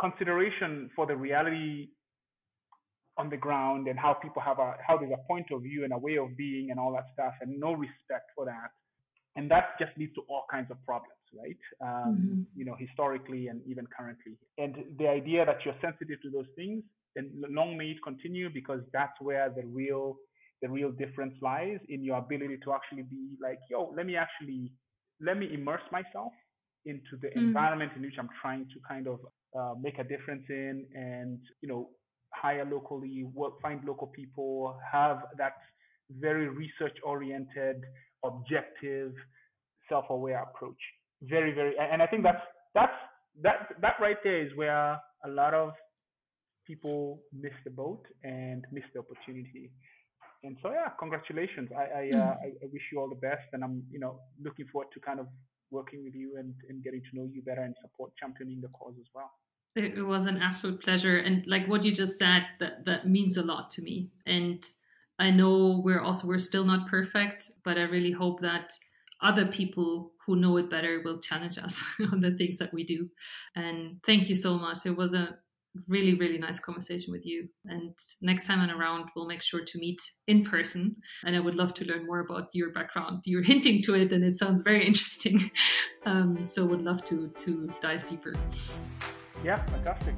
consideration 0.00 0.90
for 0.96 1.06
the 1.06 1.16
reality 1.16 1.88
on 3.18 3.30
the 3.30 3.36
ground 3.36 3.88
and 3.88 3.98
how 3.98 4.14
people 4.14 4.42
have 4.42 4.58
a 4.58 4.76
how 4.86 4.98
there's 4.98 5.12
a 5.12 5.26
point 5.28 5.46
of 5.52 5.62
view 5.62 5.84
and 5.84 5.92
a 5.92 5.98
way 5.98 6.16
of 6.18 6.36
being 6.36 6.70
and 6.70 6.80
all 6.80 6.92
that 6.92 7.06
stuff, 7.14 7.34
and 7.42 7.60
no 7.60 7.72
respect 7.72 8.30
for 8.36 8.44
that, 8.46 8.70
and 9.36 9.50
that 9.50 9.78
just 9.80 9.92
leads 9.98 10.14
to 10.14 10.22
all 10.28 10.44
kinds 10.50 10.70
of 10.70 10.78
problems, 10.84 11.22
right? 11.34 11.62
Um, 11.88 12.38
Mhm. 12.38 12.46
You 12.56 12.64
know, 12.66 12.76
historically 12.78 13.48
and 13.48 13.62
even 13.66 13.86
currently. 13.96 14.38
And 14.58 14.96
the 14.98 15.08
idea 15.08 15.46
that 15.46 15.58
you're 15.64 15.78
sensitive 15.82 16.20
to 16.22 16.30
those 16.30 16.48
things, 16.56 16.84
and 17.16 17.30
long 17.50 17.76
may 17.76 17.86
it 17.90 17.98
continue, 18.04 18.48
because 18.50 18.80
that's 18.92 19.18
where 19.20 19.50
the 19.50 19.64
real 19.66 20.16
the 20.62 20.68
real 20.68 20.90
difference 20.90 21.34
lies 21.42 21.78
in 21.88 22.02
your 22.02 22.16
ability 22.18 22.58
to 22.64 22.72
actually 22.72 23.02
be 23.02 23.36
like, 23.42 23.58
yo, 23.70 23.92
let 23.96 24.06
me 24.06 24.16
actually 24.16 24.72
let 25.20 25.36
me 25.38 25.52
immerse 25.52 25.82
myself 25.92 26.32
into 26.84 27.16
the 27.20 27.28
Mm. 27.36 27.48
environment 27.48 27.92
in 27.96 28.02
which 28.02 28.14
I'm 28.18 28.28
trying 28.40 28.66
to 28.72 28.80
kind 28.88 29.06
of 29.08 29.18
uh, 29.58 29.74
make 29.80 29.98
a 29.98 30.04
difference 30.04 30.44
in, 30.48 30.86
and 30.94 31.40
you 31.62 31.68
know, 31.68 31.90
hire 32.34 32.64
locally, 32.64 33.24
work, 33.34 33.54
find 33.62 33.84
local 33.84 34.08
people, 34.08 34.78
have 34.92 35.18
that 35.38 35.54
very 36.10 36.48
research-oriented, 36.48 37.82
objective, 38.24 39.12
self-aware 39.88 40.42
approach. 40.42 40.78
Very, 41.22 41.52
very, 41.52 41.74
and 41.78 42.02
I 42.02 42.06
think 42.06 42.22
that's 42.22 42.42
that's 42.74 42.92
that 43.42 43.58
that 43.80 43.94
right 44.00 44.16
there 44.22 44.40
is 44.46 44.52
where 44.56 45.00
a 45.24 45.28
lot 45.28 45.54
of 45.54 45.72
people 46.66 47.22
miss 47.32 47.52
the 47.64 47.70
boat 47.70 48.04
and 48.24 48.66
miss 48.72 48.84
the 48.92 49.00
opportunity. 49.00 49.70
And 50.44 50.56
so, 50.62 50.70
yeah, 50.70 50.90
congratulations. 50.98 51.70
I 51.72 51.84
I, 52.00 52.10
uh, 52.14 52.34
I 52.44 52.48
I 52.62 52.66
wish 52.72 52.82
you 52.92 53.00
all 53.00 53.08
the 53.08 53.22
best, 53.30 53.48
and 53.52 53.64
I'm 53.64 53.82
you 53.90 53.98
know 53.98 54.20
looking 54.42 54.66
forward 54.66 54.88
to 54.94 55.00
kind 55.00 55.20
of 55.20 55.26
working 55.70 56.04
with 56.04 56.14
you 56.14 56.36
and, 56.38 56.54
and 56.68 56.82
getting 56.84 57.02
to 57.02 57.16
know 57.16 57.28
you 57.32 57.42
better 57.42 57.62
and 57.62 57.74
support 57.82 58.12
championing 58.16 58.60
the 58.60 58.68
cause 58.68 58.94
as 59.00 59.08
well. 59.14 59.30
It, 59.74 59.98
it 59.98 60.02
was 60.02 60.26
an 60.26 60.36
absolute 60.36 60.82
pleasure, 60.82 61.18
and 61.18 61.44
like 61.46 61.66
what 61.66 61.84
you 61.84 61.92
just 61.92 62.18
said, 62.18 62.46
that 62.60 62.84
that 62.84 63.08
means 63.08 63.36
a 63.36 63.42
lot 63.42 63.70
to 63.72 63.82
me. 63.82 64.10
And 64.26 64.62
I 65.18 65.30
know 65.30 65.80
we're 65.84 66.00
also 66.00 66.28
we're 66.28 66.38
still 66.38 66.64
not 66.64 66.88
perfect, 66.88 67.50
but 67.64 67.78
I 67.78 67.82
really 67.82 68.12
hope 68.12 68.40
that 68.40 68.72
other 69.22 69.46
people 69.46 70.12
who 70.26 70.36
know 70.36 70.56
it 70.58 70.70
better 70.70 71.00
will 71.04 71.20
challenge 71.20 71.58
us 71.58 71.82
on 72.12 72.20
the 72.20 72.32
things 72.32 72.58
that 72.58 72.72
we 72.72 72.84
do. 72.84 73.08
And 73.54 74.00
thank 74.04 74.28
you 74.28 74.36
so 74.36 74.58
much. 74.58 74.84
It 74.84 74.96
was 74.96 75.14
a 75.14 75.38
really 75.88 76.14
really 76.14 76.38
nice 76.38 76.58
conversation 76.58 77.12
with 77.12 77.24
you. 77.24 77.48
And 77.66 77.94
next 78.20 78.46
time 78.46 78.60
I'm 78.60 78.70
around, 78.70 79.10
we'll 79.14 79.26
make 79.26 79.42
sure 79.42 79.64
to 79.64 79.78
meet 79.78 80.00
in 80.26 80.44
person. 80.44 80.96
And 81.24 81.36
I 81.36 81.40
would 81.40 81.54
love 81.54 81.74
to 81.74 81.84
learn 81.84 82.06
more 82.06 82.20
about 82.20 82.48
your 82.52 82.70
background. 82.72 83.22
You're 83.24 83.42
hinting 83.52 83.82
to 83.84 83.94
it, 83.94 84.12
and 84.12 84.24
it 84.24 84.36
sounds 84.36 84.62
very 84.62 84.86
interesting. 84.86 85.50
Um, 86.06 86.46
so 86.46 86.64
would 86.64 86.82
love 86.82 87.04
to 87.06 87.32
to 87.40 87.68
dive 87.82 88.08
deeper. 88.08 88.32
Yeah, 89.42 89.56
fantastic. 89.66 90.14